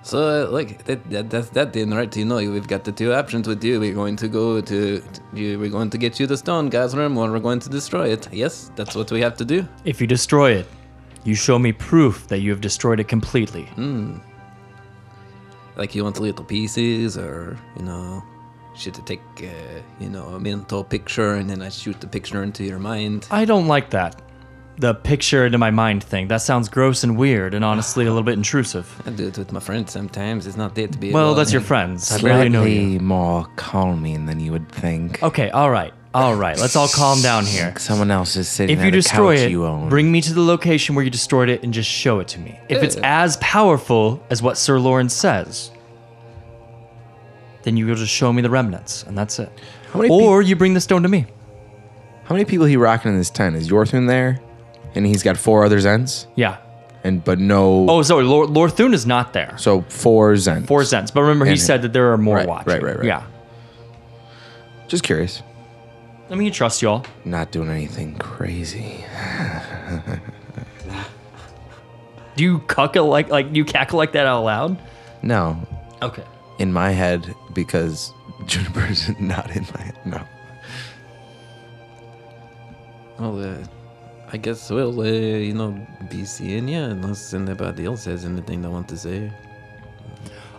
So, 0.03 0.47
uh, 0.47 0.51
like 0.51 0.85
that, 0.85 1.09
that, 1.09 1.29
that, 1.29 1.53
that 1.53 1.73
didn't 1.73 1.93
right 1.93 2.15
you 2.15 2.25
know. 2.25 2.37
We've 2.37 2.67
got 2.67 2.83
the 2.83 2.91
two 2.91 3.13
options 3.13 3.47
with 3.47 3.63
you. 3.63 3.79
We're 3.79 3.93
going 3.93 4.15
to 4.17 4.27
go 4.27 4.61
to, 4.61 5.03
you, 5.33 5.59
we're 5.59 5.69
going 5.69 5.89
to 5.89 5.97
get 5.97 6.19
you 6.19 6.27
the 6.27 6.37
stone, 6.37 6.69
Gazrim, 6.69 7.17
or 7.17 7.31
we're 7.31 7.39
going 7.39 7.59
to 7.59 7.69
destroy 7.69 8.09
it. 8.09 8.31
Yes, 8.31 8.71
that's 8.75 8.95
what 8.95 9.11
we 9.11 9.21
have 9.21 9.35
to 9.37 9.45
do. 9.45 9.67
If 9.85 9.99
you 9.99 10.07
destroy 10.07 10.51
it, 10.53 10.67
you 11.23 11.35
show 11.35 11.59
me 11.59 11.73
proof 11.73 12.27
that 12.27 12.39
you 12.39 12.51
have 12.51 12.61
destroyed 12.61 12.99
it 12.99 13.07
completely. 13.07 13.65
Hmm. 13.65 14.17
Like 15.75 15.95
you 15.95 16.03
want 16.03 16.19
little 16.19 16.45
pieces, 16.45 17.17
or 17.17 17.57
you 17.77 17.83
know, 17.83 18.23
should 18.79 18.97
I 18.97 19.01
take, 19.01 19.21
uh, 19.41 19.81
you 19.99 20.09
know, 20.09 20.25
a 20.29 20.39
mental 20.39 20.83
picture 20.83 21.33
and 21.35 21.49
then 21.49 21.61
I 21.61 21.69
shoot 21.69 21.99
the 21.99 22.07
picture 22.07 22.41
into 22.43 22.63
your 22.63 22.79
mind? 22.79 23.27
I 23.29 23.45
don't 23.45 23.67
like 23.67 23.89
that. 23.91 24.21
The 24.77 24.93
picture 24.93 25.45
into 25.45 25.57
my 25.57 25.71
mind 25.71 26.01
thing. 26.05 26.29
That 26.29 26.37
sounds 26.41 26.69
gross 26.69 27.03
and 27.03 27.17
weird 27.17 27.53
and 27.53 27.65
honestly 27.65 28.05
a 28.05 28.07
little 28.07 28.23
bit 28.23 28.35
intrusive. 28.35 28.87
I 29.05 29.09
do 29.09 29.27
it 29.27 29.37
with 29.37 29.51
my 29.51 29.59
friends 29.59 29.91
sometimes. 29.91 30.47
It's 30.47 30.55
not 30.55 30.73
there 30.75 30.87
to 30.87 30.97
be. 30.97 31.11
Well, 31.11 31.25
alone. 31.27 31.37
that's 31.37 31.51
your 31.51 31.61
friends. 31.61 32.09
I 32.13 32.21
barely 32.21 32.47
know 32.47 32.61
Slightly 32.63 32.93
you. 32.93 32.99
more 33.01 33.45
calming 33.57 34.25
than 34.25 34.39
you 34.39 34.53
would 34.53 34.69
think. 34.71 35.21
Okay, 35.21 35.49
all 35.49 35.69
right. 35.69 35.93
All 36.13 36.33
right. 36.33 36.57
Let's 36.57 36.75
all 36.77 36.87
calm 36.87 37.21
down 37.21 37.45
here. 37.45 37.73
Someone 37.77 38.09
else 38.09 38.35
is 38.37 38.47
sitting 38.47 38.73
If 38.77 38.79
at 38.79 38.85
you 38.85 38.87
a 38.89 38.91
destroy 38.93 39.35
couch 39.35 39.45
it, 39.47 39.51
you 39.51 39.65
own. 39.65 39.89
bring 39.89 40.09
me 40.11 40.21
to 40.21 40.33
the 40.33 40.41
location 40.41 40.95
where 40.95 41.03
you 41.03 41.11
destroyed 41.11 41.49
it 41.49 41.61
and 41.61 41.71
just 41.73 41.89
show 41.89 42.19
it 42.19 42.27
to 42.29 42.39
me. 42.39 42.57
If 42.69 42.81
it's 42.81 42.95
as 43.03 43.37
powerful 43.37 44.23
as 44.31 44.41
what 44.41 44.57
Sir 44.57 44.79
Lawrence 44.79 45.13
says, 45.13 45.69
then 47.63 47.77
you 47.77 47.85
will 47.85 47.95
just 47.95 48.11
show 48.11 48.31
me 48.33 48.41
the 48.41 48.49
remnants, 48.49 49.03
and 49.03 49.17
that's 49.17 49.39
it. 49.39 49.49
How 49.91 49.99
many 50.01 50.13
Or 50.13 50.41
you 50.41 50.55
bring 50.55 50.73
the 50.73 50.81
stone 50.81 51.03
to 51.03 51.09
me. 51.09 51.25
How 52.25 52.35
many 52.35 52.45
people 52.45 52.65
he 52.67 52.77
rocking 52.77 53.11
in 53.11 53.17
this 53.17 53.29
tent? 53.29 53.55
Is 53.55 53.69
Yorthun 53.69 54.07
there? 54.07 54.39
And 54.95 55.05
he's 55.05 55.23
got 55.23 55.37
four 55.37 55.63
other 55.65 55.77
Zens? 55.79 56.27
Yeah. 56.35 56.57
And 57.03 57.23
but 57.23 57.39
no 57.39 57.85
Oh, 57.89 58.01
sorry. 58.03 58.23
Lord, 58.23 58.49
Lord 58.49 58.73
Thune 58.73 58.93
is 58.93 59.05
not 59.05 59.33
there. 59.33 59.53
so 59.57 59.81
four 59.89 60.33
Zens. 60.33 60.67
Four 60.67 60.83
cents. 60.83 61.11
But 61.11 61.21
remember, 61.21 61.45
he 61.45 61.51
And- 61.51 61.59
said 61.59 61.81
that 61.83 61.93
there 61.93 62.11
are 62.13 62.17
more 62.17 62.37
Right, 62.37 62.47
watching. 62.47 62.73
right, 62.73 62.83
right, 62.83 62.97
right. 62.97 63.05
Yeah. 63.05 63.23
Just 64.87 65.03
curious. 65.03 65.41
I 66.29 66.35
mean, 66.35 66.45
he 66.45 66.51
trusts 66.51 66.81
y'all. 66.81 67.05
Not 67.25 67.51
doing 67.51 67.69
anything 67.69 68.15
crazy. 68.15 69.03
Do 72.35 72.43
you 72.43 72.59
cackle 72.59 73.07
like 73.07 73.29
like 73.29 73.53
you 73.55 73.65
cackle 73.65 73.97
like 73.97 74.13
that 74.13 74.25
out 74.25 74.43
loud? 74.43 74.77
No. 75.21 75.57
Okay. 76.01 76.23
In 76.59 76.71
my 76.71 76.91
head 76.91 77.33
because 77.53 78.13
Juniper's 78.45 79.09
not 79.19 79.55
in 79.55 79.65
my 79.73 79.81
head. 79.81 79.97
No. 80.05 80.21
Well, 83.17 83.43
uh, 83.43 83.57
I 84.31 84.37
guess 84.37 84.69
we'll, 84.69 84.99
uh, 85.01 85.03
you 85.03 85.53
know, 85.53 85.75
be 86.09 86.23
seeing 86.23 86.67
you 86.67 86.81
unless 86.81 87.33
anybody 87.33 87.85
else 87.85 88.05
has 88.05 88.25
anything 88.25 88.61
they 88.61 88.69
want 88.69 88.87
to 88.89 88.97
say. 88.97 89.31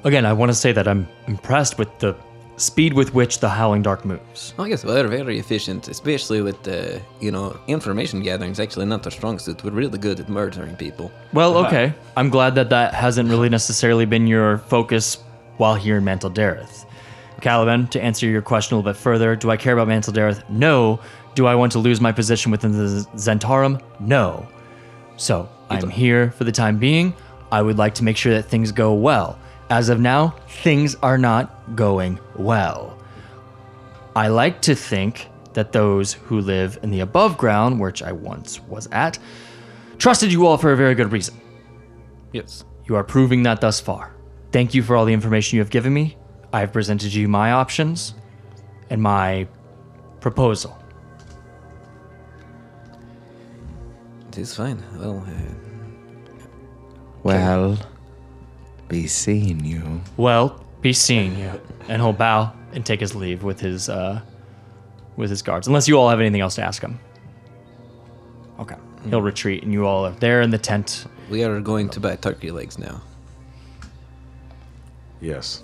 Again, 0.04 0.26
I 0.26 0.32
want 0.32 0.50
to 0.50 0.54
say 0.54 0.72
that 0.72 0.88
I'm 0.88 1.06
impressed 1.26 1.78
with 1.78 1.98
the 1.98 2.16
speed 2.56 2.92
with 2.92 3.14
which 3.14 3.40
the 3.40 3.48
Howling 3.48 3.82
Dark 3.82 4.04
moves. 4.04 4.54
I 4.58 4.68
guess 4.68 4.84
we're 4.84 5.08
very 5.08 5.38
efficient, 5.38 5.88
especially 5.88 6.42
with, 6.42 6.66
uh, 6.68 6.98
you 7.20 7.30
know, 7.30 7.58
information 7.66 8.22
gathering 8.22 8.50
is 8.50 8.60
actually 8.60 8.86
not 8.86 9.04
our 9.06 9.10
strong 9.10 9.38
suit. 9.38 9.64
We're 9.64 9.70
really 9.70 9.98
good 9.98 10.20
at 10.20 10.28
murdering 10.28 10.76
people. 10.76 11.10
Well, 11.32 11.56
okay. 11.66 11.94
I'm 12.16 12.28
glad 12.28 12.54
that 12.56 12.68
that 12.70 12.94
hasn't 12.94 13.28
really 13.30 13.48
necessarily 13.48 14.04
been 14.04 14.26
your 14.26 14.58
focus 14.58 15.18
while 15.60 15.76
here 15.76 15.98
in 15.98 16.04
Mantol-Derith. 16.04 16.86
Caliban, 17.40 17.86
to 17.88 18.02
answer 18.02 18.26
your 18.26 18.42
question 18.42 18.74
a 18.74 18.78
little 18.78 18.92
bit 18.92 18.98
further, 18.98 19.36
do 19.36 19.50
I 19.50 19.56
care 19.56 19.78
about 19.78 19.88
Mantol-Derith? 19.88 20.48
No. 20.50 20.98
Do 21.34 21.46
I 21.46 21.54
want 21.54 21.70
to 21.72 21.78
lose 21.78 22.00
my 22.00 22.10
position 22.10 22.50
within 22.50 22.72
the 22.72 23.06
Zhentarim? 23.14 23.80
No. 24.00 24.48
So, 25.16 25.48
I'm 25.68 25.88
here 25.88 26.32
for 26.32 26.44
the 26.44 26.52
time 26.52 26.78
being. 26.78 27.14
I 27.52 27.62
would 27.62 27.78
like 27.78 27.94
to 27.96 28.04
make 28.04 28.16
sure 28.16 28.32
that 28.34 28.44
things 28.44 28.72
go 28.72 28.94
well. 28.94 29.38
As 29.70 29.88
of 29.88 30.00
now, 30.00 30.34
things 30.48 30.96
are 30.96 31.18
not 31.18 31.76
going 31.76 32.18
well. 32.34 32.98
I 34.16 34.28
like 34.28 34.60
to 34.62 34.74
think 34.74 35.28
that 35.52 35.72
those 35.72 36.14
who 36.14 36.40
live 36.40 36.78
in 36.82 36.90
the 36.90 37.00
above 37.00 37.38
ground, 37.38 37.78
which 37.78 38.02
I 38.02 38.12
once 38.12 38.60
was 38.62 38.88
at, 38.90 39.18
trusted 39.98 40.32
you 40.32 40.46
all 40.46 40.56
for 40.56 40.72
a 40.72 40.76
very 40.76 40.94
good 40.94 41.12
reason. 41.12 41.40
Yes. 42.32 42.64
You 42.86 42.96
are 42.96 43.04
proving 43.04 43.44
that 43.44 43.60
thus 43.60 43.78
far. 43.80 44.14
Thank 44.52 44.74
you 44.74 44.82
for 44.82 44.96
all 44.96 45.04
the 45.04 45.12
information 45.12 45.56
you 45.56 45.62
have 45.62 45.70
given 45.70 45.92
me. 45.92 46.16
I 46.52 46.60
have 46.60 46.72
presented 46.72 47.14
you 47.14 47.28
my 47.28 47.52
options 47.52 48.14
and 48.90 49.00
my 49.00 49.46
proposal. 50.20 50.76
It 54.28 54.38
is 54.38 54.54
fine. 54.54 54.82
Well, 54.96 55.24
uh, 55.26 56.46
Well, 57.22 57.78
be 58.88 59.06
seeing 59.06 59.64
you. 59.64 60.00
Well, 60.16 60.64
be 60.80 60.92
seeing 60.92 61.36
you. 61.38 61.60
And 61.88 62.00
he'll 62.02 62.12
bow 62.12 62.52
and 62.72 62.84
take 62.86 63.00
his 63.00 63.14
leave 63.14 63.42
with 63.42 63.60
his 63.60 63.88
uh, 63.88 64.20
with 65.16 65.30
his 65.30 65.42
guards. 65.42 65.66
Unless 65.66 65.88
you 65.88 65.96
all 65.98 66.08
have 66.08 66.20
anything 66.20 66.40
else 66.40 66.54
to 66.56 66.62
ask 66.62 66.82
him. 66.82 66.98
Okay. 68.58 68.76
He'll 69.08 69.22
retreat 69.22 69.62
and 69.62 69.72
you 69.72 69.86
all 69.86 70.06
are 70.06 70.12
there 70.12 70.42
in 70.42 70.50
the 70.50 70.58
tent. 70.58 71.06
we 71.30 71.42
are 71.44 71.60
going 71.60 71.88
to 71.90 72.00
buy 72.00 72.16
turkey 72.16 72.50
legs 72.50 72.78
now. 72.78 73.00
Yes. 75.20 75.62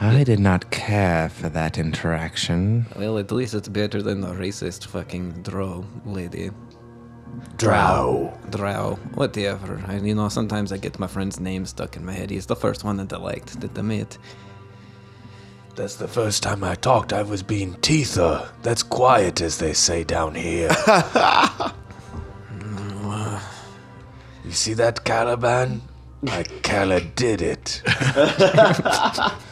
I 0.00 0.24
did 0.24 0.40
not 0.40 0.70
care 0.70 1.28
for 1.28 1.50
that 1.50 1.76
interaction. 1.76 2.86
Well, 2.96 3.18
at 3.18 3.30
least 3.30 3.52
it's 3.52 3.68
better 3.68 4.00
than 4.02 4.22
the 4.22 4.28
racist 4.28 4.86
fucking 4.86 5.42
drow 5.42 5.84
lady. 6.06 6.50
Drow. 7.58 8.32
Drow, 8.48 8.98
whatever. 9.14 9.82
I, 9.86 9.96
you 9.98 10.14
know, 10.14 10.28
sometimes 10.30 10.72
I 10.72 10.78
get 10.78 10.98
my 10.98 11.06
friend's 11.06 11.38
name 11.38 11.66
stuck 11.66 11.96
in 11.96 12.04
my 12.04 12.12
head. 12.12 12.30
He's 12.30 12.46
the 12.46 12.56
first 12.56 12.82
one 12.82 12.96
that 12.96 13.12
I 13.12 13.18
liked 13.18 13.60
that 13.60 13.78
I 13.78 13.82
met. 13.82 14.16
That's 15.76 15.96
the 15.96 16.08
first 16.08 16.42
time 16.42 16.64
I 16.64 16.74
talked. 16.76 17.12
I 17.12 17.22
was 17.22 17.42
being 17.42 17.74
teether. 17.74 18.48
That's 18.62 18.82
quiet, 18.82 19.40
as 19.40 19.58
they 19.58 19.74
say 19.74 20.02
down 20.02 20.34
here. 20.34 20.70
you 24.44 24.52
see 24.52 24.74
that, 24.74 25.04
Caliban? 25.04 25.82
My 26.22 26.42
Cala 26.62 27.00
did 27.00 27.42
it. 27.42 27.82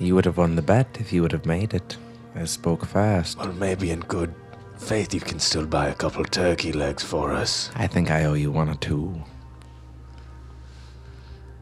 You 0.00 0.14
would 0.14 0.26
have 0.26 0.36
won 0.36 0.54
the 0.54 0.62
bet 0.62 0.98
if 1.00 1.12
you 1.12 1.22
would 1.22 1.32
have 1.32 1.44
made 1.44 1.74
it. 1.74 1.96
I 2.36 2.44
spoke 2.44 2.86
fast. 2.86 3.38
Well, 3.38 3.52
maybe 3.52 3.90
in 3.90 4.00
good 4.00 4.32
faith 4.78 5.12
you 5.12 5.20
can 5.20 5.40
still 5.40 5.66
buy 5.66 5.88
a 5.88 5.94
couple 5.94 6.24
turkey 6.24 6.72
legs 6.72 7.02
for 7.02 7.32
us. 7.32 7.70
I 7.74 7.88
think 7.88 8.10
I 8.10 8.24
owe 8.24 8.34
you 8.34 8.52
one 8.52 8.68
or 8.68 8.76
two. 8.76 9.24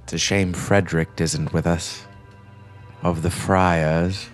It's 0.04 0.12
a 0.12 0.18
shame 0.18 0.52
Frederick 0.52 1.18
isn't 1.18 1.54
with 1.54 1.66
us. 1.66 2.04
Of 3.02 3.22
the 3.22 3.30
friars. 3.30 4.28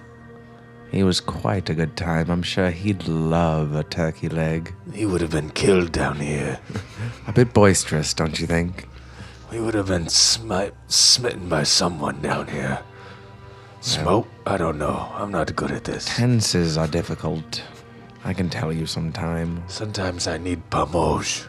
He 0.90 1.04
was 1.04 1.20
quite 1.20 1.70
a 1.70 1.74
good 1.74 1.96
time. 1.96 2.28
I'm 2.28 2.42
sure 2.42 2.70
he'd 2.70 3.06
love 3.06 3.74
a 3.74 3.84
turkey 3.84 4.28
leg. 4.28 4.74
He 4.92 5.06
would 5.06 5.20
have 5.20 5.30
been 5.30 5.50
killed 5.50 5.92
down 5.92 6.16
here. 6.16 6.58
A 7.26 7.32
bit 7.32 7.54
boisterous, 7.54 8.12
don't 8.12 8.38
you 8.38 8.46
think? 8.46 8.86
We 9.52 9.60
would 9.60 9.74
have 9.74 9.88
been 9.88 10.06
smi- 10.06 10.72
smitten 10.88 11.46
by 11.50 11.64
someone 11.64 12.22
down 12.22 12.48
here. 12.48 12.78
Smoke? 13.82 14.26
I 14.46 14.56
don't 14.56 14.78
know. 14.78 15.12
I'm 15.14 15.30
not 15.30 15.54
good 15.54 15.70
at 15.70 15.84
this. 15.84 16.06
Tenses 16.06 16.78
are 16.78 16.86
difficult. 16.86 17.62
I 18.24 18.32
can 18.32 18.48
tell 18.48 18.72
you 18.72 18.86
sometime. 18.86 19.62
Sometimes 19.68 20.26
I 20.26 20.38
need 20.38 20.70
pomage. 20.70 21.44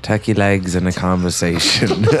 Turkey 0.00 0.32
legs 0.32 0.74
and 0.74 0.88
a 0.88 0.92
conversation. 0.92 2.06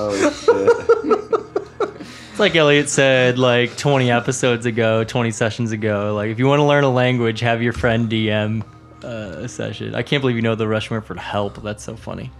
Oh, 0.00 0.30
shit. 0.30 2.00
It's 2.30 2.38
like 2.38 2.54
Elliot 2.54 2.88
said 2.88 3.36
like 3.36 3.76
20 3.76 4.12
episodes 4.12 4.64
ago, 4.64 5.02
20 5.02 5.32
sessions 5.32 5.72
ago. 5.72 6.14
Like, 6.14 6.30
if 6.30 6.38
you 6.38 6.46
want 6.46 6.60
to 6.60 6.64
learn 6.64 6.84
a 6.84 6.90
language, 6.90 7.40
have 7.40 7.62
your 7.62 7.72
friend 7.72 8.08
DM 8.08 8.62
uh, 9.02 9.06
a 9.42 9.48
session. 9.48 9.96
I 9.96 10.02
can't 10.02 10.20
believe 10.20 10.36
you 10.36 10.42
know 10.42 10.54
the 10.54 10.68
Russian 10.68 10.94
word 10.94 11.04
for 11.04 11.16
help. 11.16 11.60
That's 11.64 11.82
so 11.82 11.96
funny. 11.96 12.30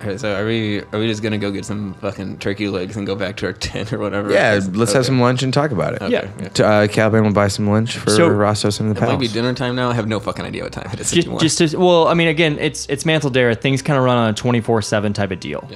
Okay, 0.00 0.16
so 0.18 0.34
are 0.34 0.44
we 0.46 0.80
are 0.92 0.98
we 0.98 1.06
just 1.06 1.22
gonna 1.22 1.38
go 1.38 1.50
get 1.50 1.64
some 1.64 1.94
fucking 1.94 2.38
turkey 2.38 2.68
legs 2.68 2.96
and 2.96 3.06
go 3.06 3.14
back 3.16 3.36
to 3.38 3.46
our 3.46 3.52
tent 3.68 3.92
or 3.92 3.98
whatever? 3.98 4.32
yeah, 4.32 4.60
let's 4.72 4.92
have 4.92 5.06
some 5.06 5.20
lunch 5.20 5.42
and 5.42 5.52
talk 5.52 5.70
about 5.70 5.94
it. 5.94 6.02
Okay, 6.02 6.12
Yeah. 6.12 6.30
yeah. 6.40 6.48
T- 6.48 6.62
Uh, 6.62 6.86
Caliban 6.88 7.24
will 7.24 7.32
buy 7.32 7.48
some 7.48 7.68
lunch 7.68 7.96
for 7.98 8.10
So- 8.10 8.28
Rostos 8.28 8.80
in 8.80 8.92
the 8.92 9.02
It 9.02 9.06
might 9.06 9.18
be 9.18 9.28
dinner 9.28 9.54
time 9.54 9.74
now. 9.76 9.90
I 9.90 9.94
have 9.94 10.06
no 10.08 10.20
fucking 10.20 10.44
idea 10.44 10.62
what 10.64 10.72
time 10.72 10.88
it 10.92 11.00
is 11.00 11.10
Just, 11.10 11.26
anymore. 11.26 11.40
just 11.40 11.58
to, 11.58 11.76
well, 11.78 12.08
I 12.08 12.14
mean, 12.14 12.28
again, 12.28 12.58
it's 12.60 12.86
it's 12.88 13.04
Mantle 13.06 13.30
Dare. 13.30 13.54
Things 13.54 13.82
kind 13.82 13.98
of 13.98 14.04
run 14.04 14.16
on 14.18 14.30
a 14.30 14.34
24 14.34 14.82
7 14.82 15.12
type 15.12 15.30
of 15.30 15.40
deal. 15.40 15.68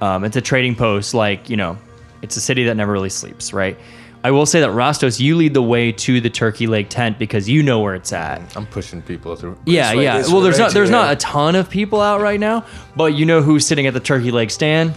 Um, 0.00 0.24
it's 0.24 0.36
a 0.36 0.40
trading 0.40 0.74
post, 0.74 1.14
like, 1.14 1.48
you 1.48 1.56
know, 1.56 1.76
it's 2.22 2.36
a 2.36 2.40
city 2.40 2.64
that 2.64 2.74
never 2.76 2.92
really 2.92 3.10
sleeps, 3.10 3.52
right? 3.52 3.78
I 4.24 4.30
will 4.30 4.46
say 4.46 4.60
that 4.60 4.70
Rostos, 4.70 5.20
you 5.20 5.36
lead 5.36 5.52
the 5.52 5.62
way 5.62 5.92
to 5.92 6.18
the 6.20 6.30
Turkey 6.30 6.66
Lake 6.66 6.88
tent 6.88 7.18
because 7.18 7.46
you 7.46 7.62
know 7.62 7.80
where 7.80 7.94
it's 7.94 8.10
at. 8.12 8.56
I'm 8.56 8.66
pushing 8.66 9.02
people 9.02 9.36
through. 9.36 9.58
Yeah, 9.66 9.94
way, 9.94 10.02
yeah. 10.02 10.16
this 10.16 10.30
Well, 10.32 10.40
there's 10.40 10.58
right 10.58 10.64
not 10.64 10.72
there's 10.72 10.88
here. 10.88 10.96
not 10.98 11.12
a 11.12 11.16
ton 11.16 11.54
of 11.54 11.68
people 11.68 12.00
out 12.00 12.22
right 12.22 12.40
now, 12.40 12.64
but 12.96 13.12
you 13.14 13.26
know 13.26 13.42
who's 13.42 13.66
sitting 13.66 13.86
at 13.86 13.92
the 13.92 14.00
Turkey 14.00 14.30
Lake 14.30 14.50
stand? 14.50 14.94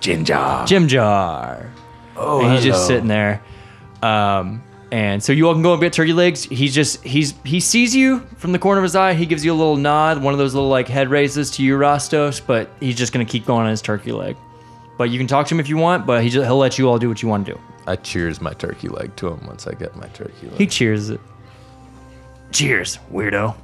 Ginger. 0.00 0.64
Jim 0.66 0.86
Jar. 0.86 1.70
Oh, 2.16 2.40
and 2.44 2.52
he's 2.54 2.62
just 2.64 2.76
hello. 2.76 2.86
sitting 2.88 3.08
there. 3.08 3.42
Um, 4.02 4.62
And 4.92 5.20
so 5.20 5.32
you 5.32 5.48
all 5.48 5.54
can 5.54 5.62
go 5.62 5.72
and 5.72 5.82
get 5.82 5.92
turkey 5.92 6.12
legs. 6.12 6.44
He's 6.44 6.72
just 6.72 7.02
he's 7.02 7.34
he 7.42 7.58
sees 7.58 7.96
you 7.96 8.20
from 8.36 8.52
the 8.52 8.60
corner 8.60 8.78
of 8.78 8.84
his 8.84 8.94
eye. 8.94 9.14
He 9.14 9.26
gives 9.26 9.44
you 9.44 9.52
a 9.52 9.56
little 9.56 9.76
nod, 9.76 10.22
one 10.22 10.32
of 10.34 10.38
those 10.38 10.54
little 10.54 10.68
like 10.68 10.86
head 10.86 11.08
raises 11.08 11.50
to 11.52 11.64
you, 11.64 11.76
Rostos. 11.76 12.40
But 12.46 12.70
he's 12.78 12.94
just 12.94 13.12
gonna 13.12 13.24
keep 13.24 13.44
going 13.44 13.64
on 13.64 13.70
his 13.70 13.82
turkey 13.82 14.12
leg. 14.12 14.36
But 14.96 15.10
you 15.10 15.18
can 15.18 15.26
talk 15.26 15.48
to 15.48 15.54
him 15.54 15.58
if 15.58 15.68
you 15.68 15.76
want. 15.78 16.06
But 16.06 16.22
he 16.22 16.30
just, 16.30 16.44
he'll 16.46 16.58
let 16.58 16.78
you 16.78 16.88
all 16.88 16.98
do 17.00 17.08
what 17.08 17.22
you 17.22 17.28
want 17.28 17.44
to 17.46 17.54
do. 17.54 17.60
I 17.86 17.96
cheers 17.96 18.40
my 18.40 18.52
turkey 18.52 18.88
leg 18.88 19.14
to 19.16 19.28
him 19.28 19.46
once 19.46 19.66
I 19.66 19.74
get 19.74 19.94
my 19.96 20.06
turkey 20.08 20.48
leg. 20.48 20.58
He 20.58 20.66
cheers 20.66 21.10
it. 21.10 21.20
Cheers, 22.52 22.98
weirdo. 23.12 23.54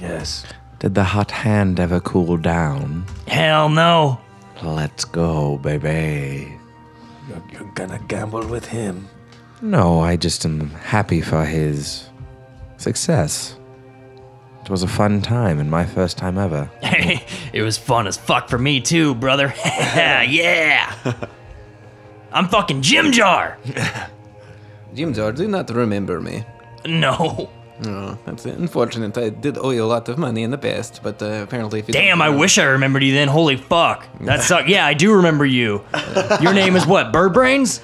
Yes. 0.00 0.44
Did 0.80 0.94
the 0.94 1.04
hot 1.04 1.30
hand 1.30 1.78
ever 1.78 2.00
cool 2.00 2.36
down? 2.36 3.06
Hell 3.28 3.68
no. 3.68 4.20
Let's 4.62 5.04
go, 5.04 5.58
baby. 5.58 6.52
You're, 7.28 7.42
you're 7.52 7.72
gonna 7.74 8.00
gamble 8.08 8.46
with 8.46 8.66
him. 8.66 9.08
No, 9.60 10.00
I 10.00 10.16
just 10.16 10.44
am 10.44 10.70
happy 10.70 11.20
for 11.20 11.44
his 11.44 12.08
success. 12.78 13.56
It 14.62 14.70
was 14.70 14.82
a 14.82 14.88
fun 14.88 15.22
time 15.22 15.58
and 15.58 15.70
my 15.70 15.86
first 15.86 16.18
time 16.18 16.36
ever. 16.36 16.70
it 17.52 17.62
was 17.62 17.78
fun 17.78 18.06
as 18.06 18.16
fuck 18.16 18.48
for 18.48 18.58
me 18.58 18.80
too, 18.80 19.14
brother. 19.14 19.54
yeah. 19.64 20.94
I'm 22.32 22.48
fucking 22.48 22.82
Jim 22.82 23.12
Jar. 23.12 23.58
Jim 24.94 25.14
Jar, 25.14 25.32
do 25.32 25.48
not 25.48 25.70
remember 25.70 26.20
me. 26.20 26.44
No. 26.86 27.50
Oh, 27.84 28.18
that's 28.26 28.44
unfortunate. 28.44 29.16
I 29.18 29.30
did 29.30 29.58
owe 29.58 29.70
you 29.70 29.82
a 29.82 29.86
lot 29.86 30.08
of 30.08 30.18
money 30.18 30.42
in 30.42 30.50
the 30.50 30.58
past, 30.58 31.00
but 31.02 31.20
uh, 31.22 31.42
apparently, 31.42 31.80
if 31.80 31.88
you 31.88 31.94
Damn, 31.94 32.22
I 32.22 32.28
wish 32.28 32.58
I 32.58 32.64
remembered 32.64 33.02
you 33.02 33.12
then. 33.12 33.28
Holy 33.28 33.56
fuck. 33.56 34.06
That 34.20 34.42
sucked. 34.42 34.68
Yeah, 34.68 34.86
I 34.86 34.94
do 34.94 35.14
remember 35.16 35.44
you. 35.44 35.82
Your 36.40 36.52
name 36.52 36.76
is 36.76 36.86
what? 36.86 37.12
Bird 37.12 37.32
Brains? 37.32 37.80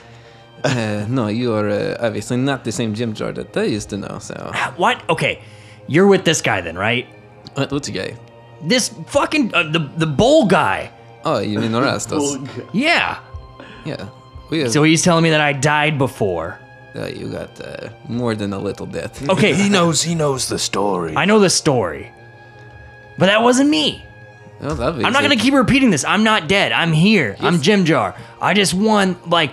Uh, 0.63 1.07
no, 1.09 1.29
you 1.29 1.53
are 1.55 1.69
uh, 1.69 1.97
obviously 2.01 2.37
not 2.37 2.65
the 2.65 2.73
same 2.73 2.95
Jim 2.95 3.15
Jar 3.15 3.33
that 3.33 3.57
I 3.57 3.65
used 3.65 3.91
to 3.91 3.97
know. 3.97 4.19
So, 4.21 4.35
What? 4.77 5.03
Okay. 5.09 5.41
You're 5.87 6.07
with 6.07 6.25
this 6.25 6.43
guy 6.43 6.61
then, 6.61 6.77
right? 6.77 7.07
what, 7.55 7.73
what's 7.73 7.89
your 7.89 8.05
guy? 8.05 8.17
This 8.63 8.89
fucking 9.07 9.55
uh, 9.55 9.71
the 9.71 9.79
the 9.97 10.07
bowl 10.07 10.47
guy. 10.47 10.91
Oh, 11.25 11.39
you 11.39 11.59
mean 11.61 11.73
Orastos? 11.73 12.47
Yeah. 12.73 13.19
yeah. 13.85 14.09
We 14.51 14.61
have, 14.61 14.73
So 14.73 14.83
he's 14.83 15.03
telling 15.03 15.23
me 15.25 15.31
that 15.31 15.41
I 15.41 15.53
died 15.53 15.99
before. 15.99 16.59
uh, 16.97 17.07
you 17.07 17.29
got 17.29 17.61
uh, 17.61 17.91
more 18.09 18.35
than 18.35 18.53
a 18.53 18.59
little 18.59 18.87
death. 18.87 19.29
Okay. 19.35 19.55
He 19.55 19.69
knows. 19.69 20.03
He 20.03 20.15
knows 20.15 20.49
the 20.49 20.59
story. 20.59 21.15
I 21.17 21.25
know 21.25 21.39
the 21.39 21.51
story. 21.51 22.11
But 23.19 23.27
that 23.27 23.43
wasn't 23.43 23.71
me. 23.71 24.05
Well, 24.61 24.81
I'm 24.83 25.13
not 25.13 25.23
gonna 25.23 25.37
keep 25.37 25.55
repeating 25.55 25.91
this. 25.91 26.05
I'm 26.05 26.25
not 26.25 26.49
dead. 26.49 26.73
I'm 26.73 26.93
here. 26.93 27.37
I'm 27.41 27.61
Jim 27.61 27.85
Jar. 27.85 28.17
I 28.41 28.55
just 28.55 28.75
won 28.75 29.17
like 29.27 29.53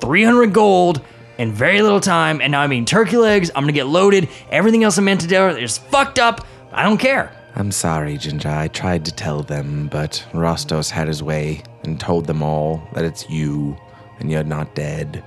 300 0.00 0.52
gold 0.54 1.02
in 1.36 1.52
very 1.52 1.82
little 1.82 2.00
time, 2.00 2.40
and 2.40 2.52
now 2.52 2.62
I'm 2.62 2.72
eating 2.72 2.86
turkey 2.86 3.18
legs. 3.18 3.50
I'm 3.54 3.62
gonna 3.64 3.72
get 3.72 3.86
loaded. 3.86 4.28
Everything 4.50 4.82
else 4.84 4.96
I'm 4.96 5.04
meant 5.04 5.20
to 5.22 5.26
do 5.26 5.48
is 5.48 5.76
fucked 5.76 6.18
up. 6.18 6.46
I 6.72 6.82
don't 6.84 6.96
care. 6.98 7.32
I'm 7.54 7.70
sorry, 7.72 8.16
Ginger. 8.16 8.48
I 8.48 8.68
tried 8.68 9.04
to 9.06 9.12
tell 9.12 9.42
them, 9.42 9.88
but 9.88 10.24
Rostos 10.32 10.90
had 10.90 11.06
his 11.08 11.22
way 11.22 11.62
and 11.84 11.98
told 12.00 12.26
them 12.26 12.42
all 12.42 12.82
that 12.94 13.04
it's 13.04 13.28
you 13.28 13.76
and 14.18 14.30
you're 14.30 14.44
not 14.44 14.74
dead. 14.74 15.22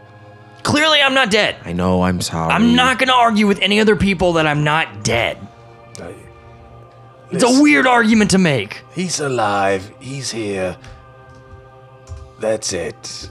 Clearly, 0.63 1.01
I'm 1.01 1.13
not 1.13 1.31
dead. 1.31 1.55
I 1.63 1.73
know, 1.73 2.01
I'm 2.01 2.21
sorry. 2.21 2.51
I'm 2.51 2.75
not 2.75 2.99
gonna 2.99 3.13
argue 3.13 3.47
with 3.47 3.59
any 3.61 3.79
other 3.79 3.95
people 3.95 4.33
that 4.33 4.45
I'm 4.45 4.63
not 4.63 5.03
dead. 5.03 5.37
It's 7.31 7.43
a 7.43 7.61
weird 7.61 7.85
argument 7.85 8.31
to 8.31 8.39
make. 8.39 8.81
He's 8.93 9.19
alive. 9.19 9.91
He's 9.99 10.31
here. 10.31 10.77
That's 12.39 12.73
it. 12.73 13.29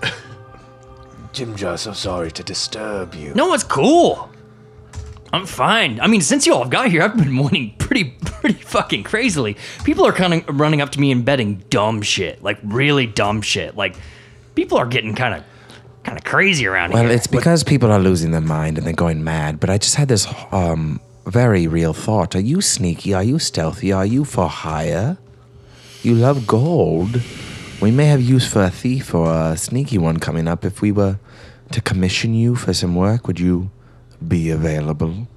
Jim 1.32 1.56
Jar, 1.56 1.76
so 1.76 1.92
sorry 1.92 2.30
to 2.32 2.42
disturb 2.44 3.14
you. 3.14 3.34
No, 3.34 3.54
it's 3.54 3.64
cool. 3.64 4.30
I'm 5.32 5.46
fine. 5.46 6.00
I 6.00 6.06
mean, 6.06 6.20
since 6.20 6.46
you 6.46 6.54
all 6.54 6.62
have 6.62 6.70
got 6.70 6.88
here, 6.90 7.02
I've 7.02 7.16
been 7.16 7.36
winning 7.36 7.74
pretty, 7.78 8.04
pretty 8.24 8.60
fucking 8.60 9.02
crazily. 9.02 9.56
People 9.84 10.06
are 10.06 10.12
kind 10.12 10.32
of 10.32 10.60
running 10.60 10.80
up 10.80 10.90
to 10.90 11.00
me 11.00 11.10
and 11.10 11.24
betting 11.24 11.64
dumb 11.68 12.00
shit, 12.02 12.42
like 12.42 12.58
really 12.62 13.06
dumb 13.06 13.42
shit. 13.42 13.76
Like, 13.76 13.96
people 14.58 14.76
are 14.76 14.86
getting 14.86 15.14
kind 15.14 15.34
of, 15.36 15.44
kind 16.02 16.18
of 16.18 16.24
crazy 16.24 16.66
around 16.66 16.90
Well, 16.90 17.02
here. 17.02 17.10
Well, 17.10 17.16
it's 17.16 17.28
because 17.28 17.62
people 17.62 17.92
are 17.92 18.00
losing 18.00 18.32
their 18.32 18.40
mind 18.40 18.76
and 18.76 18.84
they're 18.84 18.92
going 19.06 19.22
mad, 19.22 19.60
but 19.60 19.70
I 19.70 19.78
just 19.78 19.94
had 19.94 20.08
this 20.08 20.26
um 20.50 21.00
very 21.26 21.68
real 21.68 21.92
thought. 21.92 22.34
Are 22.34 22.40
you 22.52 22.60
sneaky? 22.60 23.14
Are 23.14 23.22
you 23.22 23.38
stealthy? 23.38 23.92
Are 23.92 24.04
you 24.06 24.24
for 24.24 24.48
hire? 24.48 25.16
You 26.02 26.14
love 26.14 26.46
gold. 26.46 27.22
We 27.80 27.90
may 27.92 28.06
have 28.06 28.20
use 28.20 28.46
for 28.52 28.64
a 28.64 28.70
thief 28.70 29.14
or 29.14 29.30
a 29.30 29.56
sneaky 29.56 29.98
one 29.98 30.18
coming 30.18 30.48
up. 30.48 30.64
If 30.64 30.82
we 30.82 30.90
were 30.90 31.18
to 31.70 31.80
commission 31.80 32.34
you 32.34 32.56
for 32.56 32.74
some 32.74 32.96
work, 32.96 33.28
would 33.28 33.38
you 33.38 33.70
be 34.26 34.50
available? 34.50 35.28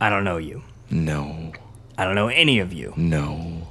I 0.00 0.10
don't 0.10 0.22
know 0.22 0.36
you. 0.36 0.62
No. 0.90 1.52
I 1.98 2.04
don't 2.04 2.14
know 2.14 2.28
any 2.28 2.60
of 2.60 2.72
you. 2.72 2.92
No. 2.96 3.66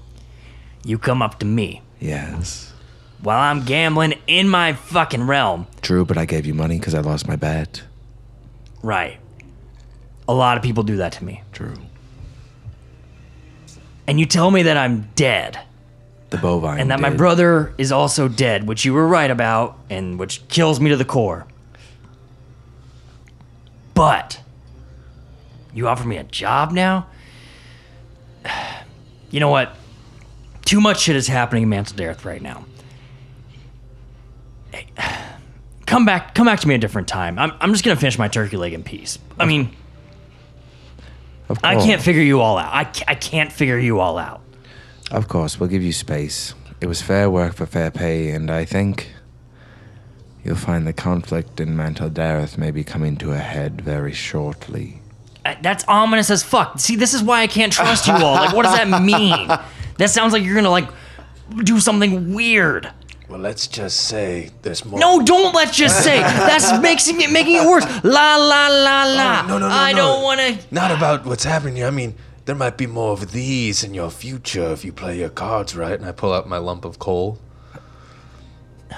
You 0.84 0.98
come 0.98 1.22
up 1.22 1.40
to 1.40 1.46
me 1.46 1.82
Yes. 2.00 2.69
While 3.22 3.40
I'm 3.40 3.64
gambling 3.66 4.14
in 4.28 4.48
my 4.48 4.74
fucking 4.74 5.24
realm. 5.28 5.68
True, 5.82 6.06
but 6.06 6.18
I 6.18 6.26
gave 6.26 6.46
you 6.46 6.54
money 6.54 6.80
because 6.80 6.96
I 6.96 7.02
lost 7.02 7.28
my 7.28 7.36
bet. 7.36 7.84
Right. 8.82 9.20
A 10.28 10.34
lot 10.34 10.56
of 10.58 10.64
people 10.64 10.84
do 10.84 10.98
that 10.98 11.12
to 11.14 11.26
me. 11.26 11.44
True. 11.52 11.74
And 14.08 14.20
you 14.20 14.26
tell 14.26 14.50
me 14.52 14.64
that 14.64 14.78
I'm 14.78 15.10
dead. 15.16 15.60
The 16.30 16.38
bovine. 16.38 16.80
and 16.80 16.92
that 16.92 17.00
my 17.00 17.10
did. 17.10 17.18
brother 17.18 17.74
is 17.80 17.92
also 17.92 18.28
dead, 18.28 18.68
which 18.68 18.86
you 18.86 18.94
were 18.94 19.08
right 19.08 19.32
about, 19.32 19.78
and 19.90 20.20
which 20.20 20.48
kills 20.48 20.80
me 20.80 20.90
to 20.92 20.96
the 20.96 21.04
core. 21.06 21.48
But 23.96 24.40
you 25.74 25.88
offer 25.88 26.08
me 26.08 26.18
a 26.18 26.24
job 26.24 26.72
now? 26.72 27.08
You 29.32 29.40
know 29.40 29.50
what? 29.50 29.76
Too 30.66 30.82
much 30.82 31.02
shit 31.02 31.16
is 31.16 31.28
happening 31.28 31.62
in 31.62 31.70
Mantol-Derith 31.70 32.26
right 32.26 32.42
now. 32.42 32.66
Hey, 34.72 34.88
Come 35.86 36.06
back, 36.06 36.36
come 36.36 36.46
back 36.46 36.60
to 36.60 36.68
me 36.68 36.76
a 36.76 36.78
different 36.78 37.08
time. 37.08 37.40
I'm, 37.40 37.52
I'm 37.60 37.72
just 37.72 37.84
gonna 37.84 37.96
finish 38.00 38.20
my 38.20 38.28
turkey 38.28 38.58
leg 38.58 38.74
in 38.74 38.84
peace. 38.84 39.18
I 39.40 39.46
mean, 39.46 39.76
Of 41.48 41.58
I 41.64 41.74
course. 41.74 41.86
can't 41.86 42.02
figure 42.02 42.22
you 42.22 42.42
all 42.42 42.60
out. 42.60 42.70
I, 42.72 42.84
ca- 42.84 43.06
I 43.08 43.16
can't 43.16 43.52
figure 43.52 43.80
you 43.80 44.00
all 44.00 44.20
out. 44.20 44.42
Of 45.10 45.28
course, 45.28 45.60
we'll 45.60 45.70
give 45.70 45.82
you 45.82 45.92
space. 45.92 46.54
It 46.80 46.86
was 46.86 47.02
fair 47.02 47.28
work 47.32 47.56
for 47.56 47.66
fair 47.66 47.90
pay, 47.90 48.30
and 48.30 48.52
I 48.52 48.66
think 48.66 49.12
you'll 50.44 50.56
find 50.56 50.86
the 50.86 50.94
conflict 50.94 51.60
in 51.60 51.70
Mantol-Derith 51.76 52.56
may 52.58 52.70
be 52.70 52.84
coming 52.84 53.18
to 53.18 53.32
a 53.32 53.38
head 53.40 53.82
very 53.82 54.14
shortly. 54.14 55.02
Uh, 55.44 55.56
That's 55.64 55.84
ominous 55.88 56.30
as 56.30 56.44
fuck. 56.44 56.80
See, 56.80 56.96
this 56.98 57.16
is 57.16 57.24
why 57.24 57.42
I 57.42 57.48
can't 57.48 57.74
trust 57.74 58.06
you 58.06 58.14
all. 58.14 58.36
Like, 58.36 58.56
what 58.56 58.64
does 58.64 58.76
that 58.78 59.02
mean? 59.02 59.48
That 59.98 60.10
sounds 60.12 60.32
like 60.32 60.44
you're 60.44 60.56
gonna 60.56 60.70
like 60.70 60.88
do 61.64 61.80
something 61.82 62.34
weird. 62.34 62.90
Well, 63.30 63.40
let's 63.40 63.68
just 63.68 64.08
say 64.08 64.50
there's 64.64 64.84
more. 64.84 65.00
No, 65.00 65.22
don't 65.22 65.54
let's 65.54 65.78
just 65.78 66.04
say 66.04 66.20
that's 66.20 66.80
making 66.82 67.22
it 67.22 67.32
making 67.32 67.58
it 67.58 67.68
worse. 67.68 67.86
La 68.04 68.36
la 68.38 68.68
la 68.68 69.04
oh, 69.04 69.16
la. 69.16 69.42
Oh, 69.44 69.48
no, 69.48 69.58
no, 69.60 69.68
no, 69.68 69.76
I 69.76 69.92
no. 69.92 69.98
don't 69.98 70.24
want 70.24 70.40
to. 70.40 70.58
Not 70.74 70.90
about 70.90 71.26
what's 71.28 71.44
happening 71.44 71.76
here. 71.76 71.86
I 71.86 71.92
mean, 71.92 72.16
there 72.46 72.56
might 72.56 72.76
be 72.76 72.88
more 72.88 73.14
of 73.14 73.32
these 73.32 73.84
in 73.84 73.94
your 73.94 74.10
future 74.10 74.72
if 74.72 74.84
you 74.84 74.92
play 74.92 75.20
your 75.20 75.30
cards 75.30 75.76
right. 75.76 75.94
And 75.94 76.06
I 76.06 76.12
pull 76.12 76.34
out 76.34 76.50
my 76.50 76.58
lump 76.58 76.86
of 76.86 76.98
coal. 76.98 77.38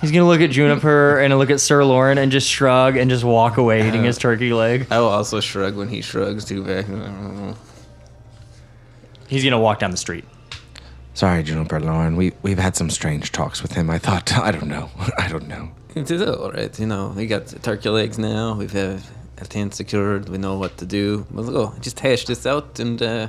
He's 0.00 0.10
gonna 0.12 0.26
look 0.26 0.40
at 0.40 0.48
Juniper 0.48 1.20
and 1.20 1.36
look 1.38 1.50
at 1.50 1.60
Sir 1.60 1.84
Lauren 1.84 2.16
and 2.16 2.32
just 2.32 2.48
shrug 2.48 2.96
and 2.96 3.10
just 3.10 3.22
walk 3.22 3.58
away 3.58 3.86
eating 3.86 4.02
his 4.02 4.16
turkey 4.16 4.54
leg. 4.54 4.86
I 4.90 4.98
will 4.98 5.08
also 5.08 5.40
shrug 5.40 5.76
when 5.76 5.88
he 5.88 6.00
shrugs 6.00 6.46
too. 6.46 6.64
Back. 6.64 6.86
He's 9.28 9.44
gonna 9.44 9.60
walk 9.60 9.78
down 9.78 9.90
the 9.90 9.98
street. 9.98 10.24
Sorry, 11.14 11.42
Juniper 11.42 11.80
Lauren. 11.80 12.16
We 12.16 12.32
we've 12.42 12.58
had 12.58 12.76
some 12.76 12.90
strange 12.90 13.32
talks 13.32 13.62
with 13.62 13.72
him. 13.72 13.90
I 13.90 13.98
thought 13.98 14.32
I 14.48 14.50
don't 14.50 14.68
know. 14.68 14.90
I 15.18 15.28
don't 15.28 15.48
know. 15.48 15.70
It 15.94 16.10
is 16.10 16.22
all 16.22 16.52
right, 16.52 16.78
you 16.78 16.86
know. 16.86 17.12
We 17.16 17.26
got 17.26 17.48
turkey 17.62 17.88
legs 17.88 18.18
now. 18.18 18.54
We've 18.54 18.72
had 18.72 19.02
a 19.38 19.44
tent 19.44 19.74
secured. 19.74 20.28
We 20.28 20.38
know 20.38 20.56
what 20.56 20.76
to 20.78 20.86
do. 20.86 21.26
We'll 21.32 21.50
go. 21.50 21.74
Just 21.80 21.98
hash 21.98 22.26
this 22.26 22.46
out 22.46 22.78
and 22.78 23.02
uh, 23.02 23.26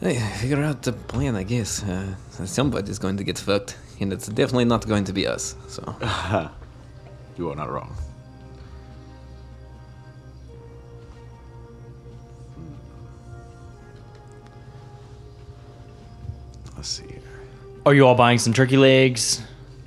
hey, 0.00 0.18
figure 0.40 0.62
out 0.62 0.82
the 0.82 0.92
plan. 0.92 1.34
I 1.34 1.42
guess 1.42 1.82
uh, 1.82 2.14
somebody's 2.46 3.00
going 3.00 3.16
to 3.16 3.24
get 3.24 3.38
fucked, 3.38 3.76
and 4.00 4.12
it's 4.12 4.28
definitely 4.28 4.66
not 4.66 4.86
going 4.86 5.04
to 5.04 5.12
be 5.12 5.26
us. 5.26 5.56
So 5.68 5.82
You 7.36 7.50
are 7.50 7.56
not 7.56 7.70
wrong. 7.70 7.96
Let's 16.82 16.88
see 16.90 17.06
here. 17.06 17.22
Are 17.86 17.94
you 17.94 18.08
all 18.08 18.16
buying 18.16 18.38
some 18.38 18.52
turkey 18.52 18.76
legs? 18.76 19.40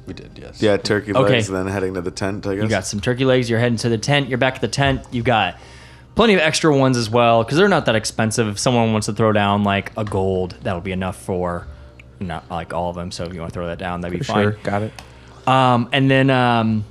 We 0.08 0.14
did, 0.14 0.32
yes. 0.42 0.62
Yeah, 0.62 0.78
turkey 0.78 1.14
Okay. 1.14 1.34
legs, 1.34 1.50
then 1.50 1.68
heading 1.68 1.96
to 1.96 2.02
the 2.02 2.10
tent, 2.10 2.48
I 2.48 2.56
guess. 2.56 2.64
You 2.64 2.70
got 2.70 2.86
some 2.86 3.02
turkey 3.02 3.26
legs. 3.26 3.50
You're 3.50 3.60
heading 3.60 3.78
to 3.80 3.90
the 3.90 3.98
tent. 3.98 4.30
You're 4.30 4.38
back 4.38 4.56
at 4.56 4.62
the 4.62 4.70
tent. 4.70 5.02
You 5.12 5.22
got 5.22 5.58
plenty 6.16 6.36
of 6.36 6.40
extra 6.40 6.74
ones 6.74 6.96
as 6.96 7.10
well 7.10 7.44
because 7.44 7.58
they're 7.58 7.68
not 7.68 7.86
that 7.88 7.96
expensive. 7.96 8.48
If 8.48 8.60
someone 8.60 8.94
wants 8.94 9.08
to 9.08 9.14
throw 9.14 9.34
down 9.34 9.66
like 9.66 9.92
a 9.98 10.06
gold, 10.06 10.56
that'll 10.64 10.80
be 10.80 10.94
enough 10.94 11.18
for 11.18 11.68
not 12.22 12.50
like 12.50 12.74
all 12.74 12.92
of 12.92 12.96
them. 12.96 13.12
So 13.12 13.26
if 13.26 13.34
you 13.34 13.42
want 13.42 13.52
to 13.52 13.54
throw 13.60 13.68
that 13.68 13.78
down, 13.78 14.00
that'd 14.00 14.18
be 14.18 14.24
fine. 14.24 14.44
Sure, 14.44 14.52
got 14.64 14.82
it. 14.82 14.94
Um, 15.46 15.90
and 15.92 16.10
then 16.10 16.30
um, 16.30 16.86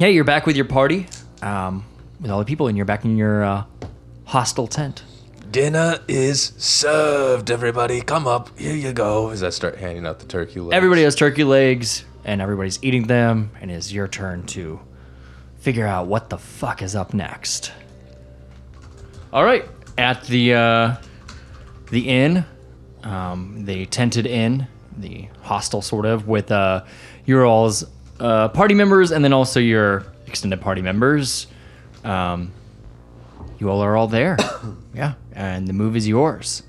yeah, 0.00 0.08
you're 0.08 0.24
back 0.24 0.44
with 0.44 0.56
your 0.56 0.64
party, 0.64 1.06
um, 1.40 1.84
with 2.20 2.32
all 2.32 2.40
the 2.40 2.44
people, 2.44 2.66
and 2.66 2.76
you're 2.76 2.84
back 2.84 3.04
in 3.04 3.16
your 3.16 3.44
uh, 3.44 3.64
hostile 4.24 4.66
tent. 4.66 5.04
Dinner 5.56 6.00
is 6.06 6.52
served, 6.58 7.50
everybody. 7.50 8.02
Come 8.02 8.26
up. 8.26 8.58
Here 8.58 8.76
you 8.76 8.92
go. 8.92 9.30
As 9.30 9.42
I 9.42 9.48
start 9.48 9.78
handing 9.78 10.04
out 10.04 10.18
the 10.18 10.26
turkey 10.26 10.60
legs. 10.60 10.76
Everybody 10.76 11.02
has 11.04 11.14
turkey 11.14 11.44
legs, 11.44 12.04
and 12.26 12.42
everybody's 12.42 12.78
eating 12.84 13.04
them, 13.04 13.52
and 13.58 13.70
it's 13.70 13.90
your 13.90 14.06
turn 14.06 14.44
to 14.48 14.78
figure 15.56 15.86
out 15.86 16.08
what 16.08 16.28
the 16.28 16.36
fuck 16.36 16.82
is 16.82 16.94
up 16.94 17.14
next. 17.14 17.72
All 19.32 19.44
right, 19.44 19.64
at 19.96 20.24
the 20.24 20.52
uh, 20.52 20.96
the 21.90 22.06
inn, 22.06 22.44
um, 23.02 23.64
the 23.64 23.86
tented 23.86 24.26
inn, 24.26 24.68
the 24.98 25.26
hostel 25.40 25.80
sort 25.80 26.04
of, 26.04 26.28
with 26.28 26.52
uh, 26.52 26.84
your 27.24 27.46
all's 27.46 27.82
uh, 28.20 28.48
party 28.48 28.74
members, 28.74 29.10
and 29.10 29.24
then 29.24 29.32
also 29.32 29.58
your 29.58 30.04
extended 30.26 30.60
party 30.60 30.82
members. 30.82 31.46
Um, 32.04 32.52
you 33.58 33.70
all 33.70 33.80
are 33.80 33.96
all 33.96 34.08
there, 34.08 34.36
yeah, 34.94 35.14
and 35.32 35.66
the 35.66 35.72
move 35.72 35.96
is 35.96 36.06
yours. 36.06 36.62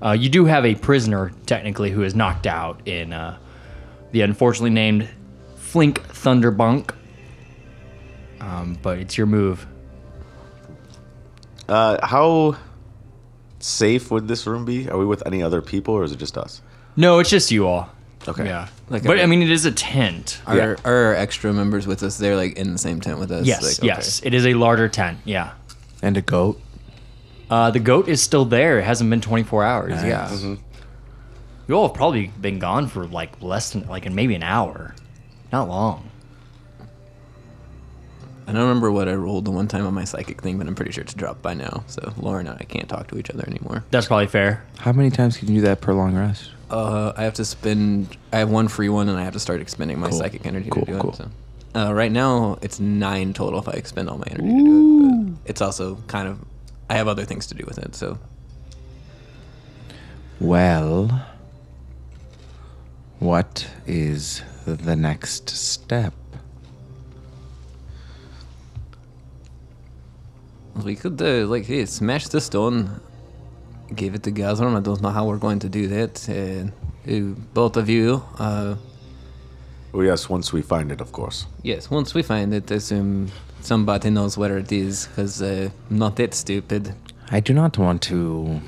Uh, 0.00 0.12
you 0.12 0.28
do 0.28 0.44
have 0.44 0.64
a 0.64 0.74
prisoner, 0.76 1.32
technically, 1.46 1.90
who 1.90 2.02
is 2.02 2.14
knocked 2.14 2.46
out 2.46 2.86
in 2.86 3.12
uh, 3.12 3.36
the 4.12 4.20
unfortunately 4.20 4.70
named 4.70 5.08
Flink 5.56 6.00
Thunderbunk. 6.08 6.94
Um, 8.40 8.78
but 8.80 8.98
it's 8.98 9.18
your 9.18 9.26
move. 9.26 9.66
Uh, 11.68 12.04
how 12.06 12.56
safe 13.58 14.10
would 14.10 14.28
this 14.28 14.46
room 14.46 14.64
be? 14.64 14.88
Are 14.88 14.96
we 14.96 15.04
with 15.04 15.26
any 15.26 15.42
other 15.42 15.60
people, 15.60 15.94
or 15.94 16.04
is 16.04 16.12
it 16.12 16.18
just 16.18 16.38
us? 16.38 16.62
No, 16.96 17.18
it's 17.18 17.30
just 17.30 17.50
you 17.50 17.66
all. 17.66 17.90
Okay. 18.26 18.44
Yeah. 18.46 18.68
Like 18.88 19.04
but 19.04 19.18
a- 19.18 19.22
I 19.22 19.26
mean, 19.26 19.42
it 19.42 19.50
is 19.50 19.64
a 19.64 19.72
tent. 19.72 20.40
Are, 20.46 20.56
Yeah. 20.56 20.64
are 20.84 20.94
our 21.06 21.14
extra 21.14 21.52
members 21.52 21.86
with 21.86 22.02
us? 22.02 22.18
They're 22.18 22.36
like 22.36 22.56
in 22.56 22.72
the 22.72 22.78
same 22.78 23.00
tent 23.00 23.18
with 23.18 23.30
us. 23.30 23.46
Yes, 23.46 23.62
like, 23.62 23.78
okay. 23.78 23.86
yes. 23.86 24.20
It 24.24 24.34
is 24.34 24.46
a 24.46 24.54
larger 24.54 24.88
tent. 24.88 25.18
Yeah. 25.24 25.52
And 26.02 26.16
a 26.16 26.22
goat. 26.22 26.60
Uh, 27.50 27.70
the 27.70 27.80
goat 27.80 28.08
is 28.08 28.22
still 28.22 28.44
there. 28.44 28.78
It 28.78 28.84
hasn't 28.84 29.08
been 29.10 29.20
24 29.20 29.64
hours. 29.64 29.92
Yeah. 30.04 30.30
You 31.66 31.74
all 31.74 31.88
have 31.88 31.96
probably 31.96 32.28
been 32.40 32.58
gone 32.58 32.86
for 32.88 33.06
like 33.06 33.42
less 33.42 33.70
than, 33.72 33.86
like, 33.88 34.10
maybe 34.10 34.34
an 34.34 34.42
hour. 34.42 34.94
Not 35.52 35.68
long. 35.68 36.08
I 38.46 38.52
don't 38.52 38.62
remember 38.62 38.90
what 38.90 39.08
I 39.08 39.14
rolled 39.14 39.44
the 39.44 39.50
one 39.50 39.68
time 39.68 39.86
on 39.86 39.92
my 39.92 40.04
psychic 40.04 40.40
thing, 40.40 40.56
but 40.56 40.66
I'm 40.66 40.74
pretty 40.74 40.90
sure 40.92 41.02
it's 41.04 41.12
dropped 41.12 41.42
by 41.42 41.52
now. 41.52 41.84
So 41.86 42.14
Laura 42.16 42.40
and 42.40 42.48
I 42.48 42.64
can't 42.66 42.88
talk 42.88 43.08
to 43.08 43.18
each 43.18 43.28
other 43.28 43.44
anymore. 43.46 43.84
That's 43.90 44.06
probably 44.06 44.26
fair. 44.26 44.64
How 44.78 44.92
many 44.92 45.10
times 45.10 45.36
can 45.36 45.48
you 45.48 45.56
do 45.56 45.60
that 45.62 45.82
per 45.82 45.92
long 45.92 46.14
rest? 46.16 46.50
Uh, 46.70 47.12
I 47.14 47.24
have 47.24 47.34
to 47.34 47.44
spend. 47.44 48.16
I 48.32 48.38
have 48.38 48.50
one 48.50 48.68
free 48.68 48.88
one, 48.88 49.08
and 49.10 49.18
I 49.18 49.24
have 49.24 49.34
to 49.34 49.40
start 49.40 49.60
expending 49.60 49.98
my 49.98 50.08
Cool. 50.08 50.18
psychic 50.18 50.46
energy 50.46 50.70
Cool, 50.70 50.86
to 50.86 50.92
do 50.92 50.98
cool. 50.98 51.10
it. 51.12 51.16
So. 51.16 51.28
Uh, 51.74 51.92
right 51.92 52.10
now, 52.12 52.58
it's 52.62 52.80
nine 52.80 53.34
total 53.34 53.58
if 53.58 53.68
I 53.68 53.72
expend 53.72 54.08
all 54.08 54.16
my 54.18 54.26
energy 54.30 54.48
to 54.48 54.64
do 54.64 54.87
it. 54.87 54.87
It's 55.48 55.60
also 55.62 55.96
kind 56.06 56.28
of. 56.28 56.38
I 56.90 56.94
have 56.94 57.08
other 57.08 57.24
things 57.24 57.46
to 57.48 57.54
do 57.54 57.64
with 57.66 57.78
it, 57.78 57.94
so 57.94 58.18
Well, 60.40 61.26
what 63.18 63.66
is 63.86 64.42
the 64.66 64.94
next 64.96 65.48
step? 65.50 66.14
we 70.84 70.94
could 70.94 71.20
uh, 71.20 71.44
like 71.46 71.66
hey, 71.66 71.84
smash 71.86 72.28
the 72.28 72.40
stone, 72.40 73.00
give 73.94 74.14
it 74.14 74.22
to 74.22 74.30
Gazron. 74.30 74.76
I 74.76 74.80
don't 74.80 75.00
know 75.02 75.10
how 75.10 75.26
we're 75.26 75.38
going 75.38 75.58
to 75.60 75.68
do 75.68 75.88
that. 75.88 76.28
Uh, 76.28 76.70
you- 77.10 77.36
both 77.54 77.76
of 77.76 77.88
you, 77.88 78.22
uh, 78.38 78.76
Well, 79.92 80.04
yes, 80.04 80.28
once 80.28 80.52
we 80.52 80.62
find 80.62 80.92
it, 80.92 81.00
of 81.00 81.12
course. 81.12 81.46
yes. 81.62 81.90
Once 81.90 82.14
we 82.14 82.22
find 82.22 82.52
it, 82.52 82.70
assume 82.70 83.30
somebody 83.60 84.10
knows 84.10 84.36
where 84.36 84.58
it 84.58 84.70
is, 84.70 85.06
because 85.06 85.40
uh, 85.42 85.70
I'm 85.90 85.98
not 85.98 86.16
that 86.16 86.34
stupid. 86.34 86.94
I 87.30 87.40
do 87.40 87.52
not 87.54 87.78
want 87.78 88.02
to 88.02 88.60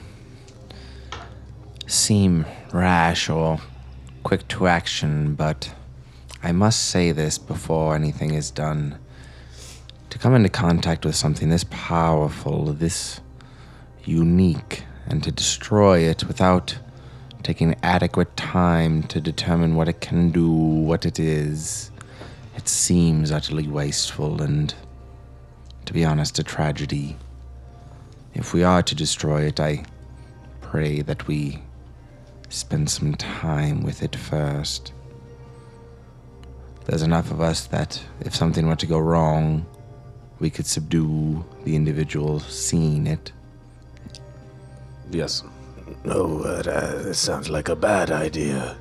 seem 1.86 2.46
rash 2.72 3.28
or 3.28 3.58
quick 4.22 4.46
to 4.48 4.66
action, 4.66 5.34
but 5.34 5.72
I 6.42 6.52
must 6.52 6.86
say 6.86 7.12
this 7.12 7.38
before 7.38 7.94
anything 7.94 8.34
is 8.34 8.50
done. 8.50 8.98
To 10.10 10.18
come 10.18 10.34
into 10.34 10.48
contact 10.48 11.04
with 11.04 11.14
something 11.16 11.50
this 11.50 11.64
powerful, 11.70 12.72
this 12.72 13.20
unique, 14.04 14.84
and 15.06 15.22
to 15.22 15.30
destroy 15.30 15.98
it 16.00 16.24
without 16.24 16.78
taking 17.42 17.74
adequate 17.82 18.36
time 18.36 19.02
to 19.04 19.20
determine 19.20 19.74
what 19.74 19.88
it 19.88 20.00
can 20.00 20.30
do, 20.30 20.50
what 20.50 21.06
it 21.06 21.18
is, 21.18 21.90
it 22.56 22.68
seems 22.68 23.30
utterly 23.30 23.66
wasteful 23.66 24.42
and, 24.42 24.74
to 25.86 25.92
be 25.92 26.04
honest, 26.04 26.38
a 26.38 26.42
tragedy. 26.42 27.16
If 28.34 28.52
we 28.52 28.62
are 28.62 28.82
to 28.82 28.94
destroy 28.94 29.42
it, 29.42 29.58
I 29.60 29.84
pray 30.60 31.02
that 31.02 31.26
we 31.26 31.60
spend 32.48 32.90
some 32.90 33.14
time 33.14 33.82
with 33.82 34.02
it 34.02 34.14
first. 34.14 34.92
There's 36.84 37.02
enough 37.02 37.30
of 37.30 37.40
us 37.40 37.66
that 37.66 38.02
if 38.20 38.34
something 38.34 38.66
were 38.66 38.76
to 38.76 38.86
go 38.86 38.98
wrong, 38.98 39.66
we 40.40 40.50
could 40.50 40.66
subdue 40.66 41.44
the 41.64 41.76
individual 41.76 42.40
seeing 42.40 43.06
it. 43.06 43.32
Yes. 45.10 45.42
No, 46.04 46.40
uh, 46.42 46.62
that 46.62 47.14
sounds 47.14 47.48
like 47.48 47.68
a 47.68 47.76
bad 47.76 48.10
idea. 48.10 48.76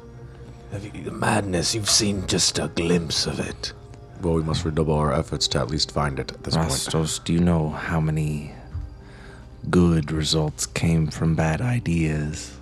Have 0.71 0.83
you, 0.95 1.11
madness, 1.11 1.73
you've 1.73 1.89
seen 1.89 2.25
just 2.27 2.59
a 2.59 2.67
glimpse 2.69 3.25
of 3.25 3.39
it. 3.39 3.73
Well, 4.21 4.33
we 4.35 4.43
must 4.43 4.65
redouble 4.65 4.93
our 4.93 5.13
efforts 5.13 5.47
to 5.49 5.59
at 5.59 5.69
least 5.69 5.91
find 5.91 6.19
it 6.19 6.31
at 6.31 6.43
this 6.43 6.55
point. 6.55 6.69
Rastos, 6.69 7.23
do 7.23 7.33
you 7.33 7.39
know 7.39 7.69
how 7.69 7.99
many 7.99 8.53
good 9.69 10.11
results 10.11 10.65
came 10.65 11.07
from 11.07 11.35
bad 11.35 11.61
ideas? 11.61 12.57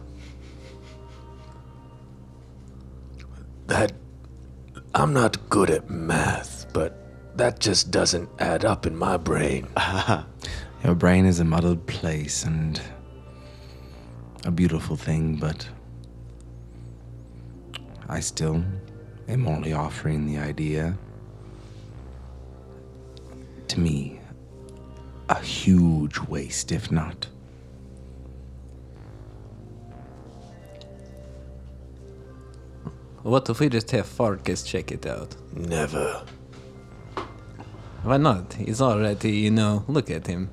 That. 3.68 3.94
I'm 4.96 5.14
not 5.14 5.50
good 5.50 5.70
at 5.70 5.90
math, 5.92 6.72
but 6.74 7.38
that 7.38 7.60
just 7.60 7.92
doesn't 7.92 8.30
add 8.40 8.66
up 8.66 8.88
in 8.88 8.96
my 8.96 9.18
brain. 9.18 9.68
Your 10.84 10.96
brain 10.96 11.26
is 11.26 11.40
a 11.40 11.44
muddled 11.44 11.86
place 11.86 12.44
and 12.44 12.82
a 14.48 14.52
beautiful 14.52 14.96
thing, 14.96 15.36
but 15.36 15.68
I 18.08 18.22
still 18.22 18.64
am 19.28 19.46
only 19.46 19.74
offering 19.74 20.26
the 20.26 20.38
idea. 20.38 20.98
To 23.68 23.80
me, 23.80 24.22
a 25.28 25.38
huge 25.42 26.18
waste, 26.20 26.72
if 26.72 26.90
not. 26.90 27.28
What 33.24 33.50
if 33.50 33.60
we 33.60 33.68
just 33.68 33.92
have 33.92 34.06
Farkas 34.06 34.64
check 34.64 34.94
it 34.94 35.06
out? 35.06 35.36
Never. 35.54 36.24
Why 38.04 38.16
not? 38.16 38.54
He's 38.54 38.80
already, 38.80 39.32
you 39.32 39.52
know, 39.52 39.84
look 39.90 40.10
at 40.10 40.26
him. 40.26 40.50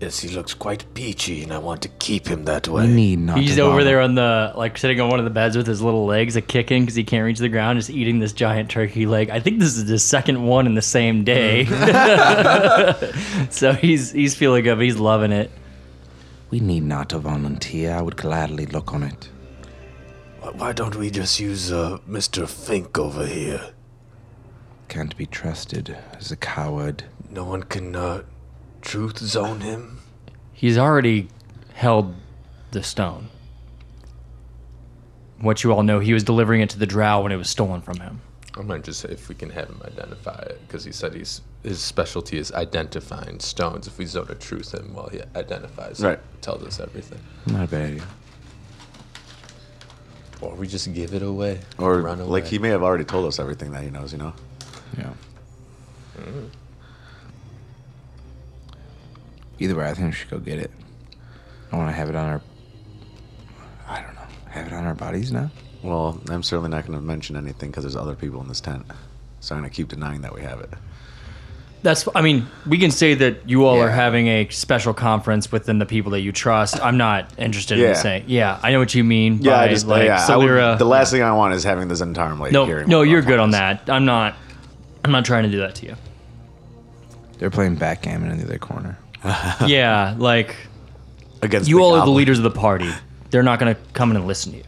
Yes, 0.00 0.20
he 0.20 0.28
looks 0.28 0.54
quite 0.54 0.84
peachy, 0.94 1.42
and 1.42 1.52
I 1.52 1.58
want 1.58 1.82
to 1.82 1.88
keep 1.88 2.28
him 2.28 2.44
that 2.44 2.68
We 2.68 2.74
way. 2.74 2.86
need 2.86 3.18
not. 3.18 3.38
He's 3.38 3.56
to 3.56 3.62
over 3.62 3.72
bother. 3.78 3.84
there 3.84 4.00
on 4.00 4.14
the 4.14 4.52
like 4.54 4.78
sitting 4.78 5.00
on 5.00 5.08
one 5.10 5.18
of 5.18 5.24
the 5.24 5.30
beds 5.30 5.56
with 5.56 5.66
his 5.66 5.82
little 5.82 6.06
legs 6.06 6.36
a 6.36 6.40
kicking 6.40 6.82
because 6.82 6.94
he 6.94 7.02
can't 7.02 7.24
reach 7.24 7.38
the 7.40 7.48
ground, 7.48 7.78
just 7.80 7.90
eating 7.90 8.20
this 8.20 8.32
giant 8.32 8.70
turkey 8.70 9.06
leg. 9.06 9.28
I 9.30 9.40
think 9.40 9.58
this 9.58 9.76
is 9.76 9.88
his 9.88 10.04
second 10.04 10.44
one 10.46 10.66
in 10.66 10.74
the 10.76 10.82
same 10.82 11.24
day. 11.24 11.64
so 13.50 13.72
he's 13.72 14.12
he's 14.12 14.36
feeling 14.36 14.62
good. 14.64 14.80
He's 14.80 14.98
loving 14.98 15.32
it. 15.32 15.50
We 16.50 16.60
need 16.60 16.84
not 16.84 17.08
to 17.10 17.18
volunteer. 17.18 17.92
I 17.94 18.00
would 18.00 18.16
gladly 18.16 18.66
look 18.66 18.94
on 18.94 19.02
it. 19.02 19.28
Why- 20.40 20.50
Why 20.52 20.72
don't 20.72 20.94
we 20.94 21.10
just 21.10 21.40
use 21.40 21.72
uh, 21.72 21.98
Mr. 22.08 22.48
Fink 22.48 22.96
over 22.98 23.26
here? 23.26 23.72
Can't 24.88 25.16
be 25.16 25.26
trusted 25.26 25.96
as 26.16 26.30
a 26.30 26.36
coward. 26.36 27.02
No 27.30 27.44
one 27.44 27.64
can 27.64 27.94
uh, 27.96 28.22
truth 28.82 29.18
zone 29.18 29.60
him. 29.60 29.98
He's 30.52 30.76
already 30.78 31.28
held 31.74 32.14
the 32.72 32.82
stone. 32.82 33.28
What 35.40 35.62
you 35.62 35.72
all 35.72 35.82
know, 35.84 36.00
he 36.00 36.12
was 36.12 36.24
delivering 36.24 36.60
it 36.62 36.70
to 36.70 36.78
the 36.78 36.86
drow 36.86 37.22
when 37.22 37.30
it 37.32 37.36
was 37.36 37.48
stolen 37.48 37.80
from 37.80 38.00
him. 38.00 38.20
I 38.56 38.62
might 38.62 38.82
just 38.82 39.00
say 39.00 39.10
if 39.10 39.28
we 39.28 39.36
can 39.36 39.50
have 39.50 39.68
him 39.68 39.80
identify 39.84 40.36
it, 40.40 40.60
because 40.66 40.84
he 40.84 40.90
said 40.90 41.14
he's 41.14 41.42
his 41.62 41.80
specialty 41.80 42.38
is 42.38 42.50
identifying 42.52 43.38
stones. 43.40 43.86
If 43.86 43.98
we 43.98 44.06
zone 44.06 44.26
a 44.30 44.34
truth 44.34 44.74
him 44.74 44.94
while 44.94 45.08
he 45.08 45.20
identifies, 45.36 46.00
Right. 46.00 46.14
it, 46.18 46.42
tells 46.42 46.62
us 46.64 46.80
everything. 46.80 47.20
Not 47.46 47.64
a 47.64 47.68
bad 47.68 47.90
idea. 47.92 48.02
Or 50.40 50.54
we 50.54 50.66
just 50.68 50.92
give 50.94 51.14
it 51.14 51.22
away, 51.22 51.60
Or, 51.78 52.00
run 52.00 52.20
away. 52.20 52.30
like, 52.30 52.46
he 52.46 52.58
may 52.58 52.68
have 52.68 52.82
already 52.82 53.04
told 53.04 53.26
us 53.26 53.38
everything 53.40 53.72
that 53.72 53.82
he 53.82 53.90
knows, 53.90 54.12
you 54.12 54.18
know? 54.18 54.32
Yeah. 54.96 55.10
Mm-hmm. 56.16 56.46
Either 59.58 59.74
way, 59.74 59.88
I 59.88 59.94
think 59.94 60.06
we 60.06 60.12
should 60.12 60.30
go 60.30 60.38
get 60.38 60.58
it. 60.58 60.70
I 61.72 61.76
want 61.76 61.88
to 61.88 61.92
have 61.92 62.08
it 62.08 62.16
on 62.16 62.26
our. 62.26 62.40
I 63.88 64.00
don't 64.00 64.14
know. 64.14 64.26
Have 64.50 64.66
it 64.66 64.72
on 64.72 64.84
our 64.84 64.94
bodies 64.94 65.32
now? 65.32 65.50
Well, 65.82 66.20
I'm 66.28 66.42
certainly 66.42 66.70
not 66.70 66.86
going 66.86 66.98
to 66.98 67.04
mention 67.04 67.36
anything 67.36 67.70
because 67.70 67.84
there's 67.84 67.96
other 67.96 68.14
people 68.14 68.40
in 68.40 68.48
this 68.48 68.60
tent. 68.60 68.84
So 69.40 69.54
I'm 69.54 69.60
gonna 69.60 69.70
keep 69.70 69.88
denying 69.88 70.22
that 70.22 70.34
we 70.34 70.40
have 70.42 70.60
it. 70.60 70.70
That's. 71.82 72.08
I 72.14 72.22
mean, 72.22 72.48
we 72.66 72.78
can 72.78 72.90
say 72.90 73.14
that 73.14 73.48
you 73.48 73.66
all 73.66 73.80
are 73.80 73.88
having 73.90 74.26
a 74.26 74.48
special 74.48 74.92
conference 74.92 75.52
within 75.52 75.78
the 75.78 75.86
people 75.86 76.10
that 76.12 76.20
you 76.22 76.32
trust. 76.32 76.80
I'm 76.82 76.96
not 76.96 77.32
interested 77.38 77.78
Yeah. 77.78 77.90
in 77.90 77.94
saying. 77.94 78.24
Yeah, 78.26 78.58
I 78.62 78.72
know 78.72 78.80
what 78.80 78.94
you 78.96 79.04
mean. 79.04 79.38
Yeah, 79.40 79.52
by, 79.52 79.64
I 79.64 79.68
just 79.68 79.86
like 79.86 80.06
yeah. 80.06 80.26
I 80.28 80.36
would- 80.36 80.48
Solera. 80.48 80.60
Uh, 80.72 80.74
the 80.76 80.84
last 80.86 81.12
thing 81.12 81.22
I 81.22 81.32
want 81.32 81.54
is 81.54 81.62
having 81.62 81.86
this 81.86 82.00
entire 82.00 82.34
lady 82.34 82.52
no, 82.52 82.66
hearing. 82.66 82.88
no, 82.88 82.98
what 82.98 83.08
you're 83.08 83.22
good 83.22 83.38
on 83.38 83.50
plan 83.50 83.78
that. 83.86 83.92
I'm 83.92 84.04
not. 84.04 84.34
I'm 85.04 85.12
not 85.12 85.24
trying 85.24 85.44
to 85.44 85.50
do 85.50 85.58
that 85.58 85.76
to 85.76 85.86
you. 85.86 85.94
They're 87.38 87.50
playing 87.50 87.76
backgammon 87.76 88.32
in 88.32 88.38
the 88.38 88.44
other 88.44 88.58
corner. 88.58 88.98
yeah, 89.66 90.14
like 90.18 90.54
Against 91.42 91.68
you 91.68 91.76
the 91.76 91.82
all 91.82 91.94
are 91.94 92.04
the 92.04 92.10
leaders 92.10 92.38
of 92.38 92.44
the 92.44 92.50
party. 92.50 92.90
They're 93.30 93.42
not 93.42 93.58
going 93.58 93.74
to 93.74 93.80
come 93.92 94.10
in 94.10 94.16
and 94.16 94.26
listen 94.26 94.52
to 94.52 94.58
you. 94.58 94.64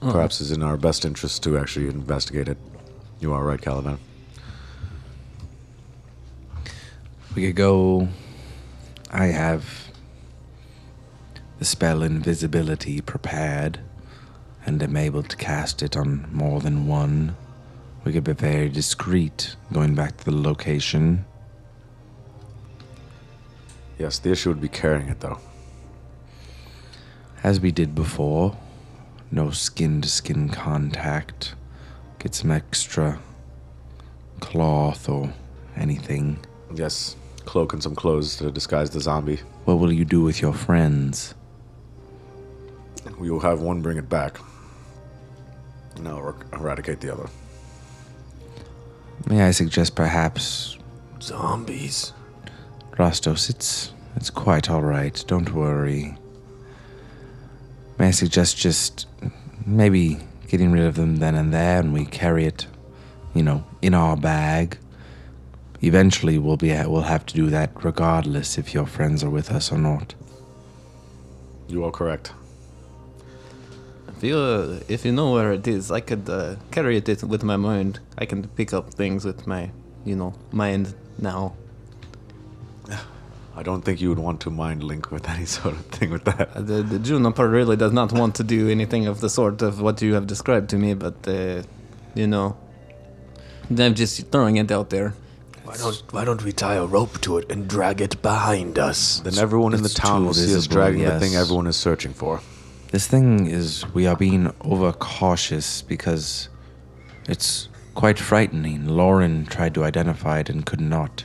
Perhaps 0.00 0.40
it's 0.40 0.50
in 0.50 0.62
our 0.62 0.76
best 0.76 1.04
interest 1.04 1.44
to 1.44 1.56
actually 1.56 1.88
investigate 1.88 2.48
it. 2.48 2.58
You 3.20 3.32
are 3.32 3.44
right, 3.44 3.60
Caliban. 3.60 3.98
We 7.36 7.46
could 7.46 7.56
go. 7.56 8.08
I 9.10 9.26
have 9.26 9.90
the 11.60 11.64
spell 11.64 12.02
invisibility 12.02 13.00
prepared 13.00 13.78
and 14.66 14.82
am 14.82 14.96
able 14.96 15.22
to 15.22 15.36
cast 15.36 15.82
it 15.82 15.96
on 15.96 16.28
more 16.32 16.60
than 16.60 16.88
one. 16.88 17.36
We 18.04 18.12
could 18.12 18.24
be 18.24 18.32
very 18.32 18.68
discreet 18.68 19.54
going 19.72 19.94
back 19.94 20.16
to 20.18 20.24
the 20.24 20.36
location. 20.36 21.24
Yes, 23.98 24.18
the 24.18 24.32
issue 24.32 24.48
would 24.48 24.60
be 24.60 24.68
carrying 24.68 25.08
it 25.08 25.20
though. 25.20 25.38
As 27.44 27.60
we 27.60 27.70
did 27.70 27.94
before, 27.94 28.56
no 29.30 29.50
skin 29.50 30.00
to 30.00 30.08
skin 30.08 30.48
contact. 30.48 31.54
Get 32.18 32.34
some 32.34 32.50
extra 32.50 33.20
cloth 34.40 35.08
or 35.08 35.32
anything. 35.76 36.38
Yes, 36.74 37.16
cloak 37.44 37.72
and 37.72 37.82
some 37.82 37.94
clothes 37.94 38.36
to 38.36 38.50
disguise 38.50 38.90
the 38.90 39.00
zombie. 39.00 39.40
What 39.64 39.78
will 39.78 39.92
you 39.92 40.04
do 40.04 40.22
with 40.22 40.42
your 40.42 40.52
friends? 40.52 41.34
We 43.18 43.30
will 43.30 43.40
have 43.40 43.60
one 43.60 43.80
bring 43.80 43.98
it 43.98 44.08
back. 44.08 44.38
And 45.96 46.08
I'll 46.08 46.18
er- 46.18 46.46
eradicate 46.52 47.00
the 47.00 47.12
other. 47.12 47.28
May 49.26 49.42
I 49.42 49.50
suggest 49.52 49.94
perhaps 49.94 50.78
Zombies. 51.20 52.12
Rostos, 52.92 53.48
it's 53.48 53.92
it's 54.16 54.30
quite 54.30 54.68
all 54.68 54.82
right. 54.82 55.24
Don't 55.26 55.52
worry. 55.54 56.16
May 57.98 58.08
I 58.08 58.10
suggest 58.10 58.56
just 58.56 59.06
maybe 59.64 60.18
getting 60.48 60.72
rid 60.72 60.84
of 60.84 60.96
them 60.96 61.16
then 61.16 61.34
and 61.34 61.52
there, 61.52 61.80
and 61.80 61.92
we 61.92 62.04
carry 62.04 62.44
it, 62.44 62.66
you 63.34 63.42
know, 63.42 63.64
in 63.80 63.94
our 63.94 64.16
bag. 64.16 64.76
Eventually, 65.80 66.38
we'll 66.38 66.56
be 66.56 66.72
we'll 66.86 67.02
have 67.02 67.24
to 67.26 67.34
do 67.34 67.48
that 67.50 67.84
regardless 67.84 68.58
if 68.58 68.74
your 68.74 68.86
friends 68.86 69.24
are 69.24 69.30
with 69.30 69.50
us 69.50 69.72
or 69.72 69.78
not. 69.78 70.14
You 71.68 71.84
are 71.84 71.90
correct. 71.90 72.32
If 74.22 74.28
you, 74.28 74.38
uh, 74.38 74.78
if 74.86 75.04
you 75.04 75.10
know 75.10 75.32
where 75.32 75.52
it 75.52 75.66
is, 75.66 75.90
I 75.90 75.98
could 75.98 76.30
uh, 76.30 76.54
carry 76.70 76.96
it 76.96 77.24
with 77.24 77.42
my 77.42 77.56
mind. 77.56 77.98
I 78.16 78.24
can 78.24 78.46
pick 78.46 78.72
up 78.72 78.94
things 78.94 79.24
with 79.24 79.48
my, 79.48 79.72
you 80.04 80.14
know, 80.14 80.32
mind 80.52 80.94
now. 81.18 81.54
I 83.56 83.64
don't 83.64 83.82
think 83.82 84.00
you 84.00 84.10
would 84.10 84.20
want 84.20 84.40
to 84.42 84.50
mind 84.50 84.84
link 84.84 85.10
with 85.10 85.28
any 85.28 85.44
sort 85.58 85.74
of 85.74 85.86
thing 85.86 86.10
with 86.10 86.22
that. 86.26 86.54
The, 86.54 86.84
the 86.84 87.00
Juniper 87.00 87.48
really 87.48 87.74
does 87.74 87.92
not 87.92 88.12
want 88.12 88.36
to 88.36 88.44
do 88.44 88.68
anything 88.68 89.08
of 89.08 89.20
the 89.20 89.28
sort 89.28 89.60
of 89.60 89.80
what 89.80 90.00
you 90.00 90.14
have 90.14 90.28
described 90.28 90.70
to 90.70 90.76
me, 90.76 90.94
but, 90.94 91.26
uh, 91.26 91.64
you 92.14 92.28
know, 92.28 92.56
I'm 93.76 93.96
just 93.96 94.24
throwing 94.30 94.54
it 94.54 94.70
out 94.70 94.90
there. 94.90 95.14
Why 95.64 95.76
don't 95.76 96.02
Why 96.12 96.24
don't 96.24 96.44
we 96.44 96.52
tie 96.52 96.74
a 96.74 96.86
rope 96.86 97.20
to 97.22 97.38
it 97.38 97.50
and 97.50 97.66
drag 97.66 98.00
it 98.00 98.22
behind 98.22 98.78
us? 98.78 99.18
Then 99.18 99.36
everyone 99.36 99.74
in 99.74 99.82
the 99.82 99.88
town 99.88 100.26
will 100.26 100.34
see 100.34 100.44
us 100.44 100.66
visible, 100.66 100.74
dragging 100.74 101.02
the 101.02 101.18
thing 101.18 101.34
everyone 101.34 101.66
is 101.66 101.76
searching 101.76 102.12
for. 102.12 102.40
This 102.92 103.06
thing 103.06 103.46
is 103.46 103.86
we 103.94 104.06
are 104.06 104.14
being 104.14 104.52
overcautious 104.60 105.80
because 105.80 106.50
it's 107.26 107.70
quite 107.94 108.18
frightening. 108.18 108.86
Lauren 108.86 109.46
tried 109.46 109.72
to 109.76 109.84
identify 109.84 110.40
it 110.40 110.50
and 110.50 110.66
could 110.66 110.82
not. 110.82 111.24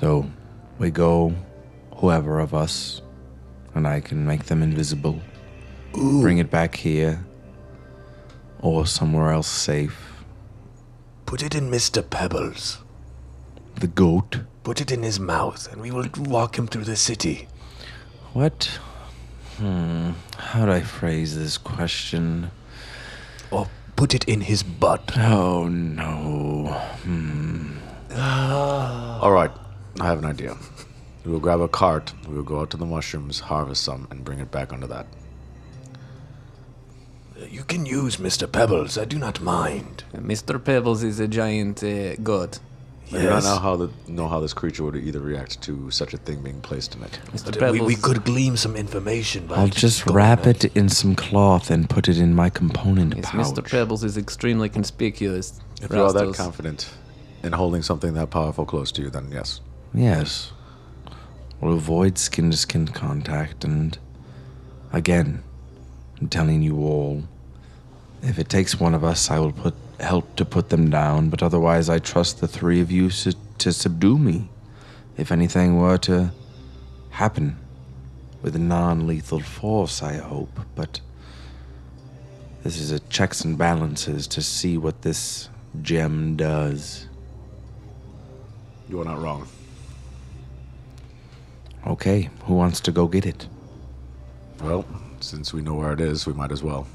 So 0.00 0.30
we 0.78 0.90
go, 0.90 1.34
whoever 1.96 2.40
of 2.40 2.52
us, 2.52 3.00
and 3.74 3.88
I 3.88 4.00
can 4.00 4.26
make 4.26 4.44
them 4.44 4.62
invisible. 4.62 5.18
Bring 5.92 6.36
it 6.36 6.50
back 6.50 6.74
here 6.74 7.24
or 8.58 8.86
somewhere 8.86 9.32
else 9.32 9.48
safe. 9.48 10.22
Put 11.24 11.42
it 11.42 11.54
in 11.54 11.70
Mr. 11.70 12.02
Pebbles. 12.02 12.82
The 13.80 13.88
goat. 13.88 14.40
Put 14.62 14.82
it 14.82 14.92
in 14.92 15.02
his 15.02 15.18
mouth, 15.18 15.72
and 15.72 15.80
we 15.80 15.90
will 15.90 16.06
walk 16.18 16.58
him 16.58 16.66
through 16.66 16.84
the 16.84 16.96
city. 16.96 17.48
What? 18.34 18.64
Hmm. 19.56 20.10
How 20.36 20.66
do 20.66 20.72
I 20.72 20.82
phrase 20.82 21.34
this 21.34 21.56
question? 21.56 22.50
Or 23.50 23.68
put 23.96 24.14
it 24.14 24.24
in 24.24 24.42
his 24.42 24.62
butt. 24.62 25.16
Oh 25.16 25.66
no. 25.66 26.78
All 29.22 29.32
right, 29.32 29.50
I 29.98 30.06
have 30.06 30.18
an 30.18 30.26
idea. 30.26 30.56
We 31.24 31.32
will 31.32 31.40
grab 31.40 31.60
a 31.60 31.68
cart, 31.68 32.12
we 32.28 32.34
will 32.34 32.42
go 32.42 32.60
out 32.60 32.70
to 32.70 32.76
the 32.76 32.86
mushrooms, 32.86 33.40
harvest 33.40 33.82
some, 33.82 34.08
and 34.10 34.24
bring 34.24 34.40
it 34.40 34.50
back 34.50 34.74
under 34.74 34.86
that. 34.88 35.06
You 37.48 37.64
can 37.64 37.86
use 37.86 38.18
Mr. 38.18 38.50
Pebbles. 38.50 38.98
I 38.98 39.06
do 39.06 39.18
not 39.18 39.40
mind. 39.40 40.04
Mr. 40.14 40.62
Pebbles 40.62 41.02
is 41.02 41.18
a 41.18 41.28
giant 41.28 41.82
uh, 41.82 42.16
god. 42.16 42.58
I 43.12 43.18
do 43.18 43.28
not 43.28 43.42
know 43.42 43.58
how 43.58 43.76
the 43.76 43.90
know 44.06 44.28
how 44.28 44.38
this 44.40 44.52
creature 44.52 44.84
would 44.84 44.94
either 44.96 45.20
react 45.20 45.60
to 45.62 45.90
such 45.90 46.14
a 46.14 46.16
thing 46.16 46.42
being 46.42 46.60
placed 46.60 46.94
in 46.94 47.02
it. 47.02 47.18
Mr. 47.32 47.46
But 47.46 47.58
Pebbles, 47.58 47.80
we, 47.80 47.86
we 47.86 47.96
could 47.96 48.24
glean 48.24 48.56
some 48.56 48.76
information 48.76 49.46
by 49.46 49.56
I'll 49.56 49.68
just 49.68 50.06
wrap 50.06 50.46
at- 50.46 50.64
it 50.64 50.76
in 50.76 50.88
some 50.88 51.16
cloth 51.16 51.70
and 51.70 51.90
put 51.90 52.08
it 52.08 52.18
in 52.18 52.34
my 52.34 52.50
component 52.50 53.16
Yes, 53.16 53.30
pouch. 53.30 53.46
Mr. 53.46 53.68
Pebbles 53.68 54.04
is 54.04 54.16
extremely 54.16 54.68
conspicuous. 54.68 55.60
If 55.82 55.90
you're 55.90 56.04
all 56.06 56.12
that 56.12 56.34
confident 56.34 56.88
in 57.42 57.52
holding 57.52 57.82
something 57.82 58.14
that 58.14 58.30
powerful 58.30 58.64
close 58.64 58.92
to 58.92 59.02
you, 59.02 59.10
then 59.10 59.30
yes. 59.32 59.60
Yes. 59.92 60.52
We'll 61.60 61.74
avoid 61.74 62.16
skin 62.16 62.50
to 62.52 62.56
skin 62.56 62.86
contact 62.88 63.64
and 63.64 63.98
again, 64.92 65.42
I'm 66.20 66.28
telling 66.28 66.62
you 66.62 66.78
all, 66.78 67.24
if 68.22 68.38
it 68.38 68.48
takes 68.48 68.78
one 68.78 68.94
of 68.94 69.02
us, 69.02 69.30
I 69.30 69.38
will 69.38 69.52
put 69.52 69.74
help 70.00 70.36
to 70.36 70.44
put 70.44 70.70
them 70.70 70.90
down, 70.90 71.28
but 71.28 71.42
otherwise 71.42 71.88
I 71.88 71.98
trust 71.98 72.40
the 72.40 72.48
three 72.48 72.80
of 72.80 72.90
you 72.90 73.10
to, 73.10 73.34
to 73.58 73.72
subdue 73.72 74.18
me. 74.18 74.48
If 75.16 75.30
anything 75.30 75.78
were 75.78 75.98
to 75.98 76.32
happen 77.10 77.58
with 78.42 78.56
non 78.56 79.06
lethal 79.06 79.40
force, 79.40 80.02
I 80.02 80.14
hope, 80.16 80.60
but 80.74 81.00
this 82.62 82.78
is 82.78 82.90
a 82.90 83.00
checks 83.00 83.42
and 83.42 83.56
balances 83.56 84.26
to 84.28 84.42
see 84.42 84.78
what 84.78 85.02
this 85.02 85.48
gem 85.82 86.36
does. 86.36 87.06
You 88.88 89.00
are 89.00 89.04
not 89.04 89.20
wrong. 89.20 89.46
Okay, 91.86 92.28
who 92.44 92.54
wants 92.54 92.80
to 92.80 92.92
go 92.92 93.06
get 93.06 93.24
it? 93.24 93.46
Well, 94.62 94.84
since 95.20 95.54
we 95.54 95.62
know 95.62 95.74
where 95.74 95.92
it 95.92 96.00
is, 96.00 96.26
we 96.26 96.32
might 96.32 96.52
as 96.52 96.62
well. 96.62 96.86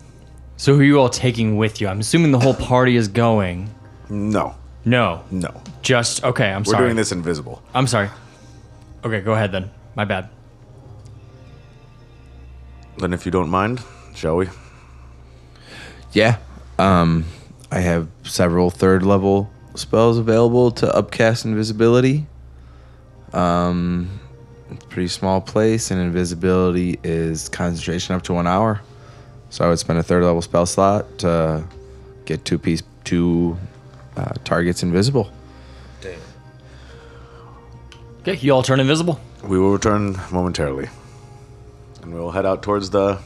So 0.57 0.73
who 0.73 0.81
are 0.81 0.83
you 0.83 0.99
all 0.99 1.09
taking 1.09 1.57
with 1.57 1.81
you? 1.81 1.87
I'm 1.87 1.99
assuming 1.99 2.31
the 2.31 2.39
whole 2.39 2.53
party 2.53 2.95
is 2.95 3.07
going. 3.07 3.69
No, 4.09 4.55
No, 4.85 5.23
no. 5.31 5.61
just 5.81 6.23
okay. 6.23 6.51
I'm 6.51 6.63
sorry. 6.63 6.73
We're 6.75 6.77
sorry. 6.77 6.87
doing 6.87 6.95
this 6.95 7.11
invisible. 7.11 7.61
I'm 7.73 7.87
sorry. 7.87 8.09
Okay, 9.03 9.21
go 9.21 9.33
ahead 9.33 9.51
then. 9.51 9.69
My 9.95 10.05
bad. 10.05 10.29
Then, 12.97 13.11
if 13.13 13.25
you 13.25 13.31
don't 13.31 13.49
mind, 13.49 13.81
shall 14.15 14.37
we? 14.37 14.47
Yeah. 16.13 16.37
Um, 16.79 17.25
I 17.71 17.79
have 17.79 18.07
several 18.23 18.69
third 18.69 19.03
level 19.03 19.49
spells 19.75 20.17
available 20.17 20.71
to 20.71 20.95
upcast 20.95 21.43
invisibility. 21.45 22.25
Um, 23.33 24.19
it's 24.71 24.85
a 24.85 24.87
pretty 24.87 25.09
small 25.09 25.41
place, 25.41 25.91
and 25.91 25.99
invisibility 25.99 26.97
is 27.03 27.49
concentration 27.49 28.15
up 28.15 28.21
to 28.23 28.33
one 28.33 28.47
hour. 28.47 28.81
So 29.55 29.63
I 29.63 29.69
would 29.69 29.79
spend 29.79 29.97
a 29.97 30.03
third 30.03 30.21
level 30.21 30.41
spell 30.41 30.65
slot 30.65 31.19
to 31.19 31.63
get 32.25 32.43
two 32.43 32.57
piece 32.59 32.83
two 33.05 33.57
uh, 34.17 34.33
targets 34.43 34.83
invisible. 34.83 35.31
Okay, 38.19 38.35
you 38.41 38.51
all 38.51 38.63
turn 38.63 38.81
invisible. 38.81 39.17
We 39.45 39.57
will 39.57 39.71
return 39.71 40.19
momentarily, 40.29 40.89
and 42.01 42.13
we 42.13 42.19
will 42.19 42.31
head 42.31 42.45
out 42.45 42.63
towards 42.63 42.89
the 42.89 43.17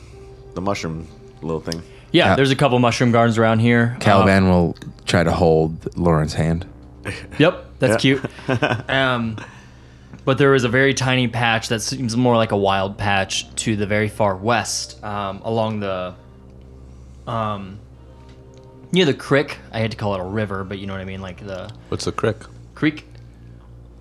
the 0.53 0.61
mushroom 0.61 1.07
little 1.41 1.61
thing. 1.61 1.82
Yeah, 2.11 2.27
Yeah. 2.27 2.36
there's 2.36 2.51
a 2.51 2.55
couple 2.55 2.77
mushroom 2.77 3.11
gardens 3.11 3.39
around 3.39 3.57
here. 3.57 3.97
Caliban 3.99 4.49
will 4.49 4.77
try 5.07 5.23
to 5.23 5.32
hold 5.32 5.97
Lauren's 5.97 6.36
hand. 6.36 6.67
Yep, 7.39 7.65
that's 7.80 7.99
cute. 7.99 8.23
um, 8.88 9.36
but 10.26 10.38
there 10.38 10.53
is 10.53 10.63
a 10.63 10.70
very 10.70 10.93
tiny 10.93 11.28
patch 11.28 11.70
that 11.70 11.82
seems 11.82 12.15
more 12.15 12.36
like 12.36 12.51
a 12.51 12.57
wild 12.57 12.97
patch 12.97 13.53
to 13.55 13.76
the 13.76 13.86
very 13.86 14.09
far 14.09 14.36
west, 14.36 15.03
um, 15.03 15.41
along 15.43 15.80
the, 15.80 16.13
um, 17.28 17.80
near 18.91 19.05
the 19.05 19.13
creek. 19.13 19.57
I 19.72 19.80
had 19.80 19.91
to 19.91 19.97
call 19.97 20.15
it 20.15 20.20
a 20.20 20.24
river, 20.26 20.63
but 20.63 20.80
you 20.80 20.88
know 20.88 20.93
what 20.93 21.01
I 21.01 21.05
mean, 21.05 21.22
like 21.22 21.45
the 21.45 21.70
What's 21.89 22.05
the 22.05 22.11
crick? 22.11 22.38
creek 22.76 23.05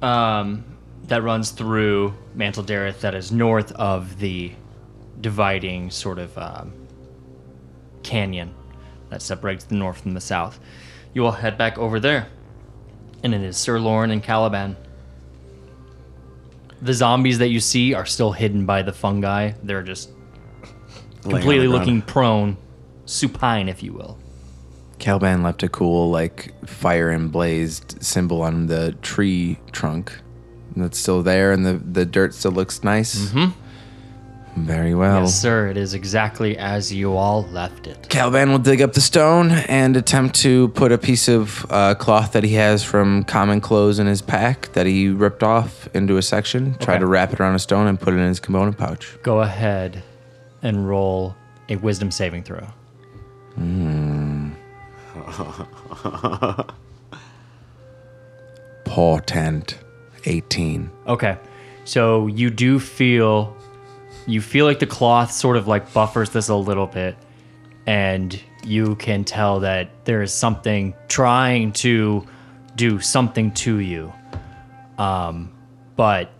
um, 0.02 0.64
that 1.04 1.22
runs 1.22 1.50
through 1.50 2.14
Mantol-Derith 2.36 3.00
that 3.00 3.14
is 3.14 3.32
north 3.32 3.72
of 3.72 4.18
the 4.18 4.52
dividing 5.20 5.90
sort 5.90 6.18
of 6.18 6.36
um, 6.38 6.72
canyon 8.02 8.54
that 9.10 9.22
separates 9.22 9.64
the 9.64 9.74
north 9.74 10.00
from 10.00 10.12
the 10.14 10.20
south. 10.20 10.60
You 11.14 11.22
will 11.22 11.32
head 11.32 11.58
back 11.58 11.78
over 11.78 11.98
there, 11.98 12.28
and 13.22 13.34
it 13.34 13.40
is 13.42 13.56
Sir 13.56 13.80
Lauren 13.80 14.10
and 14.10 14.22
Caliban. 14.22 14.76
The 16.80 16.94
zombies 16.94 17.38
that 17.38 17.48
you 17.48 17.60
see 17.60 17.94
are 17.94 18.06
still 18.06 18.32
hidden 18.32 18.66
by 18.66 18.82
the 18.82 18.92
fungi. 18.92 19.52
They're 19.62 19.82
just 19.82 20.10
completely 21.22 21.66
the 21.66 21.72
looking 21.72 22.02
prone, 22.02 22.56
supine, 23.04 23.68
if 23.68 23.82
you 23.82 23.92
will. 23.92 24.18
Caliban 24.98 25.42
left 25.42 25.62
a 25.62 25.68
cool, 25.68 26.10
like, 26.10 26.54
fire 26.66 27.10
emblazed 27.10 28.02
symbol 28.02 28.42
on 28.42 28.66
the 28.66 28.92
tree 29.02 29.58
trunk. 29.72 30.20
That's 30.76 30.98
still 30.98 31.22
there, 31.22 31.52
and 31.52 31.64
the, 31.66 31.74
the 31.74 32.06
dirt 32.06 32.34
still 32.34 32.52
looks 32.52 32.84
nice. 32.84 33.30
Mm-hmm. 33.30 33.60
Very 34.64 34.94
well. 34.94 35.22
Yes, 35.22 35.40
sir. 35.40 35.68
It 35.68 35.76
is 35.76 35.94
exactly 35.94 36.56
as 36.58 36.92
you 36.92 37.16
all 37.16 37.44
left 37.48 37.86
it. 37.86 38.08
Caliban 38.08 38.50
will 38.50 38.58
dig 38.58 38.82
up 38.82 38.92
the 38.92 39.00
stone 39.00 39.50
and 39.50 39.96
attempt 39.96 40.36
to 40.36 40.68
put 40.68 40.92
a 40.92 40.98
piece 40.98 41.28
of 41.28 41.66
uh, 41.70 41.94
cloth 41.94 42.32
that 42.32 42.44
he 42.44 42.54
has 42.54 42.82
from 42.82 43.24
common 43.24 43.60
clothes 43.60 43.98
in 43.98 44.06
his 44.06 44.22
pack 44.22 44.72
that 44.72 44.86
he 44.86 45.08
ripped 45.08 45.42
off 45.42 45.88
into 45.94 46.16
a 46.16 46.22
section. 46.22 46.74
Try 46.78 46.98
to 46.98 47.06
wrap 47.06 47.32
it 47.32 47.40
around 47.40 47.54
a 47.54 47.58
stone 47.58 47.86
and 47.86 48.00
put 48.00 48.14
it 48.14 48.18
in 48.18 48.28
his 48.28 48.40
component 48.40 48.78
pouch. 48.78 49.16
Go 49.22 49.40
ahead 49.40 50.02
and 50.62 50.88
roll 50.88 51.36
a 51.68 51.76
wisdom 51.76 52.10
saving 52.10 52.42
throw. 52.42 52.66
Portent, 58.84 59.78
18. 60.24 60.90
Okay. 61.06 61.36
So 61.84 62.26
you 62.26 62.50
do 62.50 62.78
feel 62.78 63.56
you 64.28 64.42
feel 64.42 64.66
like 64.66 64.78
the 64.78 64.86
cloth 64.86 65.32
sort 65.32 65.56
of 65.56 65.66
like 65.66 65.92
buffers 65.94 66.30
this 66.30 66.50
a 66.50 66.54
little 66.54 66.86
bit 66.86 67.16
and 67.86 68.38
you 68.62 68.94
can 68.96 69.24
tell 69.24 69.60
that 69.60 70.04
there 70.04 70.20
is 70.20 70.32
something 70.32 70.94
trying 71.08 71.72
to 71.72 72.26
do 72.76 73.00
something 73.00 73.50
to 73.52 73.78
you. 73.78 74.12
Um 74.98 75.50
but 75.96 76.30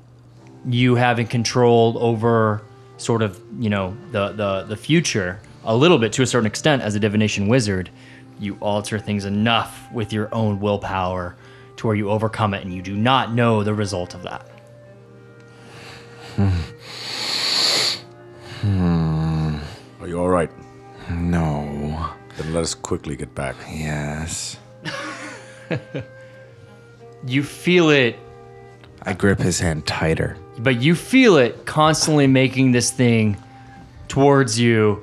you 0.66 0.95
having 0.95 1.26
control 1.26 1.97
over 1.99 2.62
sort 2.99 3.22
of, 3.22 3.41
you 3.59 3.70
know, 3.70 3.97
the 4.12 4.32
the 4.32 4.64
the 4.64 4.76
future 4.76 5.41
a 5.64 5.74
little 5.74 5.99
bit 5.99 6.12
to 6.12 6.22
a 6.22 6.26
certain 6.26 6.47
extent 6.47 6.82
as 6.82 6.95
a 6.95 7.01
divination 7.01 7.49
wizard, 7.49 7.89
you 8.39 8.59
alter 8.61 8.99
things 8.99 9.24
enough 9.24 9.91
with 9.93 10.12
your 10.12 10.32
own 10.34 10.61
willpower 10.61 11.36
to 11.76 11.86
where 11.86 11.97
you 11.97 12.11
overcome 12.11 12.53
it 12.53 12.62
and 12.62 12.74
you 12.74 12.82
do 12.82 12.95
not 12.95 13.32
know 13.32 13.64
the 13.64 13.72
result 13.72 14.14
of 14.14 14.24
that. 14.24 14.47
Are 18.65 20.07
you 20.09 20.19
all 20.19 20.29
right? 20.29 20.51
No. 21.11 22.11
Then 22.37 22.53
let 22.55 22.63
us 22.63 22.75
quickly 22.75 23.17
get 23.17 23.35
back. 23.35 23.57
Yes. 23.71 24.57
You 27.27 27.43
feel 27.43 27.91
it, 27.91 28.17
I 29.03 29.13
grip 29.13 29.41
his 29.41 29.59
hand 29.59 29.87
tighter. 29.89 30.37
but 30.61 30.81
you 30.81 30.95
feel 30.95 31.37
it 31.37 31.67
constantly 31.67 32.29
making 32.29 32.71
this 32.71 32.93
thing 32.93 33.37
towards 34.07 34.59
you 34.59 35.03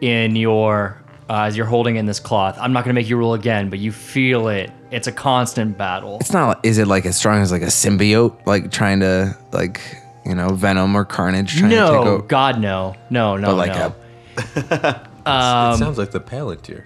in 0.00 0.34
your 0.34 0.96
uh, 1.28 1.42
as 1.42 1.54
you're 1.56 1.66
holding 1.66 1.96
in 1.96 2.06
this 2.06 2.18
cloth. 2.18 2.56
I'm 2.58 2.72
not 2.72 2.84
going 2.84 2.94
to 2.94 2.98
make 3.00 3.08
you 3.08 3.18
roll 3.18 3.34
again, 3.34 3.68
but 3.68 3.78
you 3.80 3.92
feel 3.92 4.48
it. 4.48 4.70
It's 4.90 5.06
a 5.08 5.12
constant 5.12 5.76
battle. 5.76 6.16
It's 6.22 6.32
not. 6.32 6.64
Is 6.64 6.78
it 6.78 6.86
like 6.88 7.04
as 7.04 7.18
strong 7.18 7.42
as 7.42 7.52
like 7.52 7.62
a 7.62 7.66
symbiote, 7.66 8.46
like 8.46 8.70
trying 8.70 9.00
to 9.00 9.36
like 9.52 9.80
you 10.24 10.34
know 10.34 10.48
venom 10.54 10.94
or 10.96 11.04
carnage 11.04 11.56
trying 11.58 11.70
to 11.70 11.76
take 11.76 11.84
No, 11.84 12.04
over? 12.04 12.22
God, 12.22 12.60
no, 12.60 12.94
no, 13.10 13.36
no, 13.36 13.48
But 13.48 13.54
like 13.56 13.74
no. 13.74 13.94
a 14.36 15.06
it 15.74 15.78
sounds 15.78 15.98
like 15.98 16.10
the 16.10 16.20
Palantir. 16.20 16.84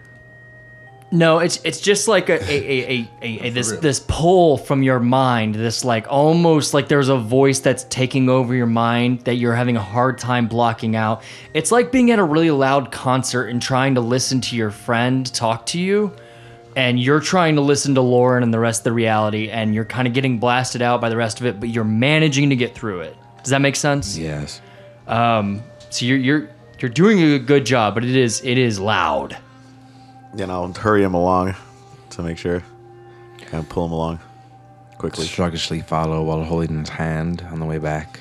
No, 1.12 1.38
it's 1.38 1.60
it's 1.64 1.80
just 1.80 2.08
like 2.08 2.28
a, 2.28 2.42
a, 2.42 2.56
a, 2.56 2.88
a, 2.90 3.08
a, 3.22 3.38
a 3.46 3.50
this 3.54 3.70
this 3.72 4.00
pull 4.08 4.58
from 4.58 4.82
your 4.82 4.98
mind, 4.98 5.54
this 5.54 5.84
like 5.84 6.06
almost 6.08 6.74
like 6.74 6.88
there's 6.88 7.08
a 7.08 7.16
voice 7.16 7.60
that's 7.60 7.84
taking 7.84 8.28
over 8.28 8.54
your 8.54 8.66
mind 8.66 9.20
that 9.20 9.34
you're 9.36 9.54
having 9.54 9.76
a 9.76 9.82
hard 9.82 10.18
time 10.18 10.48
blocking 10.48 10.96
out. 10.96 11.22
It's 11.54 11.70
like 11.70 11.92
being 11.92 12.10
at 12.10 12.18
a 12.18 12.24
really 12.24 12.50
loud 12.50 12.90
concert 12.90 13.46
and 13.46 13.62
trying 13.62 13.94
to 13.94 14.00
listen 14.00 14.40
to 14.42 14.56
your 14.56 14.72
friend 14.72 15.32
talk 15.32 15.64
to 15.66 15.78
you, 15.78 16.12
and 16.74 16.98
you're 16.98 17.20
trying 17.20 17.54
to 17.54 17.60
listen 17.62 17.94
to 17.94 18.00
Lauren 18.00 18.42
and 18.42 18.52
the 18.52 18.58
rest 18.58 18.80
of 18.80 18.84
the 18.84 18.92
reality, 18.92 19.48
and 19.48 19.76
you're 19.76 19.84
kind 19.84 20.08
of 20.08 20.12
getting 20.12 20.40
blasted 20.40 20.82
out 20.82 21.00
by 21.00 21.08
the 21.08 21.16
rest 21.16 21.38
of 21.40 21.46
it, 21.46 21.60
but 21.60 21.68
you're 21.68 21.84
managing 21.84 22.50
to 22.50 22.56
get 22.56 22.74
through 22.74 23.02
it. 23.02 23.16
Does 23.46 23.52
that 23.52 23.60
make 23.60 23.76
sense? 23.76 24.18
yes. 24.18 24.60
So 25.06 26.04
you're 26.04 26.18
you're 26.18 26.50
you're 26.80 26.88
doing 26.88 27.22
a 27.22 27.38
good 27.38 27.64
job, 27.64 27.94
but 27.94 28.02
it 28.02 28.16
is 28.16 28.42
it 28.44 28.58
is 28.58 28.80
loud. 28.80 29.38
Then 30.34 30.50
I'll 30.50 30.72
hurry 30.72 31.04
him 31.04 31.14
along 31.14 31.54
to 32.10 32.22
make 32.24 32.38
sure. 32.38 32.64
Kind 33.38 33.62
of 33.62 33.68
pull 33.68 33.84
him 33.86 33.92
along 33.92 34.18
quickly. 34.98 35.26
Sluggishly 35.26 35.80
follow 35.80 36.24
while 36.24 36.42
holding 36.42 36.80
his 36.80 36.88
hand 36.88 37.46
on 37.48 37.60
the 37.60 37.66
way 37.66 37.78
back. 37.78 38.18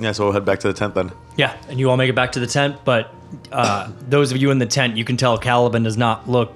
Yeah, 0.00 0.10
so 0.10 0.24
we'll 0.24 0.32
head 0.32 0.44
back 0.44 0.58
to 0.58 0.66
the 0.66 0.74
tent 0.74 0.96
then. 0.96 1.12
Yeah, 1.36 1.56
and 1.68 1.78
you 1.78 1.90
all 1.90 1.96
make 1.96 2.10
it 2.10 2.16
back 2.16 2.32
to 2.32 2.40
the 2.40 2.46
tent, 2.48 2.78
but 2.84 3.14
uh, 3.52 3.92
those 4.08 4.32
of 4.32 4.38
you 4.38 4.50
in 4.50 4.58
the 4.58 4.66
tent, 4.66 4.96
you 4.96 5.04
can 5.04 5.16
tell 5.16 5.38
Caliban 5.38 5.84
does 5.84 5.96
not 5.96 6.28
look 6.28 6.52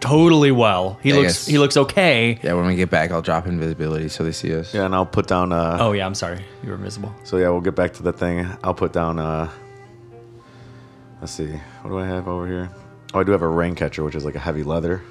totally 0.00 0.50
well. 0.52 0.98
He 1.02 1.12
I 1.12 1.16
looks 1.16 1.26
guess- 1.28 1.46
he 1.46 1.58
looks 1.58 1.76
okay. 1.76 2.38
Yeah, 2.42 2.54
when 2.54 2.66
we 2.66 2.76
get 2.76 2.90
back, 2.90 3.10
I'll 3.10 3.22
drop 3.22 3.46
invisibility 3.46 4.08
so 4.08 4.24
they 4.24 4.32
see 4.32 4.54
us. 4.56 4.72
Yeah, 4.74 4.84
and 4.86 4.94
I'll 4.94 5.06
put 5.06 5.26
down. 5.26 5.52
Uh, 5.52 5.76
Oh 5.80 5.92
yeah, 5.92 6.06
I'm 6.06 6.14
sorry, 6.14 6.44
you 6.62 6.70
were 6.70 6.76
invisible. 6.76 7.14
So 7.24 7.36
yeah, 7.36 7.48
we'll 7.50 7.60
get 7.60 7.74
back 7.74 7.92
to 7.94 8.02
the 8.02 8.12
thing. 8.12 8.46
I'll 8.64 8.74
put 8.74 8.92
down. 8.92 9.18
Uh, 9.18 9.48
let's 11.20 11.32
see, 11.32 11.50
what 11.82 11.90
do 11.90 11.98
I 11.98 12.06
have 12.06 12.28
over 12.28 12.46
here? 12.46 12.70
Oh, 13.14 13.20
I 13.20 13.24
do 13.24 13.32
have 13.32 13.42
a 13.42 13.48
rain 13.48 13.74
catcher, 13.74 14.04
which 14.04 14.14
is 14.14 14.24
like 14.24 14.34
a 14.34 14.38
heavy 14.40 14.62
leather 14.62 15.02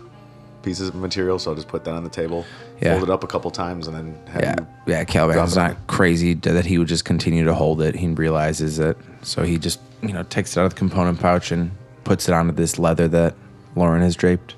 pieces 0.63 0.89
of 0.89 0.95
material. 0.95 1.39
So 1.39 1.51
I'll 1.51 1.55
just 1.55 1.67
put 1.67 1.83
that 1.85 1.93
on 1.93 2.03
the 2.03 2.09
table, 2.09 2.45
Yeah. 2.81 2.93
fold 2.97 3.09
it 3.09 3.11
up 3.11 3.23
a 3.23 3.27
couple 3.27 3.49
times, 3.51 3.87
and 3.87 3.95
then 3.95 4.15
have 4.27 4.41
Yeah, 4.41 4.55
you. 4.59 4.67
yeah. 4.93 5.03
Caliban's 5.05 5.53
Drop 5.53 5.71
it 5.71 5.73
not 5.73 5.87
crazy 5.87 6.33
that 6.35 6.65
he 6.65 6.77
would 6.77 6.87
just 6.87 7.05
continue 7.05 7.45
to 7.45 7.53
hold 7.53 7.81
it. 7.81 7.95
He 7.95 8.07
realizes 8.09 8.77
it, 8.79 8.97
so 9.21 9.43
he 9.43 9.57
just 9.57 9.79
you 10.01 10.13
know 10.13 10.23
takes 10.23 10.55
it 10.55 10.59
out 10.59 10.65
of 10.65 10.73
the 10.73 10.77
component 10.79 11.19
pouch 11.19 11.51
and 11.51 11.71
puts 12.03 12.27
it 12.27 12.33
onto 12.33 12.51
this 12.53 12.77
leather 12.77 13.07
that 13.07 13.33
Lauren 13.75 14.01
has 14.01 14.15
draped. 14.15 14.55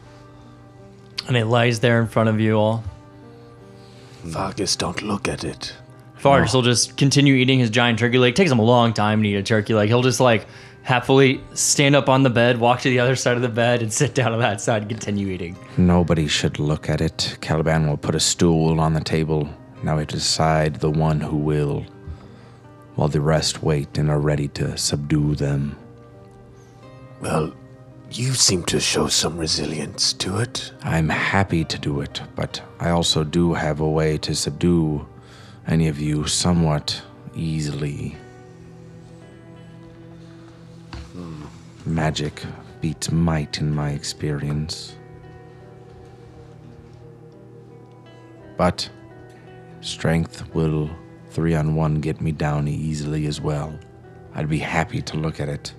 And 1.30 1.38
it 1.38 1.46
lies 1.46 1.80
there 1.80 2.02
in 2.02 2.08
front 2.08 2.28
of 2.28 2.40
you 2.40 2.56
all. 2.56 2.84
Vargas, 4.24 4.76
don't 4.76 5.02
look 5.04 5.28
at 5.28 5.44
it. 5.44 5.76
Vargas 6.18 6.54
will 6.56 6.64
just 6.64 6.98
continue 6.98 7.36
eating 7.36 7.60
his 7.60 7.70
giant 7.70 8.00
turkey 8.00 8.18
leg. 8.18 8.34
takes 8.34 8.52
him 8.52 8.58
a 8.58 8.64
long 8.64 8.94
time 8.94 9.22
to 9.22 9.30
eat 9.30 9.36
a 9.36 9.44
turkey 9.44 9.76
leg. 9.76 9.90
He'll 9.90 10.02
just 10.02 10.20
like 10.20 10.48
happily 10.82 11.40
stand 11.54 11.96
up 11.96 12.10
on 12.10 12.24
the 12.24 12.32
bed, 12.32 12.60
walk 12.60 12.82
to 12.82 12.90
the 12.90 13.00
other 13.00 13.16
side 13.16 13.36
of 13.36 13.44
the 13.44 13.48
bed, 13.48 13.84
and 13.84 13.94
sit 14.02 14.16
down 14.16 14.34
on 14.34 14.40
that 14.40 14.60
side 14.60 14.82
and 14.82 14.90
continue 14.90 15.28
eating. 15.28 15.56
Nobody 15.78 16.28
should 16.28 16.58
look 16.58 16.90
at 16.90 17.00
it. 17.00 17.38
Caliban 17.42 17.88
will 17.88 17.98
put 17.98 18.16
a 18.16 18.20
stool 18.20 18.80
on 18.80 18.94
the 18.94 19.02
table. 19.02 19.48
Now 19.84 19.96
we 19.96 20.02
have 20.02 20.08
to 20.10 20.16
decide 20.16 20.78
the 20.78 20.90
one 20.90 21.22
who 21.22 21.38
will, 21.38 21.86
while 22.96 23.08
the 23.08 23.22
rest 23.22 23.62
wait 23.62 24.00
and 24.00 24.10
are 24.10 24.20
ready 24.20 24.48
to 24.50 24.76
subdue 24.80 25.36
them. 25.36 25.78
Well, 27.22 27.54
you 28.12 28.34
seem 28.34 28.64
to 28.64 28.80
show 28.80 29.08
some 29.08 29.38
resilience 29.38 30.14
to 30.14 30.38
it. 30.38 30.72
I'm 30.84 31.10
happy 31.10 31.64
to 31.66 31.78
do 31.78 32.02
it, 32.02 32.22
but 32.36 32.62
I 32.80 32.90
also 32.90 33.24
do 33.24 33.54
have 33.54 33.80
a 33.80 33.90
way 33.90 34.18
to 34.20 34.36
subdue 34.36 35.08
any 35.68 35.88
of 35.88 36.00
you 36.00 36.26
somewhat 36.26 37.02
easily. 37.36 38.16
Magic 41.86 42.44
beats 42.82 43.12
might 43.12 43.60
in 43.60 43.74
my 43.74 43.92
experience. 43.92 44.96
But 48.58 48.90
strength 49.82 50.54
will 50.54 50.90
three 51.30 51.56
on 51.56 51.76
one 51.76 51.96
get 51.96 52.22
me 52.22 52.32
down 52.32 52.68
easily 52.68 53.26
as 53.28 53.40
well. 53.40 53.78
I'd 54.36 54.50
be 54.50 54.60
happy 54.60 55.02
to 55.02 55.18
look 55.18 55.40
at 55.40 55.50
it. 55.50 55.74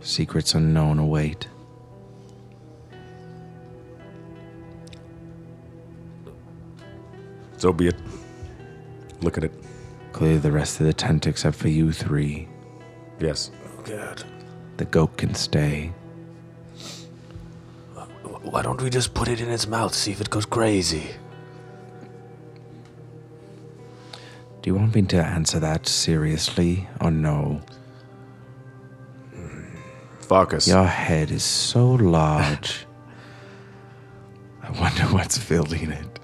Secrets 0.00 0.54
unknown 0.54 0.98
await. 0.98 1.48
So 7.58 7.72
be 7.72 7.88
it. 7.88 7.96
Look 9.20 9.36
at 9.36 9.44
it. 9.44 9.52
Clear 10.12 10.38
the 10.38 10.50
rest 10.50 10.80
of 10.80 10.86
the 10.86 10.94
tent 10.94 11.26
except 11.26 11.56
for 11.56 11.68
you 11.68 11.92
three. 11.92 12.48
Yes. 13.18 13.50
Oh, 13.66 13.82
God. 13.82 14.24
The 14.78 14.86
goat 14.86 15.16
can 15.18 15.34
stay. 15.34 15.92
Why 18.42 18.62
don't 18.62 18.80
we 18.80 18.88
just 18.88 19.12
put 19.12 19.28
it 19.28 19.40
in 19.40 19.50
its 19.50 19.66
mouth, 19.66 19.94
see 19.94 20.10
if 20.10 20.20
it 20.20 20.30
goes 20.30 20.46
crazy? 20.46 21.10
Do 24.62 24.70
you 24.70 24.74
want 24.74 24.94
me 24.94 25.02
to 25.02 25.22
answer 25.22 25.60
that 25.60 25.86
seriously 25.86 26.88
or 27.00 27.10
no? 27.10 27.60
Focus. 30.30 30.68
Your 30.68 30.84
head 30.86 31.32
is 31.32 31.42
so 31.42 31.84
large. 31.94 32.86
I 34.62 34.70
wonder 34.80 35.02
what's 35.06 35.36
filling 35.36 35.90
it. 35.90 36.20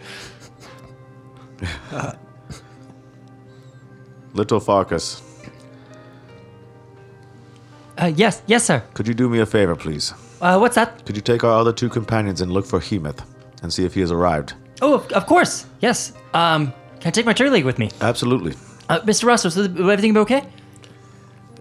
Little 4.32 4.60
Focus, 4.60 5.22
Uh, 7.98 8.12
yes, 8.14 8.42
yes, 8.46 8.62
sir. 8.64 8.80
could 8.94 9.08
you 9.08 9.14
do 9.14 9.28
me 9.28 9.40
a 9.40 9.46
favor, 9.46 9.74
please? 9.74 10.12
Uh, 10.40 10.56
what's 10.58 10.76
that? 10.76 11.04
Could 11.04 11.16
you 11.16 11.22
take 11.22 11.42
our 11.42 11.58
other 11.58 11.72
two 11.72 11.88
companions 11.88 12.40
and 12.42 12.52
look 12.52 12.64
for 12.66 12.78
Hemeth 12.78 13.24
and 13.62 13.72
see 13.72 13.84
if 13.84 13.92
he 13.94 14.00
has 14.02 14.12
arrived? 14.12 14.54
Oh, 14.82 14.94
of, 14.94 15.10
of 15.12 15.26
course. 15.26 15.66
Yes. 15.80 16.12
Um, 16.32 16.72
can 17.00 17.08
I 17.08 17.10
take 17.10 17.26
my 17.26 17.32
tree 17.32 17.50
league 17.50 17.64
with 17.64 17.80
me? 17.80 17.90
Absolutely. 18.00 18.54
Uh, 18.88 19.00
Mr. 19.00 19.24
Russell, 19.24 19.50
so 19.50 19.62
will 19.66 19.90
everything 19.90 20.12
be 20.14 20.20
okay? 20.20 20.46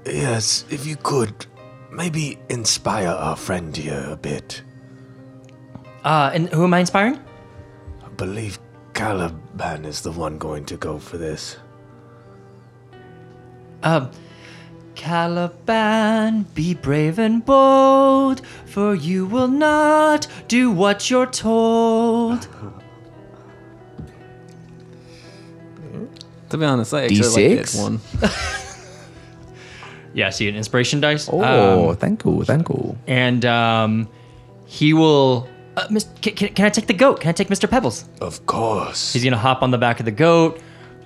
Yes, 0.06 0.66
if 0.70 0.86
you 0.86 0.96
could, 0.98 1.48
maybe 1.96 2.38
inspire 2.50 3.08
our 3.08 3.36
friend 3.36 3.76
here 3.76 4.06
a 4.10 4.16
bit. 4.16 4.62
Uh, 6.04 6.32
and 6.34 6.50
who 6.50 6.64
am 6.66 6.74
I 6.74 6.80
inspiring? 6.80 7.20
I 8.04 8.10
believe 8.10 8.60
Caliban 8.94 9.86
is 9.86 10.02
the 10.02 10.12
one 10.12 10.38
going 10.38 10.66
to 10.66 10.78
go 10.78 11.00
for 11.00 11.18
this. 11.18 11.58
Um, 13.84 14.12
Caliban, 14.96 16.44
be 16.54 16.74
brave 16.74 17.20
and 17.20 17.46
bold, 17.46 18.46
for 18.66 18.96
you 18.96 19.26
will 19.26 19.48
not 19.48 20.28
do 20.48 20.72
what 20.72 21.10
you're 21.10 21.26
told. 21.26 22.48
To 26.50 26.58
be 26.58 26.66
honest, 26.66 26.94
I 26.94 27.06
actually 27.06 27.50
like 27.50 27.58
that 27.58 27.68
D6? 27.68 27.82
one. 27.82 28.62
Yeah, 30.16 30.30
see 30.32 30.48
an 30.50 30.56
inspiration 30.56 31.00
dice. 31.02 31.30
Oh, 31.32 31.90
Um, 31.92 31.96
thank 31.98 32.24
you, 32.26 32.44
thank 32.46 32.68
you. 32.70 32.98
and 33.06 33.44
um, 33.46 34.08
he 34.66 34.94
will. 34.94 35.48
Uh, 35.78 35.86
mis- 35.92 36.08
can, 36.22 36.34
can, 36.36 36.48
can 36.56 36.66
I 36.66 36.70
take 36.70 36.88
the 36.88 36.94
goat? 36.94 37.20
Can 37.20 37.30
I 37.30 37.34
take 37.34 37.50
Mr. 37.50 37.70
Pebbles? 37.70 38.06
Of 38.22 38.46
course. 38.46 39.12
He's 39.14 39.24
gonna 39.26 39.38
hop 39.38 39.62
on 39.62 39.72
the 39.72 39.78
back 39.78 40.00
of 40.00 40.06
the 40.06 40.12
goat. 40.12 40.60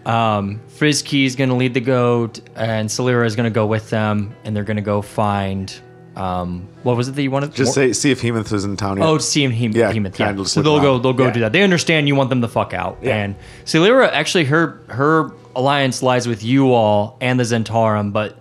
Um, 0.06 0.62
Frizky's 0.70 1.36
gonna 1.36 1.56
lead 1.58 1.74
the 1.74 1.82
goat, 1.82 2.40
and 2.56 2.88
Celira 2.88 3.26
is 3.26 3.36
gonna 3.36 3.50
go 3.50 3.66
with 3.66 3.90
them, 3.90 4.34
and 4.44 4.56
they're 4.56 4.64
gonna 4.64 4.82
go 4.82 5.02
find. 5.02 5.74
Um, 6.16 6.68
what 6.84 6.98
was 6.98 7.08
it 7.08 7.14
that 7.16 7.24
you 7.24 7.32
wanted? 7.32 7.54
Just 7.56 7.70
More- 7.70 7.74
say, 7.88 7.94
see 7.94 8.12
if 8.12 8.22
Hemeth 8.22 8.52
is 8.52 8.66
in 8.66 8.76
town 8.76 8.98
yet. 8.98 9.06
Oh, 9.08 9.18
to 9.18 9.24
see 9.24 9.44
him, 9.44 9.52
he, 9.52 9.68
Yeah, 9.68 9.92
he, 9.92 10.00
yeah. 10.02 10.10
kinda 10.10 10.34
just 10.44 10.54
So 10.54 10.62
look 10.62 10.82
they'll 10.82 10.98
go, 10.98 11.00
they'll 11.00 11.14
go 11.14 11.26
Yeah. 11.28 11.32
do 11.32 11.40
that. 11.42 11.54
They 11.54 11.62
understand 11.64 12.08
you 12.10 12.16
want 12.16 12.30
them 12.30 12.42
the 12.42 12.50
fuck 12.50 12.74
out. 12.74 12.98
Yeah. 13.02 13.16
And 13.16 13.36
Celira, 13.66 14.12
actually, 14.12 14.44
her 14.46 14.82
her 14.90 15.32
alliance 15.56 16.04
lies 16.04 16.28
with 16.28 16.44
you 16.44 16.74
all 16.74 17.18
and 17.22 17.40
the 17.40 17.44
Zhentarim, 17.44 18.12
but 18.12 18.36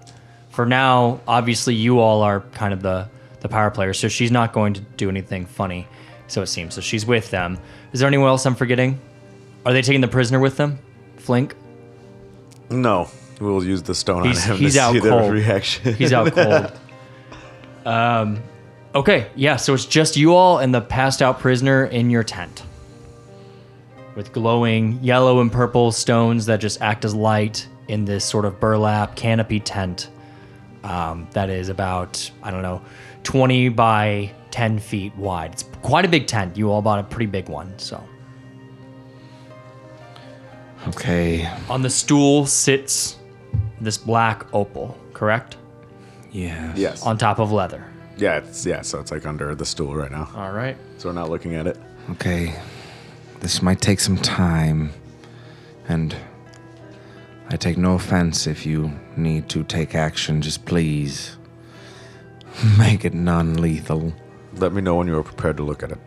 for 0.58 0.66
now, 0.66 1.20
obviously, 1.28 1.76
you 1.76 2.00
all 2.00 2.22
are 2.22 2.40
kind 2.40 2.74
of 2.74 2.82
the 2.82 3.08
the 3.42 3.48
power 3.48 3.70
players, 3.70 3.96
so 3.96 4.08
she's 4.08 4.32
not 4.32 4.52
going 4.52 4.74
to 4.74 4.80
do 4.96 5.08
anything 5.08 5.46
funny. 5.46 5.86
So 6.26 6.42
it 6.42 6.48
seems. 6.48 6.74
So 6.74 6.80
she's 6.80 7.06
with 7.06 7.30
them. 7.30 7.60
Is 7.92 8.00
there 8.00 8.08
anyone 8.08 8.26
else 8.26 8.44
I'm 8.44 8.56
forgetting? 8.56 8.98
Are 9.64 9.72
they 9.72 9.82
taking 9.82 10.00
the 10.00 10.08
prisoner 10.08 10.40
with 10.40 10.56
them? 10.56 10.80
Flink. 11.18 11.54
No, 12.70 13.08
we'll 13.40 13.62
use 13.62 13.84
the 13.84 13.94
stone 13.94 14.24
He's- 14.24 14.50
on 14.50 14.56
him 14.56 14.60
he's 14.62 14.74
to 14.74 14.80
out 14.80 14.92
see 14.94 15.00
cold. 15.00 15.22
their 15.22 15.30
reaction. 15.30 15.94
He's 15.94 16.12
out 16.12 16.32
cold. 16.32 16.72
um, 17.86 18.42
okay, 18.96 19.30
yeah. 19.36 19.54
So 19.54 19.74
it's 19.74 19.86
just 19.86 20.16
you 20.16 20.34
all 20.34 20.58
and 20.58 20.74
the 20.74 20.80
passed 20.80 21.22
out 21.22 21.38
prisoner 21.38 21.84
in 21.84 22.10
your 22.10 22.24
tent, 22.24 22.64
with 24.16 24.32
glowing 24.32 24.98
yellow 25.04 25.40
and 25.40 25.52
purple 25.52 25.92
stones 25.92 26.46
that 26.46 26.56
just 26.58 26.82
act 26.82 27.04
as 27.04 27.14
light 27.14 27.68
in 27.86 28.06
this 28.06 28.24
sort 28.24 28.44
of 28.44 28.58
burlap 28.58 29.14
canopy 29.14 29.60
tent. 29.60 30.10
Um, 30.84 31.26
that 31.32 31.50
is 31.50 31.68
about 31.68 32.30
I 32.42 32.50
don't 32.50 32.62
know, 32.62 32.80
twenty 33.24 33.68
by 33.68 34.32
ten 34.50 34.78
feet 34.78 35.14
wide. 35.16 35.52
It's 35.52 35.64
quite 35.82 36.04
a 36.04 36.08
big 36.08 36.26
tent. 36.26 36.56
You 36.56 36.70
all 36.70 36.82
bought 36.82 36.98
a 37.00 37.02
pretty 37.02 37.26
big 37.26 37.48
one, 37.48 37.76
so. 37.78 38.02
Okay, 40.86 41.48
On 41.68 41.82
the 41.82 41.90
stool 41.90 42.46
sits 42.46 43.16
this 43.80 43.98
black 43.98 44.46
opal, 44.54 44.96
correct? 45.12 45.56
yeah. 46.30 46.72
yes. 46.76 47.02
On 47.04 47.18
top 47.18 47.38
of 47.40 47.50
leather. 47.52 47.84
yeah, 48.16 48.36
it's 48.38 48.64
yeah. 48.64 48.82
So 48.82 49.00
it's 49.00 49.10
like 49.10 49.26
under 49.26 49.54
the 49.54 49.66
stool 49.66 49.94
right 49.94 50.10
now. 50.10 50.30
All 50.34 50.52
right. 50.52 50.76
So 50.98 51.08
we're 51.08 51.14
not 51.14 51.30
looking 51.30 51.54
at 51.56 51.66
it. 51.66 51.76
Okay, 52.12 52.54
this 53.40 53.60
might 53.60 53.80
take 53.80 54.00
some 54.00 54.16
time, 54.16 54.92
and 55.88 56.14
I 57.50 57.56
take 57.56 57.78
no 57.78 57.94
offense 57.94 58.46
if 58.46 58.66
you 58.66 58.92
need 59.16 59.48
to 59.50 59.64
take 59.64 59.94
action. 59.94 60.42
Just 60.42 60.66
please 60.66 61.36
make 62.78 63.04
it 63.04 63.14
non 63.14 63.54
lethal. 63.54 64.12
Let 64.54 64.72
me 64.72 64.82
know 64.82 64.96
when 64.96 65.06
you 65.06 65.16
are 65.16 65.22
prepared 65.22 65.56
to 65.58 65.62
look 65.62 65.82
at 65.82 65.92
it. 65.92 65.98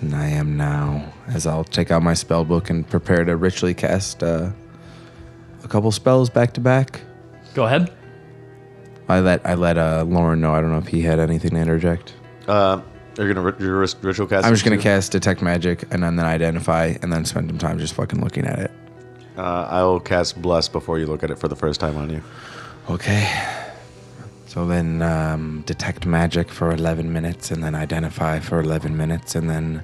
And 0.00 0.14
I 0.14 0.26
am 0.26 0.56
now, 0.56 1.12
as 1.28 1.46
I'll 1.46 1.64
take 1.64 1.90
out 1.90 2.02
my 2.02 2.14
spell 2.14 2.44
book 2.44 2.70
and 2.70 2.88
prepare 2.88 3.24
to 3.24 3.36
ritually 3.36 3.74
cast 3.74 4.22
uh, 4.22 4.50
a 5.62 5.68
couple 5.68 5.92
spells 5.92 6.28
back 6.30 6.54
to 6.54 6.60
back. 6.60 7.00
Go 7.54 7.64
ahead. 7.64 7.92
I 9.08 9.20
let 9.20 9.44
I 9.46 9.54
let 9.54 9.78
uh, 9.78 10.04
Lauren 10.08 10.40
know. 10.40 10.54
I 10.54 10.60
don't 10.60 10.70
know 10.70 10.78
if 10.78 10.88
he 10.88 11.02
had 11.02 11.18
anything 11.18 11.50
to 11.50 11.58
interject. 11.58 12.14
Uh, 12.48 12.80
are 13.18 13.28
gonna 13.28 13.42
ri- 13.42 13.64
your 13.64 13.78
ris- 13.78 13.96
ritual 14.00 14.26
cast? 14.26 14.46
I'm 14.46 14.52
just 14.52 14.64
gonna 14.64 14.76
too? 14.76 14.82
cast 14.82 15.12
detect 15.12 15.42
magic 15.42 15.82
and 15.92 16.02
then, 16.02 16.16
then 16.16 16.24
identify 16.26 16.94
and 17.02 17.12
then 17.12 17.24
spend 17.24 17.48
some 17.50 17.58
time 17.58 17.78
just 17.78 17.94
fucking 17.94 18.20
looking 18.22 18.46
at 18.46 18.58
it. 18.58 18.70
Uh, 19.36 19.66
I 19.70 19.82
will 19.82 20.00
cast 20.00 20.40
bless 20.40 20.68
before 20.68 20.98
you 20.98 21.06
look 21.06 21.22
at 21.22 21.30
it 21.30 21.38
for 21.38 21.48
the 21.48 21.56
first 21.56 21.80
time 21.80 21.96
on 21.96 22.10
you. 22.10 22.22
Okay. 22.90 23.30
So 24.46 24.66
then 24.66 25.00
um, 25.00 25.62
detect 25.64 26.04
magic 26.04 26.50
for 26.50 26.72
11 26.72 27.10
minutes 27.12 27.50
and 27.50 27.62
then 27.62 27.74
identify 27.74 28.38
for 28.38 28.60
11 28.60 28.96
minutes 28.96 29.34
and 29.34 29.48
then 29.48 29.82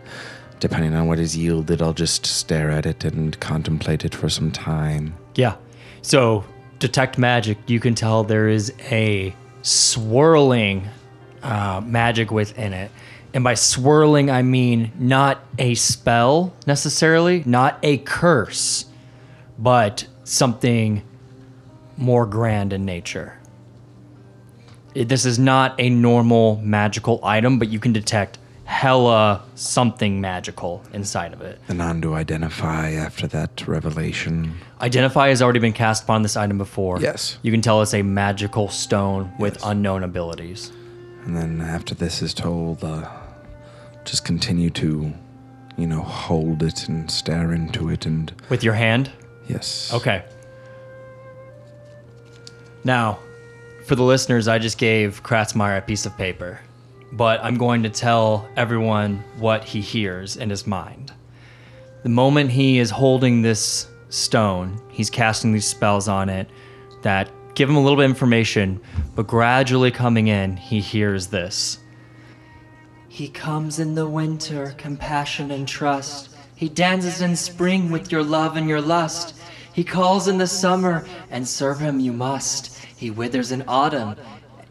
depending 0.61 0.95
on 0.95 1.07
what 1.07 1.19
is 1.19 1.37
yielded, 1.37 1.81
I'll 1.81 1.95
just 1.95 2.27
stare 2.27 2.71
at 2.71 2.87
it 2.87 3.05
and 3.05 3.39
contemplate 3.41 4.05
it 4.05 4.15
for 4.15 4.29
some 4.29 4.51
time. 4.51 5.15
Yeah. 5.35 5.57
So, 6.03 6.45
detect 6.79 7.19
magic, 7.19 7.59
you 7.67 7.81
can 7.81 7.95
tell 7.95 8.25
there 8.25 8.49
is 8.49 8.73
a 8.91 9.35
swirling 9.63 10.89
uh, 11.43 11.81
magic 11.85 12.31
within 12.31 12.73
it. 12.73 12.91
And 13.35 13.45
by 13.45 13.55
swirling, 13.55 14.31
I 14.31 14.43
mean 14.43 14.91
not 14.99 15.45
a 15.59 15.75
spell 15.75 16.55
necessarily, 16.67 17.43
not 17.45 17.79
a 17.83 17.99
curse, 17.99 18.87
but 19.59 20.07
something 20.25 21.03
more 21.97 22.27
grand 22.27 22.73
in 22.73 22.85
nature. 22.85 23.35
It- 24.95 25.09
this 25.09 25.25
is 25.25 25.39
not 25.39 25.75
a 25.79 25.91
normal 25.91 26.61
magical 26.63 27.21
item, 27.23 27.59
but 27.59 27.69
you 27.69 27.79
can 27.79 27.93
detect 27.93 28.39
hella 28.65 29.43
something 29.55 30.21
magical 30.21 30.83
inside 30.93 31.33
of 31.33 31.41
it. 31.41 31.59
Then 31.69 31.81
on 31.81 32.01
to 32.03 32.15
identify 32.15 32.91
after 32.93 33.27
that 33.29 33.67
revelation. 33.67 34.55
Identify 34.81 35.29
has 35.29 35.41
already 35.41 35.59
been 35.59 35.73
cast 35.73 36.05
upon 36.05 36.23
this 36.23 36.37
item 36.37 36.59
before. 36.59 37.01
Yes. 37.01 37.39
You 37.43 37.51
can 37.51 37.63
tell 37.63 37.81
it's 37.83 37.95
a 37.95 38.03
magical 38.03 38.69
stone 38.69 39.33
with 39.39 39.59
unknown 39.65 40.03
abilities. 40.05 40.71
And 41.25 41.37
then 41.37 41.61
after 41.61 41.95
this 41.95 42.23
is 42.23 42.35
told, 42.35 42.85
uh, 42.85 43.09
just 44.05 44.25
continue 44.25 44.71
to, 44.71 45.13
you 45.77 45.87
know, 45.87 46.03
hold 46.03 46.63
it 46.63 46.89
and 46.89 47.11
stare 47.11 47.53
into 47.53 47.89
it 47.89 48.07
and 48.07 48.33
With 48.51 48.63
your 48.63 48.75
hand? 48.75 49.11
Yes. 49.49 49.93
Okay. 49.93 50.25
Now, 52.85 53.19
for 53.87 53.97
the 53.97 54.03
listeners, 54.03 54.49
I 54.49 54.59
just 54.59 54.79
gave 54.79 55.23
Kratzmeyer 55.23 55.79
a 55.79 55.83
piece 55.83 56.07
of 56.07 56.17
paper, 56.17 56.61
but 57.13 57.43
I'm 57.43 57.57
going 57.57 57.83
to 57.83 57.91
tell 57.91 58.49
everyone 58.57 59.25
what 59.39 59.65
he 59.65 59.81
hears 59.81 60.37
in 60.37 60.51
his 60.51 60.67
mind. 60.67 61.13
The 62.03 62.09
moment 62.09 62.51
he 62.51 62.79
is 62.79 62.91
holding 62.91 63.43
this 63.43 63.89
stone, 64.11 64.81
he's 64.91 65.11
casting 65.11 65.53
these 65.53 65.67
spells 65.67 66.09
on 66.09 66.29
it 66.29 66.49
that 67.03 67.31
give 67.55 67.69
him 67.69 67.77
a 67.77 67.81
little 67.81 67.97
bit 67.97 68.05
of 68.05 68.11
information, 68.11 68.81
but 69.17 69.27
gradually 69.27 69.91
coming 69.91 70.29
in, 70.29 70.57
he 70.57 70.81
hears 70.81 71.27
this. 71.27 71.79
He 73.09 73.29
comes 73.29 73.81
in 73.81 73.95
the 73.95 74.07
winter, 74.07 74.75
compassion 74.79 75.51
and 75.51 75.67
trust. 75.67 76.37
He 76.55 76.69
dances 76.69 77.21
in 77.21 77.35
spring 77.35 77.91
with 77.91 78.13
your 78.13 78.23
love 78.23 78.57
and 78.57 78.69
your 78.69 78.81
lust. 78.81 79.35
He 79.79 79.85
calls 79.85 80.27
in 80.27 80.39
the 80.39 80.47
summer, 80.49 81.07
and 81.31 81.47
serve 81.47 81.79
him 81.79 82.01
you 82.01 82.13
must. 82.13 82.85
He 82.97 83.13
withers 83.13 83.53
in 83.53 83.63
autumn, 83.69 84.17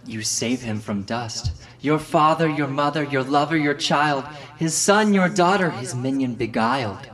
you 0.05 0.22
save 0.22 0.62
him 0.62 0.82
from 0.82 1.03
dust. 1.03 1.53
Your 1.80 1.97
father, 1.97 2.49
your 2.49 2.68
mother, 2.68 3.05
your 3.05 3.24
lover, 3.24 3.55
your 3.55 3.74
child, 3.74 4.26
his 4.58 4.74
son, 4.74 5.14
your 5.14 5.30
daughter, 5.30 5.70
his 5.70 5.95
minion 5.95 6.36
beguiled. 6.36 7.08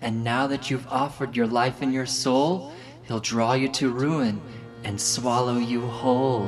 And 0.00 0.22
now 0.22 0.46
that 0.46 0.70
you've 0.70 0.86
offered 0.86 1.34
your 1.34 1.48
life 1.48 1.82
and 1.82 1.92
your 1.92 2.06
soul, 2.06 2.72
he'll 3.08 3.18
draw 3.18 3.54
you 3.54 3.66
to 3.70 3.90
ruin 3.90 4.40
and 4.84 5.00
swallow 5.00 5.58
you 5.58 5.80
whole. 5.80 6.46